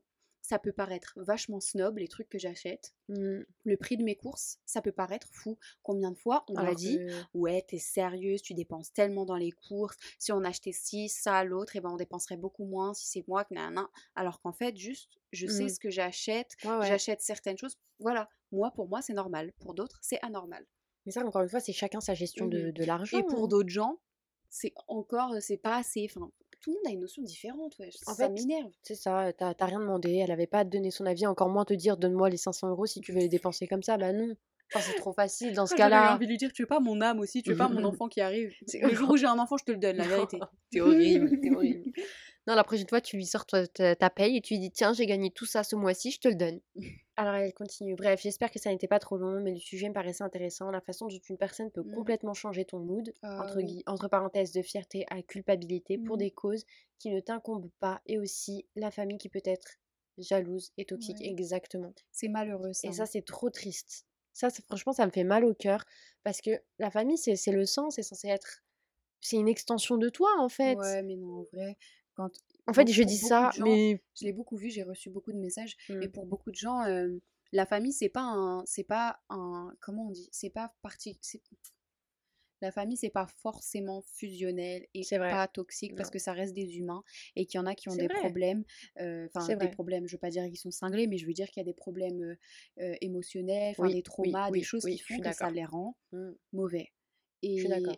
ça 0.48 0.60
peut 0.60 0.70
paraître 0.72 1.14
vachement 1.16 1.58
snob, 1.58 1.98
les 1.98 2.06
trucs 2.06 2.28
que 2.28 2.38
j'achète. 2.38 2.94
Mm. 3.08 3.40
Le 3.64 3.76
prix 3.76 3.96
de 3.96 4.04
mes 4.04 4.14
courses, 4.14 4.58
ça 4.64 4.80
peut 4.80 4.92
paraître 4.92 5.26
fou. 5.32 5.58
Combien 5.82 6.12
de 6.12 6.16
fois 6.16 6.44
on 6.48 6.54
m'a 6.54 6.72
dit 6.74 6.98
que- 6.98 7.12
Ouais, 7.34 7.64
t'es 7.66 7.78
sérieuse, 7.78 8.42
tu 8.42 8.54
dépenses 8.54 8.92
tellement 8.92 9.24
dans 9.24 9.34
les 9.34 9.50
courses. 9.50 9.96
Si 10.20 10.30
on 10.30 10.44
achetait 10.44 10.70
ci, 10.70 11.08
ça, 11.08 11.42
l'autre, 11.42 11.74
et 11.74 11.80
ben 11.80 11.90
on 11.90 11.96
dépenserait 11.96 12.36
beaucoup 12.36 12.64
moins 12.64 12.94
si 12.94 13.08
c'est 13.08 13.26
moi 13.26 13.44
que 13.44 13.54
nan. 13.54 13.84
Alors 14.14 14.40
qu'en 14.40 14.52
fait, 14.52 14.76
juste, 14.76 15.18
je 15.32 15.48
sais 15.48 15.64
Mm. 15.64 15.68
ce 15.68 15.80
que 15.80 15.90
j'achète, 15.90 16.52
Ouais, 16.64 16.76
ouais. 16.76 16.86
j'achète 16.86 17.20
certaines 17.22 17.58
choses. 17.58 17.76
Voilà, 17.98 18.28
moi, 18.52 18.70
pour 18.70 18.88
moi, 18.88 19.02
c'est 19.02 19.14
normal. 19.14 19.52
Pour 19.58 19.74
d'autres, 19.74 19.98
c'est 20.00 20.22
anormal. 20.24 20.64
Mais 21.06 21.12
ça, 21.12 21.24
encore 21.26 21.42
une 21.42 21.48
fois, 21.48 21.60
c'est 21.60 21.72
chacun 21.72 22.00
sa 22.00 22.14
gestion 22.14 22.46
de, 22.46 22.70
de 22.70 22.84
l'argent. 22.84 23.18
Et 23.18 23.22
pour 23.24 23.44
hein. 23.44 23.48
d'autres 23.48 23.68
gens, 23.68 23.98
c'est 24.48 24.72
encore, 24.86 25.34
c'est 25.40 25.56
pas 25.56 25.76
assez. 25.76 26.06
Enfin, 26.08 26.30
tout 26.66 26.72
le 26.72 26.78
monde 26.78 26.86
a 26.88 26.90
une 26.90 27.00
notion 27.00 27.22
différente, 27.22 27.78
ouais. 27.78 27.90
En 28.06 28.14
ça 28.14 28.28
m'énerve. 28.28 28.72
C'est 28.82 28.96
ça, 28.96 29.32
t'as 29.32 29.54
t'as 29.54 29.66
rien 29.66 29.78
demandé, 29.78 30.16
elle 30.16 30.32
avait 30.32 30.48
pas 30.48 30.58
à 30.58 30.64
te 30.64 30.70
donner 30.70 30.90
son 30.90 31.06
avis, 31.06 31.24
encore 31.24 31.48
moins 31.48 31.64
te 31.64 31.74
dire 31.74 31.96
donne-moi 31.96 32.28
les 32.28 32.36
500 32.36 32.70
euros 32.70 32.86
si 32.86 33.00
tu 33.00 33.12
veux 33.12 33.20
les 33.20 33.28
dépenser 33.28 33.68
comme 33.68 33.84
ça. 33.84 33.96
Bah 33.96 34.12
non. 34.12 34.34
Enfin, 34.74 34.84
c'est 34.84 34.98
trop 34.98 35.12
facile 35.12 35.52
dans 35.52 35.66
ce 35.66 35.76
cas-là. 35.76 36.16
envie 36.16 36.26
de 36.26 36.30
lui 36.32 36.38
dire, 36.38 36.52
tu 36.52 36.62
veux 36.62 36.66
pas 36.66 36.80
mon 36.80 37.00
âme 37.00 37.20
aussi, 37.20 37.40
tu 37.44 37.52
veux 37.52 37.56
pas 37.56 37.68
mon 37.68 37.84
enfant 37.84 38.08
qui 38.08 38.20
arrive? 38.20 38.52
Le 38.82 38.92
jour 38.96 39.10
où 39.10 39.16
j'ai 39.16 39.26
un 39.26 39.38
enfant, 39.38 39.56
je 39.56 39.64
te 39.64 39.70
le 39.70 39.78
donne, 39.78 39.96
la 39.96 40.08
vérité. 40.08 40.40
T'es 40.72 40.80
horrible, 40.80 41.40
t'es 41.40 41.54
horrible. 41.54 41.92
Non, 42.46 42.54
la 42.54 42.64
prochaine 42.64 42.88
fois, 42.88 43.00
tu 43.00 43.16
lui 43.16 43.26
sors 43.26 43.44
ta, 43.46 43.66
ta 43.66 44.10
paye 44.10 44.36
et 44.36 44.40
tu 44.40 44.54
lui 44.54 44.60
dis 44.60 44.70
tiens, 44.70 44.92
j'ai 44.92 45.06
gagné 45.06 45.30
tout 45.30 45.46
ça 45.46 45.64
ce 45.64 45.74
mois-ci, 45.74 46.12
je 46.12 46.20
te 46.20 46.28
le 46.28 46.36
donne. 46.36 46.60
Alors 47.16 47.34
elle 47.34 47.54
continue. 47.54 47.94
Bref, 47.96 48.20
j'espère 48.22 48.50
que 48.50 48.58
ça 48.58 48.70
n'était 48.70 48.88
pas 48.88 48.98
trop 48.98 49.16
long, 49.16 49.40
mais 49.40 49.52
le 49.52 49.58
sujet 49.58 49.88
me 49.88 49.94
paraissait 49.94 50.22
intéressant. 50.22 50.70
La 50.70 50.80
façon 50.82 51.06
dont 51.06 51.18
une 51.30 51.38
personne 51.38 51.70
peut 51.70 51.82
Mm. 51.82 51.94
complètement 51.94 52.34
changer 52.34 52.64
ton 52.66 52.78
mood, 52.78 53.12
Ah 53.22 53.40
entre, 53.42 53.56
oui. 53.56 53.64
gui- 53.64 53.82
entre 53.86 54.08
parenthèses, 54.08 54.52
de 54.52 54.60
fierté 54.62 55.06
à 55.08 55.22
culpabilité 55.22 55.96
pour 55.98 56.16
Mm. 56.16 56.20
des 56.20 56.30
causes 56.30 56.64
qui 56.98 57.10
ne 57.10 57.20
t'incombent 57.20 57.70
pas, 57.80 58.02
et 58.06 58.18
aussi 58.18 58.66
la 58.76 58.90
famille 58.90 59.18
qui 59.18 59.28
peut 59.30 59.40
être 59.44 59.76
jalouse 60.18 60.72
et 60.76 60.84
toxique. 60.84 61.20
Ouais. 61.20 61.28
Exactement. 61.28 61.92
C'est 62.12 62.28
malheureux 62.28 62.72
ça. 62.74 62.88
Et 62.88 62.92
ça, 62.92 63.06
c'est 63.06 63.22
trop 63.24 63.48
triste. 63.50 64.06
Ça, 64.34 64.48
franchement, 64.50 64.92
ça 64.92 65.06
me 65.06 65.10
fait 65.10 65.24
mal 65.24 65.44
au 65.46 65.54
cœur 65.54 65.84
parce 66.22 66.42
que 66.42 66.50
la 66.78 66.90
famille, 66.90 67.16
c'est 67.18 67.36
c'est 67.36 67.52
le 67.52 67.64
sang, 67.64 67.88
c'est 67.90 68.02
censé 68.02 68.28
être. 68.28 68.62
C'est 69.22 69.36
une 69.36 69.48
extension 69.48 69.96
de 69.96 70.08
toi, 70.10 70.28
en 70.38 70.48
fait. 70.50 70.76
Ouais, 70.76 71.02
mais 71.02 71.16
non, 71.16 71.40
en 71.40 71.44
vrai, 71.52 71.76
quand 72.16 72.30
En 72.66 72.72
fait, 72.72 72.88
je 72.90 73.02
dis 73.02 73.18
ça, 73.18 73.50
gens, 73.54 73.64
mais. 73.64 74.02
je 74.18 74.24
l'ai 74.24 74.32
beaucoup 74.32 74.56
vu, 74.56 74.70
j'ai 74.70 74.82
reçu 74.82 75.10
beaucoup 75.10 75.32
de 75.32 75.38
messages, 75.38 75.76
Mm. 75.88 76.02
et 76.02 76.08
pour 76.08 76.26
beaucoup 76.26 76.50
de 76.50 76.56
gens, 76.56 76.82
euh, 76.84 77.18
la 77.52 77.66
famille, 77.66 77.92
c'est 77.92 78.08
pas 78.08 78.22
un. 78.22 78.64
C'est 78.66 78.84
pas 78.84 79.20
un. 79.28 79.72
Comment 79.80 80.08
on 80.08 80.10
dit 80.10 80.28
C'est 80.32 80.50
pas 80.50 80.74
parti. 80.82 81.18
La 82.62 82.72
famille, 82.72 82.96
c'est 82.96 83.10
pas 83.10 83.26
forcément 83.26 84.00
fusionnel 84.00 84.86
et 84.94 85.02
pas 85.10 85.46
toxique 85.46 85.94
parce 85.94 86.08
que 86.10 86.18
ça 86.18 86.32
reste 86.32 86.54
des 86.54 86.78
humains 86.78 87.04
et 87.36 87.44
qu'il 87.44 87.58
y 87.58 87.60
en 87.62 87.66
a 87.66 87.74
qui 87.74 87.90
ont 87.90 87.94
des 87.94 88.06
vrai. 88.08 88.18
problèmes. 88.18 88.64
euh, 88.98 89.26
Enfin, 89.26 89.40
C'est 89.46 89.56
des 89.56 89.68
problèmes, 89.68 90.06
je 90.08 90.12
veux 90.16 90.18
pas 90.18 90.30
dire 90.30 90.44
qu'ils 90.46 90.56
sont 90.56 90.70
cinglés, 90.70 91.06
mais 91.06 91.18
je 91.18 91.26
veux 91.26 91.34
dire 91.34 91.48
qu'il 91.50 91.60
y 91.60 91.64
a 91.64 91.64
des 91.64 91.74
problèmes 91.74 92.22
euh, 92.22 92.36
euh, 92.80 92.94
émotionnels, 93.02 93.74
Oui, 93.78 93.88
des 93.90 93.96
oui, 93.96 94.02
traumas, 94.02 94.46
des 94.50 94.60
oui, 94.60 94.64
choses 94.64 94.84
qui 94.86 94.98
font 94.98 95.18
que 95.20 95.32
ça 95.32 95.50
les 95.50 95.66
rend 95.66 95.96
Mm. 96.12 96.30
mauvais. 96.54 96.92
Je 97.42 97.48
suis 97.60 97.68
Et, 97.68 97.68
d'accord. 97.68 97.96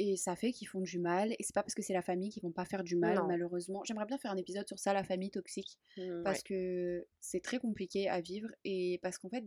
Et 0.00 0.16
ça 0.16 0.36
fait 0.36 0.52
qu'ils 0.52 0.68
font 0.68 0.80
du 0.80 0.98
mal. 0.98 1.32
Et 1.32 1.42
c'est 1.42 1.54
pas 1.54 1.62
parce 1.62 1.74
que 1.74 1.82
c'est 1.82 1.92
la 1.94 2.02
famille 2.02 2.30
qu'ils 2.30 2.42
vont 2.42 2.52
pas 2.52 2.64
faire 2.64 2.84
du 2.84 2.96
mal, 2.96 3.18
Non. 3.18 3.26
malheureusement. 3.26 3.84
J'aimerais 3.84 4.06
bien 4.06 4.18
faire 4.18 4.32
un 4.32 4.36
épisode 4.36 4.66
sur 4.68 4.78
ça, 4.78 4.92
la 4.94 5.04
famille 5.04 5.30
toxique 5.30 5.78
Mm, 5.96 6.24
parce 6.24 6.42
ouais. 6.42 6.42
que 6.42 7.06
c'est 7.20 7.40
très 7.42 7.58
compliqué 7.58 8.08
à 8.08 8.20
vivre 8.20 8.48
et 8.64 8.98
parce 9.02 9.18
qu'en 9.18 9.28
fait, 9.30 9.44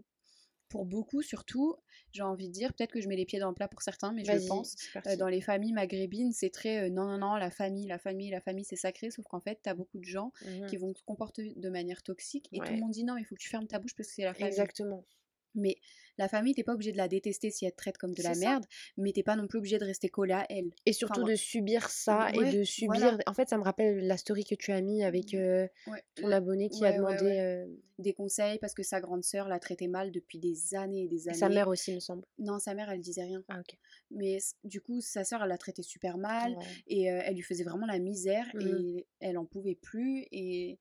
pour 0.69 0.85
beaucoup 0.85 1.21
surtout, 1.21 1.75
j'ai 2.11 2.23
envie 2.23 2.47
de 2.47 2.53
dire, 2.53 2.73
peut-être 2.73 2.91
que 2.91 3.01
je 3.01 3.07
mets 3.07 3.15
les 3.15 3.25
pieds 3.25 3.39
dans 3.39 3.49
le 3.49 3.53
plat 3.55 3.67
pour 3.67 3.83
certains, 3.83 4.11
mais 4.13 4.25
je 4.25 4.37
pense, 4.37 4.75
euh, 5.07 5.15
dans 5.15 5.27
les 5.27 5.41
familles 5.41 5.73
maghrébines, 5.73 6.31
c'est 6.33 6.49
très 6.49 6.85
euh, 6.87 6.89
non, 6.89 7.05
non, 7.05 7.17
non, 7.19 7.35
la 7.35 7.51
famille, 7.51 7.87
la 7.87 7.99
famille, 7.99 8.31
la 8.31 8.41
famille, 8.41 8.65
c'est 8.65 8.75
sacré, 8.75 9.11
sauf 9.11 9.25
qu'en 9.27 9.39
fait, 9.41 9.59
t'as 9.61 9.75
beaucoup 9.75 9.99
de 9.99 10.05
gens 10.05 10.31
qui 10.65 10.75
Mhm. 10.75 10.77
vont 10.77 10.93
se 10.95 11.03
comporter 11.03 11.53
de 11.55 11.69
manière 11.69 12.01
toxique 12.03 12.49
et 12.53 12.63
tout 12.63 12.73
le 12.73 12.79
monde 12.79 12.91
dit 12.91 13.03
non, 13.03 13.17
il 13.17 13.25
faut 13.25 13.35
que 13.35 13.41
tu 13.41 13.49
fermes 13.49 13.67
ta 13.67 13.79
bouche 13.79 13.95
parce 13.95 14.09
que 14.09 14.15
c'est 14.15 14.23
la 14.23 14.33
famille. 14.33 14.49
Exactement. 14.49 15.05
Mais 15.55 15.77
la 16.17 16.28
famille, 16.28 16.54
t'es 16.54 16.63
pas 16.63 16.73
obligé 16.73 16.91
de 16.91 16.97
la 16.97 17.08
détester 17.08 17.49
si 17.52 17.65
elle 17.65 17.71
te 17.71 17.78
traite 17.78 17.97
comme 17.97 18.13
de 18.13 18.21
la 18.23 18.34
ça. 18.34 18.39
merde, 18.39 18.65
mais 18.97 19.12
t'es 19.12 19.23
pas 19.23 19.36
non 19.36 19.47
plus 19.47 19.58
obligé 19.60 19.78
de 19.78 19.86
rester 19.86 20.10
collé 20.10 20.34
à 20.34 20.45
elle. 20.49 20.69
Et 20.86 20.93
surtout 20.93 21.23
de 21.23 21.36
subir 21.36 21.89
ça 21.89 22.30
et 22.34 22.52
de 22.54 22.63
subir. 22.63 22.99
voilà. 22.99 23.17
En 23.28 23.34
fait, 23.34 23.49
ça 23.49 23.58
me 23.58 23.63
rappelle 23.63 24.06
la 24.06 24.17
story 24.17 24.43
que 24.43 24.56
tu 24.56 24.71
as 24.71 24.82
mis 24.82 25.04
avec 25.04 25.34
euh, 25.34 25.67
Ouais. 25.88 26.04
ton 26.15 26.32
abonné 26.32 26.69
qui 26.69 26.82
Ouais, 26.82 26.89
a 26.89 26.93
demandé. 26.97 27.39
euh, 27.39 27.65
Des 27.99 28.13
conseils 28.13 28.58
parce 28.60 28.73
que 28.73 28.84
sa 28.84 28.99
grande 29.02 29.23
sœur 29.23 29.47
l'a 29.47 29.60
traité 29.60 29.88
mal 29.88 30.12
depuis 30.12 30.39
des 30.39 30.76
années 30.76 31.04
et 31.04 31.08
des 31.08 31.26
et 31.26 31.30
années. 31.30 31.38
sa 31.39 31.49
mère 31.49 31.67
aussi, 31.67 31.91
il 31.91 31.95
me 31.95 31.99
semble. 31.99 32.23
Non, 32.39 32.60
sa 32.60 32.73
mère, 32.73 32.89
elle 32.89 32.99
disait 33.02 33.23
rien. 33.23 33.43
Ah, 33.49 33.60
ok. 33.60 33.78
Mais 34.12 34.38
du 34.63 34.82
coup, 34.82 34.99
sa 35.02 35.23
sœur, 35.23 35.41
elle 35.43 35.49
l'a 35.49 35.58
traité 35.58 35.84
super 35.84 36.17
mal 36.17 36.56
et 36.88 37.12
euh, 37.12 37.21
elle 37.23 37.36
lui 37.36 37.41
faisait 37.43 37.63
vraiment 37.63 37.86
la 37.86 37.99
misère 37.99 38.45
Mhm. 38.54 38.62
et 38.62 39.08
elle 39.19 39.38
en 39.38 39.45
pouvait 39.45 39.76
plus 39.76 40.26
et, 40.32 40.80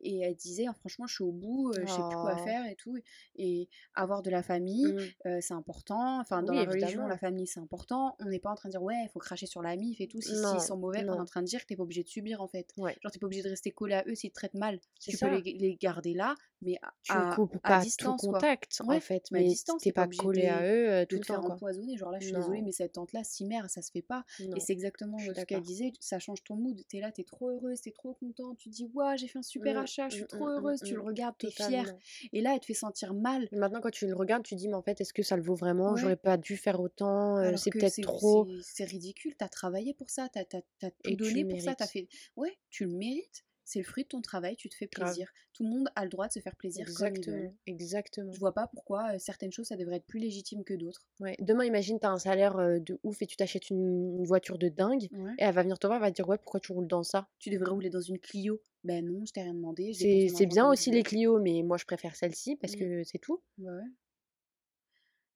et 0.00 0.18
elle 0.20 0.34
disait 0.36 0.66
Ah, 0.68 0.74
franchement 0.74 1.06
je 1.06 1.14
suis 1.14 1.24
au 1.24 1.32
bout, 1.32 1.72
je 1.74 1.86
sais 1.86 2.02
plus 2.08 2.16
quoi 2.20 2.34
Oh. 2.38 2.44
faire 2.44 2.66
et 2.66 2.76
tout 2.76 2.96
et 3.36 3.68
avoir 3.94 4.22
de 4.22 4.30
la 4.30 4.42
famille 4.42 4.92
Mm. 4.92 4.98
euh, 5.26 5.38
c'est 5.40 5.54
important 5.54 6.20
enfin 6.20 6.42
dans 6.42 6.52
Oui, 6.52 6.64
la 6.64 6.70
religion 6.70 7.06
la 7.06 7.18
famille 7.18 7.46
c'est 7.46 7.60
important 7.60 8.16
on 8.20 8.26
n'est 8.26 8.38
pas 8.38 8.50
en 8.50 8.54
train 8.54 8.68
de 8.68 8.72
dire 8.72 8.82
ouais 8.82 8.94
il 9.04 9.08
faut 9.08 9.18
cracher 9.18 9.46
sur 9.46 9.62
la 9.62 9.76
mif 9.76 10.00
et 10.00 10.06
tout 10.08 10.20
si 10.20 10.34
Non, 10.34 10.52
s'ils 10.52 10.60
sont 10.66 10.76
mauvais 10.76 11.04
on 11.08 11.14
est 11.14 11.20
en 11.20 11.24
train 11.24 11.42
de 11.42 11.46
dire 11.46 11.60
que 11.60 11.66
t'es 11.66 11.76
pas 11.76 11.82
obligé 11.82 12.02
de 12.02 12.08
subir 12.08 12.40
en 12.40 12.48
fait 12.48 12.72
Ouais. 12.76 12.96
genre 13.02 13.10
t'es 13.12 13.18
pas 13.18 13.26
obligé 13.26 13.42
de 13.42 13.48
rester 13.48 13.70
collé 13.70 13.94
à 13.94 14.04
eux 14.06 14.14
s'ils 14.14 14.30
te 14.30 14.34
traitent 14.34 14.54
mal 14.54 14.78
tu 15.00 15.16
ça. 15.16 15.28
peux 15.28 15.36
les, 15.36 15.52
les 15.58 15.76
garder 15.76 16.14
là 16.14 16.34
mais 16.60 16.76
à, 16.82 16.92
Tu 17.02 17.12
à- 17.12 17.32
coupes 17.36 17.54
à 17.62 17.68
pas 17.68 17.80
distance 17.80 18.20
tout 18.20 18.32
contact, 18.32 18.80
Ouais, 18.84 18.96
en 18.96 19.00
fait. 19.00 19.22
mais 19.30 19.40
à 19.40 19.42
distance, 19.44 19.80
t'es 19.82 19.92
pas 19.92 20.08
pas 20.08 20.16
collé 20.16 20.42
de- 20.42 20.46
à 20.48 20.62
eux 20.62 20.88
euh, 20.90 21.00
de 21.02 21.04
tout 21.06 21.16
le 21.18 21.22
faire 21.22 21.40
quoi. 21.40 21.54
empoisonner 21.54 21.96
genre 21.96 22.10
là 22.10 22.18
je 22.18 22.26
suis 22.26 22.34
désolée 22.34 22.62
mais 22.62 22.72
cette 22.72 22.92
tante 22.94 23.12
là 23.12 23.22
si 23.22 23.44
mère 23.44 23.70
ça 23.70 23.80
se 23.80 23.92
fait 23.92 24.02
pas 24.02 24.24
et 24.56 24.60
c'est 24.60 24.72
exactement 24.72 25.18
ce 25.18 25.44
qu'elle 25.44 25.62
disait, 25.62 25.92
ça 26.00 26.18
change 26.18 26.42
ton 26.44 26.56
mood. 26.56 26.80
T'es 26.88 27.00
là, 27.00 27.12
t'es 27.12 27.22
trop 27.24 27.50
heureuse, 27.50 27.80
t'es 27.80 27.92
trop 27.92 28.14
contente. 28.14 28.56
Tu 28.58 28.68
dis, 28.70 28.84
ouais, 28.94 29.16
j'ai 29.18 29.28
fait 29.28 29.38
un 29.38 29.42
super 29.42 29.74
Mm, 29.74 29.78
achat, 29.88 30.08
je 30.08 30.14
suis 30.16 30.24
mm, 30.24 30.28
trop 30.28 30.46
mm, 30.46 30.48
mm, 30.48 30.52
heureuse. 30.56 30.80
Tu 30.84 30.94
le 30.94 31.00
regardes, 31.00 31.36
t'es 31.38 31.50
fière. 31.50 31.92
Et 32.32 32.40
là, 32.40 32.52
elle 32.54 32.60
te 32.60 32.66
fait 32.66 32.74
sentir 32.74 33.14
mal. 33.14 33.48
Et 33.52 33.56
maintenant, 33.56 33.80
quand 33.80 33.90
tu 33.90 34.06
le 34.06 34.14
regardes, 34.14 34.44
tu 34.44 34.54
dis, 34.54 34.68
mais 34.68 34.74
en 34.74 34.82
fait, 34.82 35.00
est-ce 35.00 35.12
que 35.12 35.22
ça 35.22 35.36
le 35.36 35.42
vaut 35.42 35.54
vraiment? 35.54 35.92
Ouais. 35.92 36.00
J'aurais 36.00 36.16
pas 36.16 36.36
dû 36.36 36.56
faire 36.56 36.80
autant, 36.80 37.36
euh, 37.38 37.56
c'est 37.56 37.70
peut-être 37.70 38.00
trop. 38.02 38.46
c'est- 38.62 38.84
ridicule. 38.84 39.34
T'as 39.36 39.48
travaillé 39.48 39.92
pour 39.94 40.08
ça, 40.10 40.28
t'as 40.32 40.40
as, 40.40 40.90
tout 41.02 41.16
donné 41.16 41.44
pour 41.44 41.60
ça. 41.60 41.74
T'as 41.74 41.86
fait. 41.86 42.08
Ouais, 42.36 42.56
tu 42.70 42.84
le 42.84 42.92
mérites. 42.92 43.44
C'est 43.64 43.80
le 43.80 43.84
fruit 43.84 44.04
de 44.04 44.08
ton 44.08 44.22
travail, 44.22 44.56
tu 44.56 44.70
te 44.70 44.74
fais 44.74 44.86
Grave. 44.90 45.08
plaisir. 45.08 45.30
Tout 45.52 45.62
le 45.62 45.68
monde 45.68 45.90
a 45.94 46.04
le 46.04 46.08
droit 46.08 46.26
de 46.26 46.32
se 46.32 46.40
faire 46.40 46.56
plaisir 46.56 46.86
comme. 46.86 47.08
Exactement. 47.08 47.54
Exactement. 47.66 48.32
Je 48.32 48.38
vois 48.40 48.54
pas 48.54 48.66
pourquoi 48.68 49.18
certaines 49.18 49.52
choses, 49.52 49.66
ça 49.66 49.76
devrait 49.76 49.96
être 49.96 50.06
plus 50.06 50.20
légitime 50.20 50.64
que 50.64 50.72
d'autres. 50.72 51.02
Ouais. 51.20 51.36
Demain, 51.40 51.66
imagine, 51.66 52.00
t'as 52.00 52.08
un 52.08 52.18
salaire 52.18 52.56
de 52.56 52.98
ouf 53.02 53.20
et 53.20 53.26
tu 53.26 53.36
t'achètes 53.36 53.68
une, 53.68 54.16
une 54.20 54.24
voiture 54.24 54.56
de 54.56 54.70
dingue. 54.70 55.08
Ouais. 55.12 55.32
Et 55.38 55.42
elle 55.42 55.54
va 55.54 55.62
venir 55.62 55.78
te 55.78 55.86
voir, 55.86 55.98
elle 55.98 56.02
va 56.02 56.10
te 56.10 56.16
dire, 56.16 56.26
ouais, 56.26 56.38
pourquoi 56.38 56.60
tu 56.60 56.72
roules 56.72 56.86
dans 56.88 57.02
ça? 57.02 57.28
Tu 57.40 57.50
devrais 57.50 57.70
rouler 57.70 57.90
dans 57.90 58.00
une 58.00 58.18
Clio. 58.18 58.58
Ben 58.88 59.04
non, 59.04 59.24
je 59.26 59.32
t'ai 59.32 59.42
rien 59.42 59.52
demandé. 59.54 59.92
C'est 59.92 60.46
bien 60.46 60.68
aussi 60.68 60.90
les. 60.90 61.02
Clio, 61.02 61.38
mais 61.40 61.62
moi, 61.62 61.76
je 61.76 61.84
préfère 61.84 62.16
celle-ci 62.16 62.56
parce 62.56 62.74
Mm. 62.74 62.78
que 62.78 63.04
c'est 63.04 63.18
tout. 63.18 63.42
Ouais. 63.58 63.82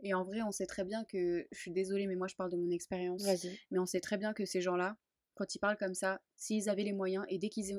Et 0.04 0.14
en 0.14 0.24
vrai, 0.24 0.42
on 0.42 0.50
sait 0.50 0.66
très 0.66 0.84
bien 0.84 1.04
que, 1.04 1.46
je 1.52 1.58
suis 1.58 1.70
désolée, 1.70 2.06
mais 2.06 2.16
moi 2.16 2.26
je 2.28 2.34
parle 2.34 2.50
de 2.50 2.56
mon 2.56 2.70
expérience. 2.70 3.22
Mais 3.70 3.78
on 3.78 3.86
sait 3.86 4.00
très 4.00 4.16
bien 4.16 4.32
que 4.32 4.44
ces 4.44 4.60
gens-là, 4.60 4.96
quand 5.34 5.54
ils 5.54 5.58
parlent 5.60 5.76
comme 5.76 5.94
ça, 5.94 6.20
s'ils 6.36 6.68
avaient 6.68 6.82
les 6.82 6.92
moyens, 6.92 7.24
et 7.28 7.38
dès 7.38 7.50
qu'ils 7.50 7.74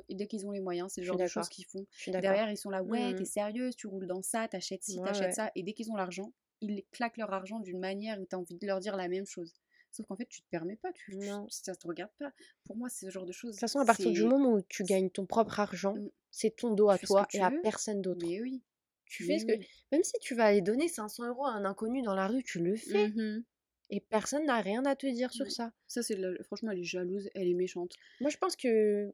ont, 0.48 0.52
les 0.52 0.62
moyens, 0.62 0.92
c'est 0.94 1.02
le 1.02 1.08
genre 1.08 1.18
de 1.18 1.28
choses 1.28 1.50
qu'ils 1.50 1.66
font. 1.66 1.86
Derrière, 2.08 2.50
ils 2.52 2.58
sont 2.58 2.70
là, 2.70 2.82
ouais, 2.84 3.16
t'es 3.16 3.26
sérieuse, 3.26 3.76
tu 3.76 3.88
roules 3.88 4.08
dans 4.08 4.22
ça, 4.22 4.48
t'achètes 4.48 4.84
ci, 4.84 5.00
Ouais, 5.00 5.06
t'achètes 5.08 5.28
ouais. 5.28 5.32
ça. 5.34 5.52
Et 5.56 5.64
dès 5.64 5.74
qu'ils 5.74 5.92
ont 5.92 5.96
l'argent, 5.96 6.32
ils 6.62 6.84
claquent 6.92 7.18
leur 7.18 7.34
argent 7.34 7.60
d'une 7.60 7.80
manière 7.80 8.22
où 8.22 8.26
t'as 8.26 8.38
envie 8.38 8.56
de 8.56 8.66
leur 8.68 8.80
dire 8.80 8.96
la 8.96 9.10
même 9.10 9.26
chose. 9.26 9.54
Sauf 9.94 10.06
qu'en 10.08 10.16
fait, 10.18 10.26
tu 10.26 10.42
te 10.42 10.48
permets 10.50 10.76
pas, 10.76 10.92
tu, 10.92 11.12
tu- 11.18 11.28
ça 11.50 11.76
te 11.76 11.88
regarde 11.88 12.12
pas. 12.20 12.34
Pour 12.66 12.76
moi, 12.76 12.90
c'est 12.90 13.06
ce 13.06 13.12
genre 13.12 13.26
de 13.26 13.32
choses. 13.32 13.52
De 13.52 13.56
toute 13.56 13.60
façon, 13.62 13.80
à 13.80 13.86
partir 13.86 14.12
du 14.12 14.24
moment 14.26 14.54
où 14.54 14.62
tu 14.68 14.84
gagnes 14.84 15.10
ton 15.10 15.26
propre 15.26 15.60
argent, 15.60 15.94
Mm. 15.96 16.10
c'est 16.32 16.56
ton 16.56 16.74
dos 16.74 16.90
à 16.90 16.98
toi 16.98 17.28
et 17.34 17.40
à 17.40 17.50
veux. 17.52 17.62
personne 17.62 18.02
d'autre. 18.02 18.26
Mais 18.28 18.42
oui. 18.42 18.62
Tu 19.06 19.26
mais 19.28 19.34
fais 19.36 19.40
ce 19.40 19.46
que. 19.46 19.52
oui. 19.60 19.68
Même 19.92 20.04
si 20.04 20.14
tu 20.20 20.34
vas 20.36 20.46
aller 20.46 20.62
donner 20.62 20.88
500 20.88 21.28
euros 21.28 21.46
à 21.46 21.52
un 21.52 21.64
inconnu 21.66 22.02
dans 22.02 22.16
la 22.16 22.28
rue, 22.28 22.44
tu 22.44 22.60
le 22.60 22.76
fais. 22.76 23.10
Mhm. 23.10 23.44
Et 23.92 24.00
personne 24.00 24.46
n'a 24.46 24.60
rien 24.62 24.84
à 24.86 24.96
te 24.96 25.06
dire 25.06 25.32
sur 25.32 25.52
ça. 25.52 25.72
Ça, 25.88 26.02
c'est 26.02 26.16
la- 26.16 26.42
franchement, 26.46 26.72
elle 26.72 26.80
est 26.80 26.84
jalouse, 26.84 27.30
elle 27.36 27.48
est 27.48 27.54
méchante. 27.54 27.94
Moi, 28.22 28.32
je 28.32 28.38
pense 28.38 28.56
que. 28.56 29.14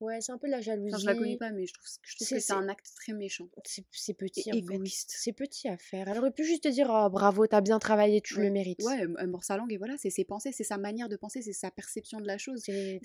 Ouais, 0.00 0.20
c'est 0.22 0.32
un 0.32 0.38
peu 0.38 0.46
de 0.46 0.52
la 0.52 0.60
jalousie. 0.62 0.94
Enfin, 0.94 1.02
je 1.02 1.06
la 1.06 1.14
connais 1.14 1.36
pas, 1.36 1.50
mais 1.50 1.66
je 1.66 1.74
trouve, 1.74 1.86
je 2.02 2.16
trouve 2.16 2.26
C'est- 2.26 2.34
que 2.36 2.40
c'est 2.40 2.52
un 2.54 2.68
acte 2.68 2.86
très 2.96 3.12
méchant. 3.12 3.48
C'est 3.92 4.14
petit, 4.14 4.48
Et 4.48 4.52
en 4.52 4.54
fait. 4.54 4.58
égoïste. 4.60 5.12
C'est 5.14 5.32
petit 5.32 5.68
à 5.68 5.76
faire. 5.76 6.08
Elle 6.08 6.18
aurait 6.18 6.30
pu 6.30 6.44
juste 6.44 6.62
te 6.64 6.68
dire 6.68 6.88
oh, 6.90 7.10
bravo, 7.10 7.46
t'as 7.46 7.60
bien 7.60 7.78
travaillé, 7.78 8.20
tu 8.22 8.36
Ouais. 8.38 8.44
le 8.44 8.50
mérites. 8.50 8.82
Ouais, 8.82 9.00
elle 9.18 9.26
mord 9.28 9.44
sa 9.44 9.56
langue 9.58 9.72
et 9.72 9.76
voilà, 9.76 9.96
c'est 9.98 10.08
ses 10.10 10.24
pensées, 10.24 10.52
c'est 10.52 10.64
sa 10.64 10.78
manière 10.78 11.08
de 11.10 11.16
penser, 11.16 11.42
c'est 11.42 11.52
sa 11.52 11.70
perception 11.70 12.18
de 12.20 12.26
la 12.26 12.38
chose. 12.38 12.62
C'est 12.64 13.00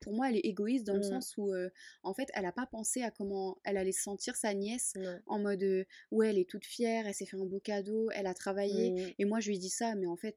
pour 0.00 0.12
moi, 0.12 0.28
elle 0.28 0.36
est 0.36 0.40
égoïste 0.46 0.86
dans 0.86 0.92
le 0.94 1.00
Mm. 1.00 1.02
sens 1.10 1.34
où, 1.38 1.52
euh, 1.52 1.70
en 2.02 2.12
fait, 2.12 2.28
elle 2.34 2.44
a 2.44 2.52
pas 2.52 2.66
pensé 2.66 3.02
à 3.02 3.10
comment 3.10 3.58
elle 3.64 3.76
allait 3.78 3.92
se 3.92 4.02
sentir 4.02 4.36
sa 4.36 4.52
nièce 4.52 4.92
en 5.26 5.38
mode 5.38 5.62
euh, 5.62 5.84
ouais, 6.10 6.28
elle 6.30 6.38
est 6.38 6.48
toute 6.48 6.64
fière, 6.66 7.06
elle 7.06 7.14
s'est 7.14 7.26
fait 7.26 7.36
un 7.36 7.46
beau 7.46 7.60
cadeau, 7.60 8.10
elle 8.10 8.26
a 8.26 8.34
travaillé. 8.34 8.90
Mm. 8.92 9.10
Et 9.18 9.24
moi, 9.24 9.40
je 9.40 9.48
lui 9.48 9.58
dis 9.58 9.70
ça, 9.70 9.94
mais 9.94 10.06
en 10.06 10.16
fait, 10.16 10.36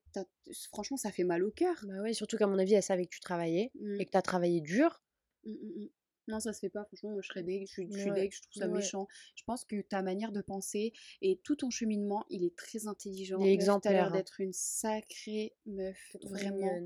franchement, 0.72 0.98
ça 0.98 1.12
fait 1.12 1.24
mal 1.26 1.44
au 1.44 1.52
cœur. 1.52 1.76
Bah 1.88 2.02
ouais, 2.02 2.14
surtout 2.14 2.38
qu'à 2.38 2.48
mon 2.48 2.58
avis, 2.58 2.74
elle 2.76 2.84
savait 2.84 3.06
que 3.06 3.14
tu 3.14 3.20
travaillais 3.20 3.72
Mm. 3.76 4.00
et 4.00 4.06
que 4.06 4.12
t'as 4.12 4.22
travaillé 4.22 4.62
dur. 4.62 5.02
Mm, 5.46 5.52
mm, 5.52 5.84
mm. 5.84 5.90
Non, 6.28 6.40
ça 6.40 6.54
se 6.54 6.60
fait 6.60 6.70
pas, 6.70 6.84
franchement, 6.86 7.10
moi 7.10 7.22
je 7.24 7.28
serais 7.28 7.42
deg, 7.42 7.66
je 7.66 7.72
suis, 7.72 7.88
je 7.92 8.00
suis 8.00 8.12
Ouais, 8.12 8.16
deg, 8.16 8.32
je 8.32 8.42
trouve 8.42 8.54
ça 8.54 8.68
ouais. 8.68 8.74
méchant. 8.74 9.08
Je 9.36 9.44
pense 9.46 9.66
que 9.66 9.82
ta 9.82 10.04
manière 10.04 10.32
de 10.32 10.42
penser 10.42 10.94
et 11.22 11.38
tout 11.44 11.56
ton 11.56 11.72
cheminement, 11.72 12.24
il 12.30 12.44
est 12.44 12.56
très 12.56 12.86
intelligent. 12.86 13.40
Il 13.40 13.46
t'as 13.82 13.94
l'air 13.94 14.06
exemplaire, 14.06 14.06
hein. 14.06 14.12
d'être 14.12 14.40
une 14.40 14.54
sacrée 14.54 15.56
meuf, 15.66 16.16
vraiment. 16.24 16.80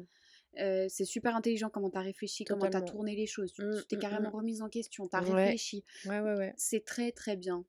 Euh, 0.59 0.85
c'est 0.87 1.03
super 1.03 1.35
intelligent 1.35 1.69
comment 1.69 1.89
t'as 1.89 2.01
réfléchi, 2.01 2.45
comment 2.45 2.61
t'as 2.61 2.69
Totalement. 2.69 2.91
tourné 2.91 3.15
les 3.15 3.25
choses. 3.25 3.51
Tu 3.51 3.63
tu 3.63 3.85
t'es 3.87 3.97
carrément 3.97 4.29
remise 4.29 4.61
en 4.61 4.69
question, 4.69 5.07
t'as 5.07 5.19
Ouais. 5.21 5.45
réfléchi. 5.45 5.83
Ouais, 6.05 6.19
ouais, 6.21 6.35
ouais. 6.35 6.53
C'est 6.55 6.85
très 6.85 7.11
très 7.11 7.35
bien. 7.35 7.65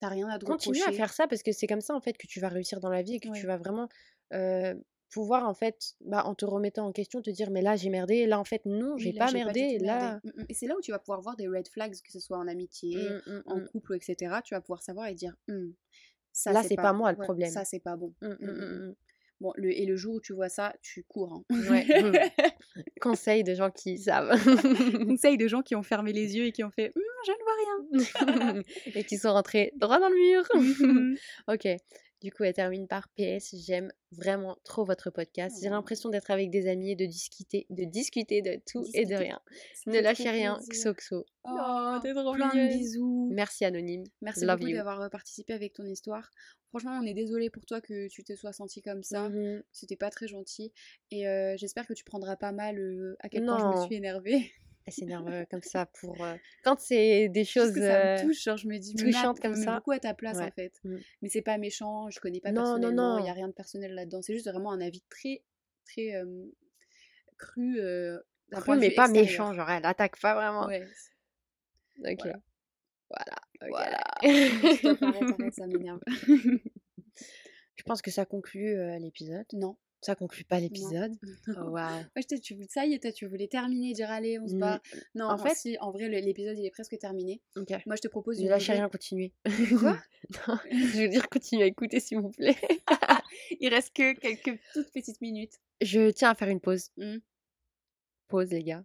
T'as 0.00 0.08
rien 0.08 0.28
à 0.28 0.38
te 0.38 0.44
Continue 0.44 0.82
à 0.82 0.92
faire 0.92 1.12
ça 1.12 1.26
parce 1.26 1.42
que 1.42 1.52
c'est 1.52 1.66
comme 1.66 1.80
ça 1.80 1.94
en 1.94 2.00
fait 2.00 2.16
que 2.16 2.26
tu 2.26 2.38
vas 2.40 2.48
réussir 2.48 2.80
dans 2.80 2.90
la 2.90 3.02
vie 3.02 3.16
et 3.16 3.20
que 3.20 3.28
tu 3.32 3.46
vas 3.46 3.56
vraiment 3.56 3.88
euh, 4.32 4.74
pouvoir 5.10 5.48
en 5.48 5.54
fait, 5.54 5.94
bah, 6.04 6.24
en 6.26 6.34
te 6.34 6.44
remettant 6.44 6.86
en 6.86 6.92
question, 6.92 7.22
te 7.22 7.30
dire 7.30 7.50
mais 7.50 7.62
là 7.62 7.76
j'ai 7.76 7.90
merdé, 7.90 8.26
là 8.26 8.38
en 8.38 8.44
fait 8.44 8.62
non, 8.66 8.96
j'ai 8.96 9.12
pas 9.12 9.26
pas 9.26 9.32
merdé, 9.32 9.76
tout 9.78 9.84
là. 9.86 10.20
merdé. 10.24 10.28
Mm, 10.38 10.42
mm. 10.42 10.46
Et 10.48 10.54
c'est 10.54 10.66
là 10.66 10.74
où 10.76 10.80
tu 10.80 10.90
vas 10.90 10.98
pouvoir 10.98 11.20
voir 11.20 11.36
des 11.36 11.48
red 11.48 11.66
flags, 11.68 11.92
que 12.02 12.12
ce 12.12 12.20
soit 12.20 12.38
en 12.38 12.46
amitié, 12.48 12.96
Mm, 13.26 13.32
mm, 13.32 13.42
en 13.46 13.60
couple, 13.72 13.96
etc. 13.96 14.36
Tu 14.44 14.54
vas 14.54 14.60
pouvoir 14.60 14.82
savoir 14.82 15.06
et 15.08 15.14
dire, 15.14 15.34
ça 16.32 16.52
Là 16.52 16.62
c'est 16.62 16.76
pas 16.76 16.92
moi 16.92 17.12
le 17.12 17.18
ouais, 17.18 17.24
problème. 17.24 17.50
ça 17.50 17.64
c'est 17.64 17.80
pas 17.80 17.96
bon. 17.96 18.14
Bon, 19.40 19.52
le, 19.54 19.70
et 19.70 19.86
le 19.86 19.94
jour 19.94 20.14
où 20.16 20.20
tu 20.20 20.32
vois 20.32 20.48
ça, 20.48 20.74
tu 20.82 21.04
cours. 21.04 21.32
hein. 21.32 21.44
Ouais. 21.70 21.86
Conseil 23.00 23.44
de 23.44 23.54
gens 23.54 23.70
qui 23.70 23.96
savent 23.96 24.30
Conseil 25.08 25.36
de 25.36 25.46
gens 25.46 25.62
qui 25.62 25.76
ont 25.76 25.84
fermé 25.84 26.12
les 26.12 26.36
yeux 26.36 26.46
et 26.46 26.50
qui 26.52 26.64
ont 26.64 26.70
fait 26.72 26.92
je 27.26 27.32
ne 27.32 27.36
vois 27.44 28.02
rien. 28.54 28.62
et 28.94 29.04
qui 29.04 29.16
sont 29.16 29.32
rentrés 29.32 29.72
droit 29.76 30.00
dans 30.00 30.08
le 30.08 30.16
mur. 30.16 31.16
Ok. 31.48 31.68
Du 32.20 32.32
coup, 32.32 32.42
elle 32.42 32.52
termine 32.52 32.88
par 32.88 33.08
PS. 33.10 33.54
J'aime 33.64 33.92
vraiment 34.10 34.56
trop 34.64 34.84
votre 34.84 35.10
podcast. 35.10 35.56
J'ai 35.62 35.68
Oh. 35.68 35.72
l'impression 35.72 36.08
d'être 36.08 36.30
avec 36.32 36.50
des 36.50 36.66
amis 36.68 36.90
et 36.90 36.96
de 36.96 37.06
discuter, 37.06 37.66
de 37.70 37.84
discuter 37.84 38.42
de 38.42 38.60
tout 38.66 38.84
et 38.92 39.06
de 39.06 39.14
rien. 39.14 39.40
Ne 39.86 40.00
lâchez 40.00 40.28
rien, 40.28 40.56
plaisir. 40.56 40.92
XOXO. 40.94 41.24
Oh, 41.44 41.98
t'es 42.02 42.12
trop 42.14 42.32
plein 42.34 42.48
de 42.48 42.54
mignonne. 42.58 42.76
bisous. 42.78 43.28
Merci 43.32 43.64
Anonyme. 43.64 44.02
Merci 44.20 44.44
Love 44.44 44.58
beaucoup 44.58 44.72
d'avoir 44.72 45.00
euh, 45.02 45.08
participé 45.08 45.52
avec 45.52 45.74
ton 45.74 45.84
histoire. 45.84 46.28
Franchement, 46.70 46.98
on 47.00 47.06
est 47.06 47.14
désolé 47.14 47.50
pour 47.50 47.64
toi 47.66 47.80
que 47.80 48.08
tu 48.08 48.24
te 48.24 48.34
sois 48.34 48.52
senti 48.52 48.82
comme 48.82 49.02
ça. 49.04 49.28
Mhm. 49.28 49.62
C'était 49.72 49.96
pas 49.96 50.10
très 50.10 50.26
gentil. 50.26 50.72
Et 51.12 51.28
euh, 51.28 51.56
j'espère 51.56 51.86
que 51.86 51.94
tu 51.94 52.02
prendras 52.04 52.34
pas 52.36 52.50
mal 52.52 52.78
euh, 52.78 53.16
à 53.20 53.28
quel 53.28 53.44
point 53.44 53.58
je 53.58 53.78
me 53.80 53.86
suis 53.86 53.94
énervée. 53.94 54.50
Elle 54.88 54.92
s'énerve 55.32 55.46
comme 55.50 55.62
ça 55.62 55.86
pour. 55.86 56.22
euh, 56.24 56.34
Quand 56.64 56.78
c'est 56.80 57.28
des 57.28 57.44
choses. 57.44 57.72
que 57.74 57.80
ça 57.80 58.16
me 58.16 58.22
touche, 58.22 58.42
genre 58.42 58.56
je 58.56 58.66
me 58.68 58.78
dis, 58.78 58.94
Nat, 58.94 59.34
comme 59.40 59.52
me 59.52 59.62
ça. 59.64 59.76
beaucoup 59.76 59.92
à 59.92 59.98
ta 59.98 60.14
place 60.14 60.38
Ouais. 60.38 60.44
en 60.44 60.50
fait. 60.50 60.72
Mm. 60.84 60.96
Mais 61.22 61.28
c'est 61.28 61.42
pas 61.42 61.58
méchant, 61.58 62.08
je 62.10 62.18
connais 62.20 62.40
pas 62.40 62.52
Non, 62.52 62.62
non, 62.62 62.66
personnellement, 62.80 63.18
il 63.18 63.24
y 63.24 63.28
a 63.28 63.30
non. 63.30 63.34
rien 63.36 63.48
de 63.48 63.52
personnel 63.52 63.94
là-dedans. 63.94 64.22
C'est 64.22 64.34
juste 64.34 64.48
vraiment 64.50 64.72
un 64.72 64.80
avis 64.80 65.02
très, 65.10 65.42
très 65.84 66.14
euh, 66.14 66.46
cru. 67.36 67.80
euh, 67.80 68.18
Cru, 68.50 68.78
mais 68.78 68.90
pas 68.90 69.04
extérieur. 69.04 69.12
méchant, 69.26 69.52
genre 69.54 69.68
elle 69.70 69.84
attaque 69.84 70.18
pas 70.20 70.34
vraiment. 70.34 70.66
Ouais. 70.66 70.86
Ok. 71.98 72.20
Voilà. 72.22 72.40
Voilà. 73.10 73.36
Voilà. 73.68 74.04
arrête, 74.22 75.02
arrête, 75.40 75.54
ça 75.54 75.66
m'énerve. 75.66 76.00
Je 77.76 77.82
pense 77.84 78.02
que 78.02 78.10
ça 78.10 78.24
conclut 78.24 78.76
euh, 78.76 78.98
l'épisode. 78.98 79.44
non. 79.52 79.76
Ça 80.00 80.14
conclut 80.14 80.44
pas 80.44 80.60
l'épisode. 80.60 81.16
Oh, 81.48 81.74
je 82.16 82.22
t'ai- 82.22 82.38
tu, 82.38 82.56
ça 82.68 82.86
y 82.86 82.94
est, 82.94 83.00
toi, 83.02 83.10
tu 83.10 83.26
voulais 83.26 83.48
terminer, 83.48 83.92
dire 83.94 84.10
allez, 84.10 84.38
on 84.38 84.46
se 84.46 84.54
bat. 84.54 84.80
Non, 85.16 85.24
en 85.26 85.32
en 85.34 85.38
fait- 85.38 85.56
si, 85.56 85.76
en 85.80 85.90
vrai, 85.90 86.08
l'épisode, 86.08 86.56
il 86.56 86.64
est 86.64 86.70
presque 86.70 86.96
terminé. 86.98 87.42
Ok. 87.56 87.70
Moi, 87.84 87.96
je 87.96 88.02
te 88.02 88.08
propose 88.08 88.40
Ne 88.40 88.48
lâchez 88.48 88.72
rien, 88.74 88.88
continuez. 88.88 89.32
Quoi? 89.80 89.98
Non, 90.48 90.56
je 90.70 91.00
veux 91.02 91.08
dire, 91.08 91.28
continuez 91.28 91.64
à 91.64 91.66
écouter, 91.66 91.98
s'il 92.00 92.18
vous 92.20 92.30
plaît. 92.30 92.56
Il 93.60 93.68
reste 93.70 93.92
que 93.94 94.12
quelques 94.18 94.60
toutes 94.72 94.90
petites 94.92 95.20
minutes. 95.20 95.54
Je 95.80 96.10
tiens 96.10 96.30
à 96.30 96.34
faire 96.34 96.48
une 96.48 96.60
pause. 96.60 96.90
Mm. 96.96 97.16
Pause, 98.28 98.50
les 98.50 98.62
gars. 98.62 98.84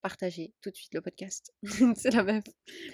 Partagez 0.00 0.52
tout 0.62 0.70
de 0.70 0.74
suite 0.76 0.94
le 0.94 1.00
podcast. 1.00 1.52
C'est 1.96 2.10
la 2.12 2.22
meuf. 2.24 2.44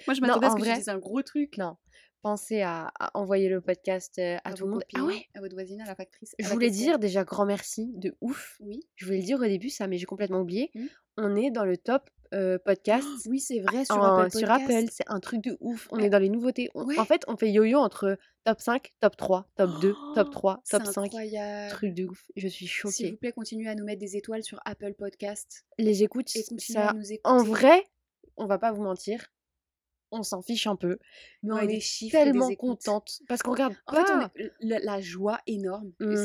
Moi, 0.05 0.13
je 0.13 0.21
m'attendais 0.21 0.47
à 0.47 0.49
ce 0.51 0.55
que 0.55 0.61
vrai- 0.61 0.71
tu 0.73 0.77
dises 0.79 0.89
un 0.89 0.97
gros 0.99 1.21
truc. 1.23 1.57
Non. 1.57 1.77
Pensez 2.21 2.61
à, 2.61 2.91
à 2.99 3.17
envoyer 3.17 3.47
le 3.47 3.61
podcast 3.61 4.19
à, 4.43 4.53
tout 4.53 4.65
le 4.65 4.71
monde. 4.71 4.83
Ah 4.93 4.99
copines, 4.99 5.07
ouais 5.17 5.25
À 5.35 5.39
votre 5.39 5.53
voisine, 5.55 5.79
à 5.81 5.85
la 5.85 5.95
factrice. 5.95 6.35
Je 6.37 6.47
la 6.47 6.53
voulais 6.53 6.69
dire 6.69 6.99
déjà 6.99 7.23
grand 7.23 7.45
merci 7.45 7.91
de 7.95 8.13
ouf. 8.19 8.57
Oui. 8.59 8.81
Je 8.95 9.05
voulais 9.05 9.19
le 9.19 9.23
dire 9.23 9.39
au 9.39 9.43
début, 9.45 9.69
ça, 9.69 9.87
mais 9.87 9.97
j'ai 9.97 10.05
complètement 10.05 10.41
oublié. 10.41 10.69
Mm. 10.75 10.85
On 11.17 11.35
est 11.37 11.49
dans 11.51 11.63
le 11.65 11.77
top 11.77 12.09
euh, 12.33 12.59
podcast. 12.59 13.07
Oui, 13.27 13.39
c'est 13.39 13.59
vrai, 13.61 13.85
sur 13.85 13.97
en- 13.97 14.17
Apple 14.19 14.37
sur. 14.37 14.51
Apple, 14.51 14.85
c'est 14.91 15.05
un 15.07 15.19
truc 15.21 15.41
de 15.43 15.57
ouf. 15.61 15.87
On 15.91 15.97
Ouais. 15.97 16.05
est 16.05 16.09
dans 16.09 16.19
les 16.19 16.29
nouveautés. 16.29 16.69
On- 16.75 16.83
Ouais. 16.85 16.99
En 16.99 17.05
fait, 17.05 17.23
on 17.27 17.37
fait 17.37 17.49
yo-yo 17.51 17.79
entre 17.79 18.17
top 18.43 18.59
5, 18.59 18.93
top 18.99 19.15
3, 19.17 19.49
top 19.55 19.79
2, 19.81 19.95
top 20.13 20.29
3, 20.29 20.61
C'est 20.65 20.77
top 20.77 20.87
5. 20.93 21.05
incroyable. 21.05 21.71
Truc 21.71 21.93
de 21.93 22.05
ouf. 22.05 22.25
Je 22.35 22.47
suis 22.49 22.67
S'il 22.67 22.69
choquée. 22.69 23.11
vous 23.11 23.17
plaît, 23.17 23.31
continuez 23.31 23.69
à 23.69 23.75
nous 23.75 23.85
mettre 23.85 23.99
des 24.01 24.15
étoiles 24.17 24.43
sur 24.43 24.59
Apple 24.65 24.93
Podcast. 24.93 25.65
Les 25.77 26.03
écoutes, 26.03 26.35
Et 26.35 26.43
continuez 26.43 26.79
à 26.79 26.87
ça, 26.89 26.93
nous 26.93 27.05
écouter. 27.13 27.21
en 27.23 27.43
vrai, 27.43 27.83
on 28.37 28.45
va 28.45 28.59
pas 28.59 28.71
vous 28.73 28.83
mentir, 28.83 29.31
on 30.11 30.23
s'en 30.23 30.41
fiche 30.41 30.67
un 30.67 30.75
peu. 30.75 30.97
Mais 31.43 31.53
Ouais, 31.53 31.59
on 31.65 31.69
est 31.69 32.09
tellement 32.11 32.53
contente. 32.55 33.21
Parce 33.27 33.41
qu'on 33.43 33.51
regarde 33.51 33.75
En 33.87 33.93
fait, 33.93 34.01
on 34.01 34.19
pas. 34.19 34.31
est- 34.35 34.51
la, 34.61 34.79
la 34.79 35.01
joie 35.01 35.39
énorme, 35.47 35.91
Mm. 35.99 36.13
en 36.13 36.15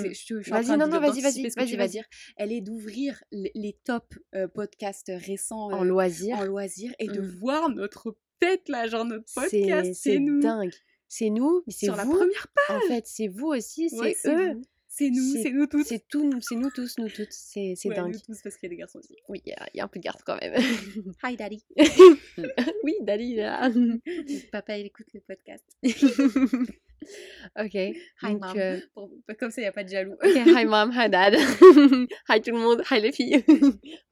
Vas-y, 0.51 0.77
non, 0.79 0.87
non, 0.87 1.01
vas-y, 1.01 1.20
vas-y, 1.20 1.77
vas-y, 1.77 2.03
elle 2.37 2.53
est 2.53 2.61
d'ouvrir 2.61 3.23
les, 3.31 3.51
les 3.55 3.73
top 3.85 4.14
euh, 4.35 4.49
podcasts 4.49 5.12
récents 5.14 5.70
en 5.73 5.83
euh, 5.83 5.85
loisir. 5.85 6.37
en 6.38 6.44
loisirs 6.44 6.94
et 6.99 7.07
de 7.09 7.20
Mm. 7.20 7.27
voir 7.38 7.68
notre 7.70 8.16
tête 8.40 8.68
là, 8.68 8.87
genre 8.87 9.05
notre 9.05 9.33
podcast, 9.35 9.92
c'est 9.94 10.18
nous. 10.18 10.40
dingue. 10.40 10.73
C'est 11.09 11.31
nous, 11.31 11.62
mais 11.66 11.73
c'est 11.73 11.87
Sur 11.87 11.97
la 11.97 12.05
première 12.05 12.47
En 12.70 12.81
fait, 12.88 13.07
c'est 13.07 13.29
vous 13.29 13.47
aussi, 13.49 13.88
c'est 13.90 13.97
Ouais, 13.99 14.16
eux. 14.27 14.53
vous. 14.55 14.62
C'est 14.97 15.11
nous, 15.11 15.43
C'est- 15.43 15.51
nous 15.51 15.67
tous. 15.67 15.83
C'est 15.85 16.07
tout, 16.07 16.25
nous- 16.31 16.41
c'est 16.41 16.55
nous 16.55 16.71
tous, 16.71 16.99
nous 16.99 17.09
toutes. 17.09 17.33
C'est 17.33 17.75
c'est 17.77 17.89
Ouais, 17.89 17.97
dingue. 17.97 18.13
nous 18.13 18.21
tous 18.21 18.41
parce 18.43 18.57
qu'il 18.57 18.69
y 18.69 18.71
a 18.73 18.75
des 18.75 18.77
garçons 18.77 19.01
aussi. 19.01 19.17
Oui, 19.29 19.43
il 19.45 19.51
y, 19.51 19.53
a- 19.53 19.67
il 19.75 19.79
y 19.79 19.81
a 19.81 19.85
un 19.85 19.89
peu 19.89 19.99
de 19.99 20.05
garde 20.05 20.21
quand 20.25 20.39
même. 20.41 20.55
Hi 21.25 21.37
daddy. 21.37 21.65
oui, 22.85 22.95
Dali 23.03 23.35
là. 23.35 23.71
Papa, 24.53 24.79
il 24.79 24.87
écoute 24.87 25.07
le 25.13 25.21
podcast. 25.21 25.65
ok. 27.59 27.75
Hi 27.75 27.95
donc, 28.23 28.41
mom. 28.41 28.53
euh, 28.57 28.79
Pour- 28.95 29.11
Comme 29.39 29.51
ça, 29.51 29.61
il 29.61 29.65
n'y 29.65 29.69
a 29.69 29.73
pas 29.73 29.85
de 29.85 29.89
jaloux. 29.89 30.13
ok, 30.15 30.37
hi 30.47 30.65
mom, 30.65 30.93
hi 30.95 31.09
dad. 31.11 31.35
hi 32.29 32.41
tout 32.41 32.53
le 32.53 32.59
monde, 32.59 32.83
hi 32.91 33.01
les 33.01 33.11
filles. 33.13 33.43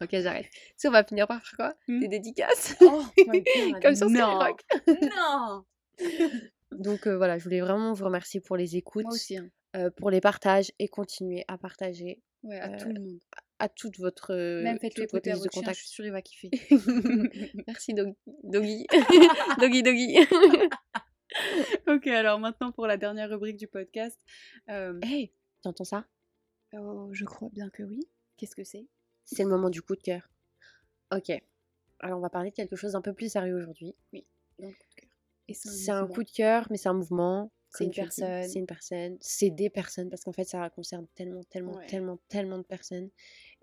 ok, 0.03 0.09
j'arrête. 0.13 0.47
Si 0.77 0.89
on 0.89 0.91
va 0.91 1.05
finir 1.05 1.27
par 1.29 1.41
faire 1.47 1.57
quoi? 1.57 1.75
Hmm. 1.89 2.01
Des 2.01 2.09
dédicaces. 2.09 2.77
Oh 2.81 3.03
god. 3.17 3.45
Comme 3.83 3.95
sur 3.95 4.11
non. 4.11 4.41
Skyrock. 4.41 4.61
non. 5.03 5.65
Donc 6.73 7.07
euh, 7.07 7.17
voilà, 7.17 7.39
je 7.39 7.45
voulais 7.45 7.61
vraiment 7.61 7.93
vous 7.93 8.05
remercier 8.05 8.41
pour 8.41 8.57
les 8.57 8.77
écoutes, 8.77 9.05
Moi 9.05 9.13
aussi. 9.15 9.37
hein. 9.37 9.49
Euh, 9.77 9.91
pour 9.91 10.11
les 10.11 10.21
partages 10.21 10.71
et 10.79 10.89
continuer 10.89 11.45
à 11.49 11.59
partager 11.59 12.23
Ouais, 12.43 12.59
à 12.59 12.69
tout 12.77 12.89
Euh, 12.89 12.93
le 12.93 13.01
monde. 13.01 13.21
à 13.61 13.69
toute 13.69 13.99
votre 13.99 14.35
Même 14.35 14.79
écouter 14.83 15.31
à 15.31 15.35
listes 15.35 15.45
de 15.47 15.51
chien, 15.53 15.63
je 15.73 15.79
suis 15.79 15.89
sûre 15.89 16.05
il 16.05 16.11
va 16.13 16.23
kiffer. 16.23 16.51
Merci 17.69 17.95
Doggy. 17.95 18.17
Doggy. 18.43 18.87
doggy 19.61 19.83
Doggy. 19.83 20.17
ok, 21.89 22.07
alors 22.09 22.39
maintenant 22.41 22.73
pour 22.73 22.87
la 22.87 22.97
dernière 22.97 23.31
rubrique 23.31 23.57
du 23.57 23.69
podcast. 23.69 24.19
Euh, 24.69 24.99
hey, 25.03 25.33
t'entends 25.63 25.85
ça? 25.85 26.05
Oh, 26.75 27.09
je 27.13 27.25
crois 27.25 27.49
bien 27.53 27.71
que 27.71 27.83
oui. 27.83 28.01
Qu'est-ce 28.37 28.57
que 28.57 28.65
c'est? 28.65 28.87
C'est 29.25 29.45
le 29.45 29.51
moment 29.51 29.71
du 29.71 29.83
coup 29.83 29.95
de 29.95 30.03
cœur. 30.03 30.29
Ok. 31.15 31.31
Alors 32.01 32.19
on 32.19 32.23
va 32.23 32.31
parler 32.31 32.51
de 32.51 32.55
quelque 32.57 32.75
chose 32.77 32.93
d'un 32.93 33.03
peu 33.03 33.13
plus 33.13 33.31
sérieux 33.31 33.55
aujourd'hui. 33.55 33.95
Le. 34.13 34.69
Et 35.49 35.55
C'est 35.55 35.91
un 35.91 36.07
coup 36.07 36.25
de 36.25 36.31
cœur, 36.31 36.67
mais 36.71 36.77
c'est 36.77 36.89
un 36.89 36.95
mouvement. 36.95 37.53
C'est 37.73 37.85
une 37.85 37.91
personne. 37.91 38.43
C'est 38.49 38.59
une 38.59 38.67
personne. 38.67 39.17
C'est 39.21 39.51
des 39.51 39.71
personnes, 39.71 40.09
parce 40.11 40.23
qu'en 40.25 40.33
fait, 40.33 40.45
ça 40.45 40.69
concerne 40.71 41.07
tellement, 41.15 41.43
tellement, 41.45 41.75
Ouais. 41.77 41.87
tellement, 41.87 42.19
tellement 42.29 42.59
de 42.59 42.65
personnes. 42.65 43.11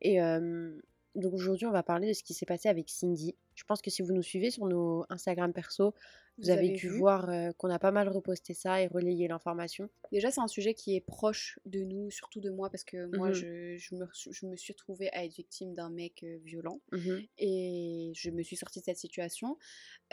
Et 0.02 0.22
euh, 0.22 0.72
donc 1.16 1.34
aujourd'hui, 1.34 1.66
on 1.66 1.72
va 1.72 1.84
parler 1.84 2.08
de 2.08 2.14
ce 2.14 2.24
qui 2.24 2.34
s'est 2.34 2.46
passé 2.46 2.70
avec 2.70 2.90
Cindy. 2.90 3.36
Je 3.60 3.66
pense 3.66 3.82
que 3.82 3.90
si 3.90 4.02
vous 4.02 4.14
nous 4.14 4.24
suivez 4.24 4.52
sur 4.52 4.66
nos 4.68 5.06
Instagram 5.10 5.52
perso, 5.52 5.94
vous, 6.38 6.44
Vous 6.46 6.50
avez, 6.52 6.68
avez 6.70 6.78
dû 6.78 6.88
vu 6.90 6.98
voir 6.98 7.30
euh, 7.30 7.52
qu'on 7.58 7.70
a 7.70 7.80
pas 7.80 7.92
mal 7.92 8.08
reposté 8.08 8.54
ça 8.54 8.82
et 8.82 8.88
relayé 8.88 9.28
l'information. 9.28 9.90
Déjà, 10.14 10.32
c'est 10.32 10.40
un 10.40 10.48
sujet 10.48 10.74
qui 10.74 10.96
est 10.96 11.02
proche 11.02 11.60
de 11.66 11.82
nous, 11.84 12.10
surtout 12.12 12.40
de 12.40 12.50
moi, 12.50 12.70
parce 12.70 12.86
que 12.86 13.14
moi, 13.18 13.28
Mhm. 13.28 13.34
je, 13.34 13.76
je 13.78 13.96
me, 13.96 14.06
re- 14.06 14.30
je 14.32 14.46
me 14.46 14.56
suis 14.56 14.72
retrouvée 14.72 15.10
à 15.12 15.26
être 15.26 15.34
victime 15.36 15.74
d'un 15.74 15.90
mec 15.90 16.24
euh, 16.24 16.38
violent. 16.46 16.80
Mhm. 16.94 17.26
Et 17.40 18.14
je 18.16 18.30
me 18.30 18.42
suis 18.42 18.56
sortie 18.56 18.80
de 18.80 18.86
cette 18.86 18.98
situation. 19.00 19.58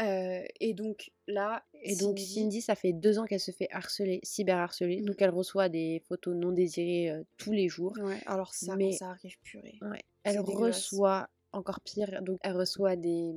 Euh, 0.00 0.42
et 0.58 0.74
donc 0.74 1.12
là, 1.28 1.64
Et 1.82 1.94
donc 1.94 2.18
Cindy, 2.18 2.60
ça 2.60 2.74
fait 2.74 2.92
deux 2.92 3.20
ans 3.20 3.24
qu'elle 3.26 3.38
se 3.38 3.52
fait 3.52 3.68
harceler, 3.70 4.18
cyberharceler. 4.24 4.98
Mhm. 4.98 5.04
Donc 5.06 5.22
elle 5.22 5.30
reçoit 5.30 5.68
des 5.68 6.02
photos 6.08 6.34
non 6.34 6.50
désirées 6.50 7.10
euh, 7.12 7.22
tous 7.36 7.52
les 7.52 7.68
jours. 7.68 7.94
Ouais, 8.02 8.18
alors 8.26 8.52
ça, 8.52 8.74
Mais- 8.74 8.90
ça 8.92 9.10
arrive 9.10 9.38
purée. 9.42 9.78
Ouais. 9.82 10.02
Elle 10.24 10.40
reçoit 10.40 11.28
encore 11.56 11.80
pire, 11.80 12.22
donc 12.22 12.38
elle 12.42 12.56
reçoit 12.56 12.96
des, 12.96 13.32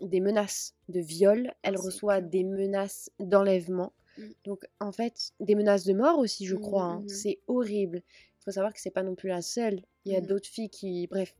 des 0.00 0.20
menaces 0.20 0.74
de 0.88 1.00
viol, 1.00 1.52
elle 1.62 1.76
reçoit 1.76 2.20
des 2.20 2.44
menaces 2.44 3.10
d'enlèvement. 3.18 3.92
Mm. 4.18 4.22
Donc 4.44 4.66
en 4.80 4.92
fait, 4.92 5.32
des 5.40 5.54
menaces 5.54 5.84
de 5.84 5.92
mort 5.94 6.18
aussi, 6.18 6.46
je 6.46 6.56
crois. 6.56 6.84
hein. 6.84 7.00
mhm. 7.00 7.08
C'est 7.08 7.38
horrible. 7.46 8.02
Il 8.40 8.42
faut 8.44 8.50
savoir 8.50 8.72
que 8.72 8.80
c'est 8.80 8.90
pas 8.90 9.02
non 9.02 9.14
plus 9.14 9.28
la 9.28 9.42
seule. 9.42 9.82
Il 10.04 10.12
y 10.12 10.16
a 10.16 10.20
d'autres 10.20 10.48
filles 10.48 10.70
qui. 10.70 11.06
Bref. 11.06 11.34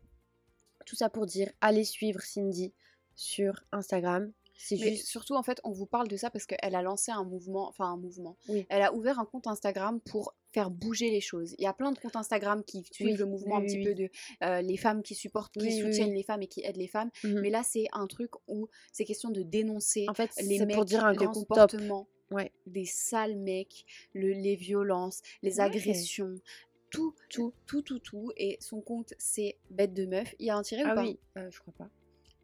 Tout 0.87 0.97
ça 0.97 1.09
pour 1.11 1.27
dire, 1.27 1.51
allez 1.61 1.85
suivre 1.85 2.21
Cindy 2.23 2.73
sur 3.14 3.62
Instagram. 3.73 4.33
C'est 4.57 4.77
Mais 4.77 4.90
juste. 4.97 5.07
surtout, 5.07 5.35
en 5.37 5.43
fait, 5.43 5.59
on 5.64 5.71
vous 5.71 5.87
parle 5.87 6.09
de 6.09 6.16
ça 6.16 6.29
parce 6.31 6.45
qu'elle 6.47 6.75
a 6.75 6.83
lancé 6.83 7.11
un 7.12 7.25
mouvement, 7.25 7.69
enfin 7.69 7.87
un 7.87 7.97
mouvement. 7.97 8.37
Oui. 8.49 8.66
Elle 8.69 8.83
a 8.83 8.93
ouvert 8.93 9.19
un 9.19 9.25
compte 9.25 9.47
Instagram 9.47 10.01
pour 10.01 10.35
faire 10.52 10.70
bouger 10.70 11.10
les 11.10 11.20
choses. 11.20 11.54
Il 11.58 11.62
y 11.64 11.66
a 11.66 11.72
plein 11.72 11.92
de 11.92 11.98
comptes 11.98 12.16
Instagram 12.16 12.64
qui 12.64 12.84
suivent 12.90 13.08
Oui, 13.12 13.16
le 13.16 13.26
mouvement 13.26 13.56
oui, 13.58 13.62
un 13.62 13.66
petit 13.66 13.78
oui, 13.78 13.84
peu 13.84 13.94
de 13.94 14.10
euh, 14.44 14.60
les 14.62 14.76
femmes 14.76 15.02
qui 15.02 15.14
supportent, 15.14 15.54
qui 15.58 15.72
soutiennent 15.72 16.14
les 16.14 16.22
femmes 16.22 16.42
et 16.42 16.46
qui 16.48 16.62
aident 16.64 16.76
les 16.76 16.88
femmes. 16.88 17.10
Mhm. 17.24 17.40
Mais 17.40 17.50
là, 17.50 17.62
c'est 17.62 17.86
un 17.92 18.06
truc 18.06 18.30
où 18.48 18.68
c'est 18.92 19.04
question 19.04 19.30
de 19.30 19.42
dénoncer 19.42 20.06
En 20.08 20.14
fait, 20.14 20.30
les 20.42 20.64
mecs, 20.66 20.74
pour 20.76 20.84
dire 20.84 21.04
un 21.04 21.12
grand 21.14 21.32
stop. 21.34 21.48
comportements 21.48 22.08
Ouais. 22.30 22.52
des 22.66 22.84
sales 22.84 23.36
mecs, 23.36 23.84
le- 24.12 24.32
les 24.32 24.54
violences, 24.56 25.20
les 25.42 25.56
Ouais. 25.58 25.60
agressions. 25.66 26.34
Tout, 26.90 27.14
tout, 27.28 27.52
tout, 27.66 27.82
tout, 27.82 27.98
tout. 28.00 28.32
Et 28.36 28.56
son 28.60 28.80
compte, 28.80 29.14
c'est 29.18 29.56
Bête 29.70 29.94
de 29.94 30.06
Meuf. 30.06 30.34
Il 30.40 30.46
y 30.46 30.50
a 30.50 30.56
un 30.56 30.62
tiré 30.62 30.82
ou 30.82 30.88
Ah 30.88 30.94
pas? 30.96 31.02
oui, 31.02 31.18
euh, 31.38 31.48
je 31.50 31.60
crois 31.60 31.72
pas. 31.78 31.88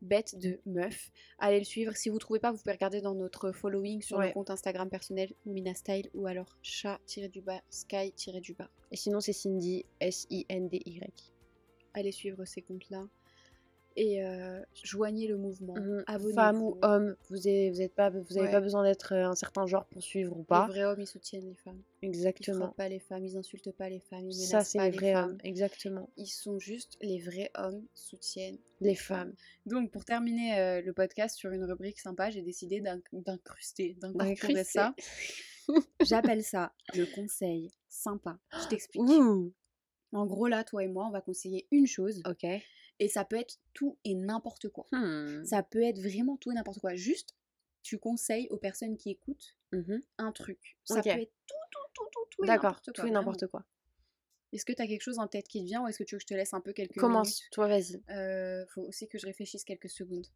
Bête 0.02 0.38
de 0.38 0.60
Meuf. 0.66 1.10
Allez 1.38 1.58
le 1.58 1.64
suivre. 1.64 1.96
Si 1.96 2.08
vous 2.10 2.18
trouvez 2.18 2.38
pas, 2.38 2.52
vous 2.52 2.58
pouvez 2.58 2.72
regarder 2.72 3.00
dans 3.00 3.14
notre 3.14 3.52
following 3.52 4.02
sur 4.02 4.18
Ouais. 4.18 4.28
le 4.28 4.32
compte 4.34 4.50
Instagram 4.50 4.88
personnel 4.90 5.32
Moumina 5.44 5.74
Style 5.74 6.10
ou 6.14 6.26
alors 6.26 6.56
chat-du-bas, 6.62 7.62
sky-du-bas. 7.70 8.70
Et 8.92 8.96
sinon, 8.96 9.20
c'est 9.20 9.32
Cindy, 9.32 9.84
S-I-N-D-Y. 10.00 11.32
Allez 11.94 12.12
suivre 12.12 12.44
ces 12.44 12.62
comptes-là. 12.62 13.06
Et 13.98 14.22
euh, 14.22 14.60
joignez 14.82 15.26
le 15.26 15.38
mouvement. 15.38 15.74
Abonnez-vous. 16.06 16.34
Femme 16.34 16.62
ou 16.62 16.78
homme, 16.82 17.16
vous 17.30 17.36
n'avez 17.36 17.70
vous 17.70 17.80
êtes 17.80 17.94
pas, 17.94 18.10
vous 18.10 18.36
avez 18.36 18.42
Ouais. 18.46 18.50
pas 18.52 18.60
besoin 18.60 18.82
d'être 18.84 19.14
euh, 19.14 19.24
un 19.24 19.34
certain 19.34 19.66
genre 19.66 19.86
pour 19.86 20.02
suivre 20.02 20.36
ou 20.36 20.40
Les 20.40 20.44
pas. 20.44 20.66
vrais 20.66 20.84
hommes, 20.84 21.00
ils 21.00 21.06
soutiennent 21.06 21.48
les 21.48 21.54
femmes. 21.54 21.80
Ils 22.02 22.08
Exactement. 22.10 22.58
frappent 22.66 22.76
pas 22.76 22.88
les 22.90 22.98
femmes, 22.98 23.24
ils 23.24 23.38
insultent 23.38 23.72
pas 23.72 23.88
les 23.88 24.00
femmes, 24.00 24.28
ils 24.28 24.36
menacent 24.36 24.50
Ça, 24.50 24.60
c'est 24.64 24.76
pas 24.78 24.84
les 24.84 24.90
les 24.90 24.96
vrais 24.98 25.12
femmes. 25.14 25.30
hommes. 25.30 25.38
Exactement. 25.44 26.10
Ils 26.18 26.26
sont 26.26 26.58
juste 26.58 26.98
les 27.00 27.18
vrais 27.20 27.50
hommes 27.56 27.86
soutiennent 27.94 28.58
Les 28.82 28.94
femmes. 28.94 29.32
Donc 29.64 29.90
pour 29.90 30.04
terminer 30.04 30.58
euh, 30.58 30.82
le 30.82 30.92
podcast 30.92 31.34
sur 31.38 31.50
une 31.52 31.64
rubrique 31.64 31.98
sympa, 31.98 32.28
j'ai 32.28 32.42
décidé 32.42 32.82
d'inc- 32.82 33.02
d'incruster, 33.12 33.96
D'incruster. 34.02 34.62
ça. 34.64 34.94
J'appelle 36.04 36.44
ça 36.44 36.72
le 36.94 37.06
conseil 37.14 37.72
sympa. 37.88 38.38
Je 38.62 38.68
t'explique. 38.68 39.02
En 40.12 40.26
gros 40.26 40.46
là, 40.48 40.64
toi 40.64 40.84
et 40.84 40.88
moi, 40.88 41.06
on 41.08 41.10
va 41.10 41.20
conseiller 41.22 41.66
une 41.70 41.86
chose 41.86 42.22
Ok. 42.28 42.46
Et 42.98 43.08
ça 43.08 43.24
peut 43.24 43.36
être 43.36 43.58
tout 43.74 43.98
et 44.04 44.14
n'importe 44.14 44.68
quoi. 44.68 44.86
Hmm. 44.92 45.44
Ça 45.44 45.62
peut 45.62 45.82
être 45.82 45.98
vraiment 45.98 46.36
tout 46.36 46.50
et 46.50 46.54
n'importe 46.54 46.78
quoi. 46.80 46.94
Juste, 46.94 47.34
tu 47.82 47.98
conseilles 47.98 48.48
aux 48.50 48.56
personnes 48.58 48.96
qui 48.96 49.10
écoutent 49.10 49.56
Mhm. 49.72 50.00
un 50.18 50.32
truc. 50.32 50.76
Ça 50.84 51.02
peut 51.02 51.08
être 51.10 51.32
tout, 51.46 51.54
tout, 51.70 51.78
tout, 51.94 52.04
tout, 52.12 52.20
tout 52.30 52.44
et 52.44 52.46
D'accord. 52.46 52.70
n'importe 52.70 52.84
Tout 52.86 52.92
quoi. 52.92 53.04
et 53.04 53.10
vraiment. 53.10 53.20
n'importe 53.20 53.46
quoi. 53.48 53.64
Est-ce 54.52 54.64
que 54.64 54.72
tu 54.72 54.80
as 54.80 54.86
quelque 54.86 55.02
chose 55.02 55.18
en 55.18 55.26
tête 55.26 55.48
qui 55.48 55.60
te 55.60 55.64
vient 55.66 55.82
ou 55.82 55.88
est-ce 55.88 55.98
que 55.98 56.04
tu 56.04 56.14
veux 56.14 56.18
que 56.18 56.22
je 56.22 56.26
te 56.28 56.34
laisse 56.34 56.54
un 56.54 56.60
peu 56.60 56.72
quelques 56.72 56.96
Commence. 56.98 57.28
minutes? 57.40 57.48
Toi, 57.52 57.66
vas-y. 57.68 58.00
Euh, 58.10 58.64
Faut 58.68 58.82
aussi 58.82 59.08
que 59.08 59.18
je 59.18 59.26
réfléchisse 59.26 59.64
quelques 59.64 59.90
secondes. 59.90 60.26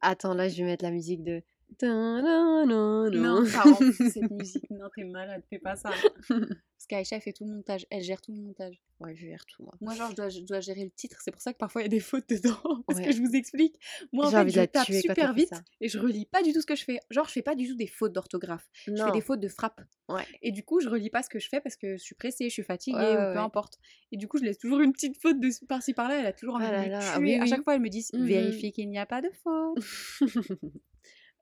Attends, 0.00 0.34
là, 0.34 0.48
je 0.48 0.56
vais 0.56 0.64
mettre 0.64 0.84
la 0.84 0.90
musique 0.90 1.22
de. 1.22 1.42
Non, 1.82 3.10
Non, 3.10 3.44
pardon, 3.52 3.76
cette 3.92 4.30
musique, 4.30 4.70
non, 4.70 4.88
t'es 4.94 5.04
malade, 5.04 5.42
fais 5.50 5.58
pas 5.58 5.76
ça. 5.76 5.90
Parce 6.82 6.86
qu'Aïcha, 6.88 7.20
fait 7.20 7.32
tout 7.32 7.44
le 7.44 7.52
montage, 7.52 7.86
elle 7.90 8.02
gère 8.02 8.20
tout 8.20 8.32
le 8.32 8.40
montage. 8.40 8.82
Ouais, 8.98 9.14
je 9.14 9.26
gère 9.26 9.44
tout, 9.46 9.62
moi. 9.62 9.72
Moi, 9.80 9.94
genre, 9.94 10.10
je 10.10 10.16
dois, 10.16 10.28
je 10.30 10.40
dois 10.40 10.58
gérer 10.60 10.82
le 10.84 10.90
titre, 10.90 11.18
c'est 11.22 11.30
pour 11.30 11.40
ça 11.40 11.52
que 11.52 11.58
parfois 11.58 11.80
il 11.82 11.84
y 11.84 11.86
a 11.86 11.88
des 11.90 12.00
fautes 12.00 12.28
dedans. 12.28 12.56
Parce 12.88 12.98
Ouais. 12.98 13.04
que 13.06 13.12
je 13.12 13.20
vous 13.20 13.34
explique, 13.36 13.76
moi, 14.12 14.26
en 14.26 14.30
fait, 14.30 14.48
je 14.48 14.62
tape 14.64 14.90
super 14.92 15.32
vite 15.32 15.52
et 15.80 15.88
je 15.88 15.98
relis 15.98 16.26
pas 16.26 16.42
du 16.42 16.52
tout 16.52 16.60
ce 16.60 16.66
que 16.66 16.74
je 16.74 16.82
fais. 16.84 16.98
Genre, 17.10 17.26
je 17.26 17.32
fais 17.32 17.42
pas 17.42 17.54
du 17.54 17.68
tout 17.68 17.76
des 17.76 17.86
fautes 17.86 18.12
d'orthographe. 18.12 18.68
Je 18.86 18.94
fais 18.96 18.98
Non. 18.98 19.12
des 19.12 19.20
fautes 19.20 19.38
de 19.40 19.48
frappe. 19.48 19.80
Ouais. 20.08 20.24
Et 20.42 20.50
du 20.50 20.64
coup, 20.64 20.80
je 20.80 20.88
relis 20.88 21.10
pas 21.10 21.22
ce 21.22 21.28
que 21.28 21.38
je 21.38 21.48
fais 21.48 21.60
parce 21.60 21.76
que 21.76 21.96
je 21.96 22.02
suis 22.02 22.16
pressée, 22.16 22.48
je 22.48 22.52
suis 22.54 22.64
fatiguée 22.64 22.96
Ouais, 22.98 23.12
ou 23.30 23.32
peu 23.32 23.38
importe. 23.38 23.78
Et 24.10 24.16
du 24.16 24.26
coup, 24.26 24.38
je 24.38 24.44
laisse 24.44 24.58
toujours 24.58 24.80
une 24.80 24.92
petite 24.92 25.16
faute 25.22 25.38
de 25.40 25.50
par-ci 25.66 25.94
par-là. 25.94 26.18
Elle 26.18 26.26
a 26.26 26.32
toujours 26.32 26.56
envie 26.56 26.66
Ah 26.68 26.80
de 26.80 26.86
me 26.86 26.90
là, 26.90 27.00
tuer. 27.14 27.22
oui, 27.22 27.34
À 27.36 27.42
oui. 27.42 27.48
chaque 27.48 27.62
fois, 27.62 27.74
elle 27.76 27.80
me 27.80 27.88
dit 27.88 28.04
Mhm. 28.12 28.24
vérifiez 28.26 28.72
qu'il 28.72 28.88
n'y 28.90 28.98
a 28.98 29.06
pas 29.06 29.20
de 29.22 29.30
faute. 29.44 29.78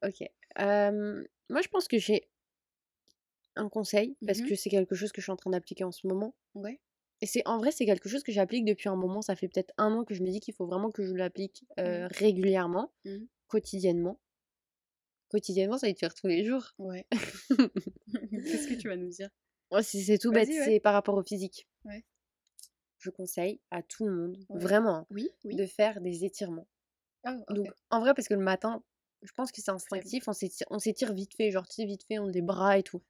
Ok. 0.05 0.22
Euh, 0.59 1.24
moi, 1.48 1.61
je 1.62 1.68
pense 1.68 1.88
que 1.88 1.98
j'ai 1.98 2.28
un 3.57 3.68
conseil 3.68 4.16
parce 4.26 4.40
Mhm. 4.40 4.48
que 4.48 4.55
c'est 4.55 4.70
quelque 4.70 4.94
chose 4.94 5.12
que 5.12 5.20
je 5.20 5.24
suis 5.26 5.32
en 5.32 5.36
train 5.36 5.51
d'appliquer 5.51 5.84
en 5.84 5.92
ce 5.92 6.07
moment. 6.07 6.34
Ouais. 6.55 6.80
Et 7.20 7.26
c'est 7.26 7.42
en 7.46 7.59
vrai, 7.59 7.70
c'est 7.70 7.84
quelque 7.84 8.09
chose 8.09 8.22
que 8.22 8.32
j'applique 8.32 8.64
depuis 8.64 8.88
un 8.88 8.96
moment. 8.96 9.20
Ça 9.22 9.36
fait 9.36 9.48
peut-être 9.48 9.72
un 9.76 9.92
an 9.92 10.05
que 10.05 10.14
je 10.14 10.22
me 10.22 10.30
dis 10.30 10.40
qu'il 10.40 10.55
faut 10.55 10.66
vraiment 10.66 10.90
que 10.90 11.05
je 11.05 11.12
l'applique 11.14 11.64
euh, 11.78 12.07
régulièrement, 12.09 12.92
Mhm. 13.05 13.26
quotidiennement. 13.48 14.18
Quotidiennement, 15.28 15.78
ça 15.78 15.86
veut 15.86 15.92
dire 15.92 16.14
tous 16.14 16.26
les 16.26 16.44
jours. 16.44 16.72
Ouais. 16.78 17.07
Qu'est-ce 18.44 18.68
que 18.68 18.74
tu 18.74 18.88
vas 18.88 18.96
nous 18.96 19.09
dire? 19.11 19.28
Ouais, 19.70 19.82
c'est 19.82 20.18
tout 20.18 20.32
bête, 20.32 20.48
ouais. 20.48 20.64
c'est 20.64 20.80
par 20.80 20.92
rapport 20.94 21.16
au 21.16 21.22
physique. 21.22 21.68
Ouais. 21.84 22.05
Je 22.98 23.11
conseille 23.11 23.61
à 23.70 23.82
tout 23.82 24.07
le 24.07 24.12
monde, 24.14 24.36
Ouais. 24.48 24.61
vraiment, 24.61 25.07
Oui, 25.11 25.28
oui. 25.44 25.55
de 25.57 25.66
faire 25.66 26.01
des 26.01 26.24
étirements. 26.24 26.66
Ah, 27.24 27.36
ok. 27.48 27.55
Donc, 27.57 27.68
en 27.90 28.01
vrai, 28.01 28.14
parce 28.14 28.26
que 28.28 28.34
le 28.34 28.40
matin, 28.42 28.82
je 29.23 29.33
pense 29.33 29.53
que 29.53 29.61
c'est 29.61 29.71
instinctif, 29.71 30.29
on 30.29 30.79
s'étire, 30.79 31.12
vite 31.12 31.35
fait, 31.35 31.51
genre, 31.51 31.66
tu 31.68 31.77
sais, 31.77 31.85
vite 31.85 32.05
fait, 32.05 32.18
on 32.18 32.29
a 32.29 32.31
des 32.31 32.43
bras 32.43 32.79
et 32.79 32.83
tout. 32.83 33.03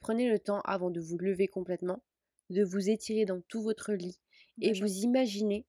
Prenez 0.00 0.28
le 0.28 0.38
temps 0.38 0.60
avant 0.62 0.90
de 0.90 1.00
vous 1.00 1.16
lever 1.18 1.48
complètement, 1.48 2.02
de 2.50 2.62
vous 2.62 2.90
étirer 2.90 3.24
dans 3.24 3.40
tout 3.42 3.62
votre 3.62 3.92
lit 3.92 4.18
et 4.60 4.72
vous 4.72 4.98
imaginez 4.98 5.64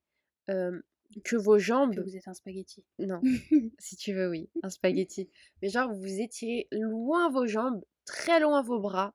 euh, 0.50 0.82
que 1.24 1.36
vos 1.36 1.58
jambes. 1.58 1.96
que 1.96 2.02
vous 2.02 2.18
êtes 2.18 2.28
un 2.28 2.34
spaghetti. 2.34 2.84
Non, 3.00 3.22
si 3.80 3.96
tu 3.96 4.14
veux, 4.14 4.30
oui, 4.30 4.50
un 4.64 4.70
spaghetti. 4.70 5.30
Mais 5.62 5.70
genre, 5.70 5.94
vous 5.94 6.20
étirez 6.20 6.68
loin 6.72 7.30
vos 7.30 7.48
jambes, 7.48 7.84
très 8.06 8.40
loin 8.40 8.62
vos 8.62 8.80
bras, 8.80 9.14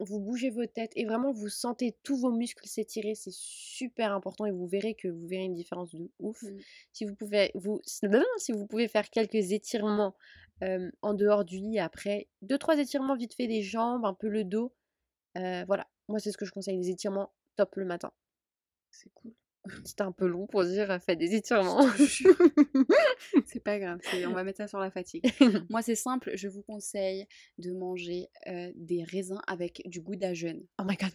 vous 0.00 0.20
bougez 0.20 0.50
vos 0.50 0.66
têtes 0.66 0.92
et 0.96 1.04
vraiment 1.04 1.32
vous 1.32 1.48
sentez 1.48 1.96
tous 2.02 2.16
vos 2.16 2.30
muscles 2.30 2.66
s'étirer. 2.66 3.14
C'est 3.14 3.34
super 3.34 4.12
important 4.12 4.46
et 4.46 4.50
vous 4.50 4.66
verrez 4.66 4.94
que 4.94 5.08
vous 5.08 5.26
verrez 5.26 5.44
une 5.44 5.54
différence 5.54 5.94
de 5.94 6.10
ouf. 6.18 6.42
Mm. 6.42 6.58
Si 6.92 7.04
vous 7.04 7.14
pouvez, 7.14 7.50
vous, 7.54 7.80
si 7.84 8.52
vous 8.52 8.66
pouvez 8.66 8.88
faire 8.88 9.10
quelques 9.10 9.52
étirements 9.52 10.14
euh, 10.62 10.90
en 11.02 11.14
dehors 11.14 11.44
du 11.44 11.58
lit 11.58 11.78
après, 11.78 12.28
deux 12.42 12.58
trois 12.58 12.78
étirements 12.78 13.16
vite 13.16 13.34
fait 13.34 13.46
des 13.46 13.62
jambes, 13.62 14.04
un 14.04 14.14
peu 14.14 14.28
le 14.28 14.44
dos. 14.44 14.74
euh, 15.36 15.64
voilà, 15.66 15.88
moi 16.08 16.18
c'est 16.18 16.32
ce 16.32 16.38
que 16.38 16.44
je 16.44 16.52
conseille, 16.52 16.76
les 16.76 16.90
étirements 16.90 17.32
top 17.56 17.76
le 17.76 17.84
matin. 17.84 18.12
C'est 18.90 19.10
cool. 19.14 19.34
C'était 19.84 20.02
un 20.02 20.12
peu 20.12 20.26
long 20.26 20.46
pour 20.46 20.64
dire 20.64 20.98
faites 21.02 21.18
des 21.18 21.34
étirements. 21.34 21.80
C'est 23.46 23.60
pas 23.60 23.78
grave, 23.78 24.00
on 24.26 24.32
va 24.32 24.44
mettre 24.44 24.58
ça 24.58 24.68
sur 24.68 24.78
la 24.78 24.90
fatigue. 24.90 25.24
Moi, 25.70 25.82
c'est 25.82 25.94
simple, 25.94 26.30
je 26.34 26.48
vous 26.48 26.62
conseille 26.62 27.26
de 27.58 27.72
manger 27.72 28.28
euh, 28.46 28.70
des 28.74 29.04
raisins 29.04 29.40
avec 29.46 29.82
du 29.86 30.00
gouda 30.00 30.34
jeune. 30.34 30.62
oh 30.80 30.84
my 30.86 30.96
god, 30.96 31.10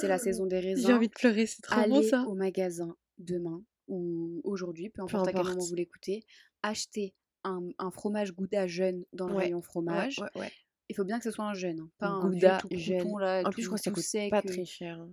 C'est 0.00 0.08
la 0.08 0.18
saison 0.18 0.46
des 0.46 0.60
raisins. 0.60 0.86
J'ai 0.86 0.92
envie 0.92 1.08
de 1.08 1.12
pleurer, 1.14 1.46
c'est 1.46 1.62
trop 1.62 1.80
Allez 1.80 1.90
bon 1.90 2.02
ça. 2.02 2.24
au 2.26 2.34
magasin 2.34 2.96
demain 3.18 3.62
ou 3.88 4.40
aujourd'hui, 4.44 4.88
peu 4.88 5.04
Peu 5.06 5.16
importe 5.16 5.28
à 5.28 5.32
quel 5.32 5.44
moment 5.44 5.64
vous 5.64 5.74
l'écoutez, 5.74 6.24
achetez 6.62 7.14
un, 7.44 7.60
un 7.78 7.90
fromage 7.90 8.32
gouda 8.32 8.66
jeune 8.66 9.04
dans 9.12 9.28
le 9.28 9.34
Ouais, 9.34 9.44
rayon 9.44 9.60
fromage. 9.62 10.18
ouais, 10.18 10.40
ouais. 10.40 10.50
Il 10.88 10.94
faut 10.96 11.04
bien 11.04 11.18
que 11.18 11.24
ce 11.24 11.30
soit 11.30 11.44
un 11.46 11.54
jeune, 11.54 11.80
hein, 11.80 11.90
pas 11.98 12.08
un 12.08 12.28
Gouda 12.30 12.58
tout 12.60 12.68
jeune. 12.72 12.98
crouton, 13.00 13.16
là, 13.18 13.42
En 13.46 13.50
plus, 13.50 13.62
je 13.62 13.66
crois 13.68 13.78
que 13.78 13.84
ça 13.84 13.90
coûte 13.90 14.02
sec, 14.04 14.30
pas 14.30 14.38
euh, 14.38 14.48
très 14.48 14.64
cher. 14.66 14.98
hein. 15.00 15.10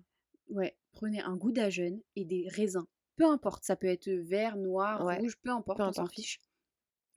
Ouais, 0.50 0.76
prenez 0.92 1.22
un 1.22 1.36
gouda 1.36 1.70
jeune 1.70 2.02
et 2.16 2.26
des 2.26 2.48
raisins. 2.50 2.86
Peu 3.16 3.26
importe, 3.26 3.64
ça 3.64 3.76
peut 3.76 3.88
être 3.88 4.10
vert, 4.10 4.58
noir, 4.58 5.06
Ouais, 5.06 5.18
rouge, 5.20 5.36
peu 5.44 5.50
importe, 5.52 5.78
peu 5.80 5.84
on 5.84 5.94
s'en 5.94 6.06
fiche. 6.08 6.40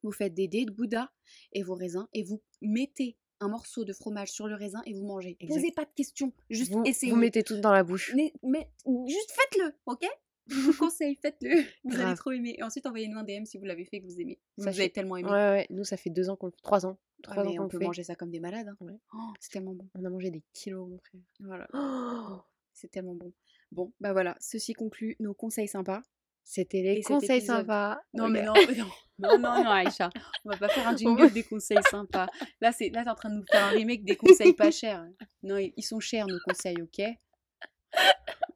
Vous 0.03 0.13
faites 0.13 0.35
des 0.35 0.49
dés 0.49 0.65
de 0.67 0.71
gouda 0.71 1.11
et 1.53 1.63
vos 1.63 1.75
raisins 1.75 2.07
et 2.13 2.23
vous 2.23 2.43
mettez 2.61 3.17
un 3.41 3.49
morceau 3.49 3.85
de 3.85 3.93
fromage 3.93 4.31
sur 4.31 4.47
le 4.47 4.55
raisin 4.55 4.83
et 4.87 4.93
vous 4.95 5.05
mangez. 5.05 5.37
Exact. 5.41 5.57
Posez 5.61 5.73
pas 5.73 5.85
de 5.85 5.91
questions, 5.95 6.33
juste 6.51 6.73
Vous, 6.73 6.83
essayez. 6.85 7.13
vous 7.13 7.19
mettez 7.19 7.43
tout 7.43 7.57
dans 7.59 7.73
la 7.73 7.85
bouche. 7.85 8.13
Mais, 8.15 8.33
mais- 8.43 8.69
juste 9.07 9.33
faites-le, 9.33 9.73
ok? 9.87 10.07
Je 10.47 10.57
vous 10.61 10.75
conseille, 10.77 11.17
faites-le. 11.23 11.63
Vous 11.85 11.99
allez 11.99 12.15
trop 12.17 12.31
aimer. 12.31 12.55
Et 12.59 12.63
ensuite, 12.63 12.85
envoyez-nous 12.85 13.17
un 13.19 13.25
DM 13.25 13.47
si 13.47 13.57
vous 13.57 13.65
l'avez 13.65 13.87
fait 13.87 14.01
que 14.03 14.05
vous 14.05 14.21
aimez. 14.21 14.39
Vous 14.59 14.65
Ça 14.65 14.73
nous 14.73 14.79
avez 14.79 14.91
tellement 14.91 15.17
aimé. 15.17 15.31
Ouais, 15.31 15.35
ouais, 15.35 15.67
nous 15.71 15.85
ça 15.85 15.97
fait 15.97 16.11
deux 16.11 16.29
ans 16.29 16.37
qu'on 16.37 16.49
le 16.49 16.53
fait. 16.53 16.61
Trois 16.63 16.85
ans. 16.85 16.99
Trois 17.23 17.39
ans 17.45 17.55
qu'on 17.57 17.65
on 17.65 17.69
peut 17.69 17.79
fait. 17.79 17.85
manger 17.87 18.03
ça 18.05 18.15
comme 18.15 18.31
des 18.31 18.41
malades. 18.41 18.69
hein. 18.69 18.77
Ouais. 18.83 18.93
Oh, 19.15 19.33
c'est 19.41 19.53
tellement 19.53 19.73
bon. 19.73 19.89
On 19.95 20.05
a 20.05 20.11
mangé 20.11 20.31
des 20.31 20.43
kilos, 20.53 20.87
mon 20.87 20.99
frère. 20.99 21.23
Voilà, 21.41 21.67
Oh, 21.73 22.43
c'est 22.75 22.91
tellement 22.91 23.15
bon. 23.15 23.33
Bon, 23.73 23.93
bah 24.01 24.13
voilà, 24.13 24.37
ceci 24.41 24.73
conclut 24.73 25.17
nos 25.21 25.35
conseils 25.35 25.69
sympas. 25.69 26.03
C'était 26.47 26.83
les 26.83 27.03
conseils 27.03 27.39
épisode- 27.39 27.57
sympas. 27.61 27.99
Non, 28.13 28.29
mais 28.29 28.43
non, 28.43 28.53
non, 28.77 28.87
non, 29.19 29.39
non, 29.39 29.65
non, 29.65 29.71
Aïcha. 29.71 30.11
On 30.45 30.51
va 30.51 30.57
pas 30.59 30.69
faire 30.69 30.87
un 30.87 30.97
jingle 30.97 31.33
des 31.33 31.43
conseils 31.43 31.79
sympas. 31.91 32.29
Là, 32.61 32.71
c'est, 32.73 32.91
là, 32.91 33.03
t'es 33.05 33.11
en 33.11 33.15
train 33.15 33.31
de 33.31 33.37
nous 33.37 33.47
faire 33.51 33.65
un 33.65 33.71
remake 33.71 34.05
des 34.05 34.17
conseils 34.17 34.53
pas 34.53 34.71
chers. 34.71 35.07
Non, 35.43 35.57
ils 35.59 35.83
sont 35.83 36.01
chers, 36.01 36.27
nos 36.27 36.39
conseils, 36.47 36.81
ok? 36.83 37.03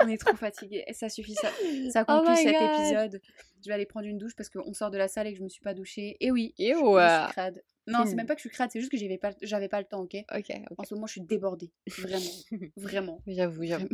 On 0.01 0.09
est 0.09 0.19
trop 0.19 0.37
fatigués. 0.37 0.85
Ça 0.93 1.09
suffit, 1.09 1.35
ça, 1.35 1.49
ça 1.93 2.05
Oh 2.09 2.19
conclut 2.21 2.37
cet 2.37 2.55
God. 2.59 2.71
épisode. 2.79 3.21
Je 3.65 3.69
vais 3.69 3.75
aller 3.75 3.87
prendre 3.87 4.07
une 4.07 4.19
douche 4.19 4.35
parce 4.37 4.49
qu'on 4.51 4.73
sort 4.75 4.91
de 4.91 4.99
la 4.99 5.09
salle 5.09 5.27
et 5.27 5.33
que 5.33 5.39
je 5.39 5.43
me 5.45 5.49
suis 5.49 5.63
pas 5.63 5.75
douchée. 5.75 6.17
Et 6.21 6.31
oui, 6.31 6.55
Et 6.59 6.73
je, 6.75 6.79
ouais. 6.79 7.25
suis 7.25 7.33
crade. 7.33 7.65
Non, 7.87 8.05
c'est 8.05 8.15
même 8.17 8.27
pas 8.27 8.35
que 8.35 8.41
je 8.41 8.49
suis 8.49 8.51
crade, 8.51 8.69
c'est 8.71 8.81
juste 8.81 8.93
que 8.93 8.99
j'avais 8.99 9.17
pas, 9.17 9.31
j'avais 9.41 9.69
pas 9.69 9.81
le 9.81 9.87
temps, 9.87 10.01
ok? 10.03 10.15
Ok, 10.37 10.53
En 10.77 10.85
ce 10.85 10.93
moment, 10.95 11.07
je 11.07 11.13
suis 11.13 11.21
débordée. 11.23 11.73
Vraiment. 11.99 12.71
Vraiment. 12.77 13.23
J'avoue, 13.27 13.65
j'avoue. 13.65 13.89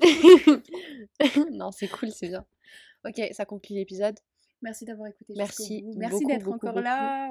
Non, 1.52 1.72
c'est 1.72 1.88
cool, 1.88 2.10
c'est 2.10 2.28
bien. 2.28 2.44
Ok, 3.06 3.20
ça 3.32 3.44
conclut 3.44 3.74
l'épisode. 3.76 4.18
Merci 4.62 4.84
d'avoir 4.84 5.08
écouté. 5.08 5.34
Merci. 5.36 5.84
Merci 5.96 6.24
d'être 6.24 6.48
encore 6.48 6.72
beaucoup. 6.72 6.84
là. 6.84 7.30